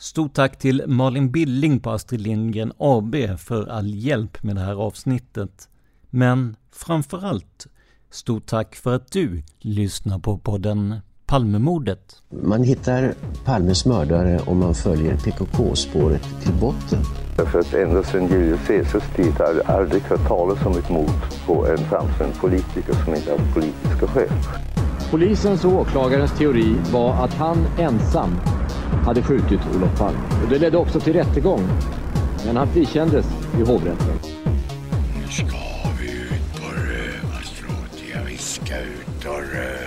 Stort 0.00 0.34
tack 0.34 0.58
till 0.58 0.84
Malin 0.86 1.30
Billing 1.30 1.80
på 1.80 1.90
Astrid 1.90 2.20
Lindgren 2.20 2.72
AB 2.78 3.14
för 3.38 3.66
all 3.66 3.94
hjälp 3.94 4.42
med 4.42 4.56
det 4.56 4.60
här 4.62 4.74
avsnittet. 4.74 5.68
Men 6.10 6.56
framförallt, 6.72 7.66
stort 8.10 8.46
tack 8.46 8.76
för 8.76 8.94
att 8.94 9.12
du 9.12 9.42
lyssnar 9.58 10.18
på 10.18 10.38
podden 10.38 11.00
Palmemordet. 11.26 12.22
Man 12.30 12.62
hittar 12.62 13.14
Palmes 13.44 13.86
mördare 13.86 14.40
om 14.46 14.58
man 14.58 14.74
följer 14.74 15.16
PKK-spåret 15.16 16.42
till 16.42 16.54
botten. 16.60 17.02
Därför 17.36 17.58
att 17.58 17.74
ända 17.74 18.02
sedan 18.02 18.28
Julius 18.28 18.66
Caesars 18.66 19.16
tid 19.16 19.32
har 19.32 19.54
jag 19.54 19.66
aldrig 19.66 20.02
hört 20.02 20.28
talas 20.28 20.66
om 20.66 20.78
ett 20.78 20.90
mord 20.90 21.46
på 21.46 21.66
en 21.66 21.78
framstående 21.78 22.36
politiker 22.40 22.94
som 23.04 23.14
inte 23.14 23.30
har 23.30 23.54
politiska 23.54 24.06
skäl. 24.06 24.30
Polisens 25.10 25.64
och 25.64 25.72
åklagarens 25.72 26.38
teori 26.38 26.76
var 26.92 27.24
att 27.24 27.34
han 27.34 27.66
ensam 27.78 28.30
hade 29.04 29.22
skjutit 29.22 29.60
Olof 29.76 29.98
Palme. 29.98 30.18
Och 30.44 30.50
det 30.50 30.58
ledde 30.58 30.76
också 30.76 31.00
till 31.00 31.12
rättegång, 31.12 31.68
men 32.46 32.56
han 32.56 32.68
frikändes 32.68 33.26
i 33.58 33.62
hovrätten. 33.70 34.18
Nu 35.14 35.32
ska 35.32 35.56
vi 36.00 36.10
ut 36.10 36.60
på 36.60 36.68
rövarstråt. 36.68 38.02
Jag 38.14 38.24
viskar 38.24 38.80
ut 38.80 39.24
och 39.24 39.54
röva. 39.54 39.77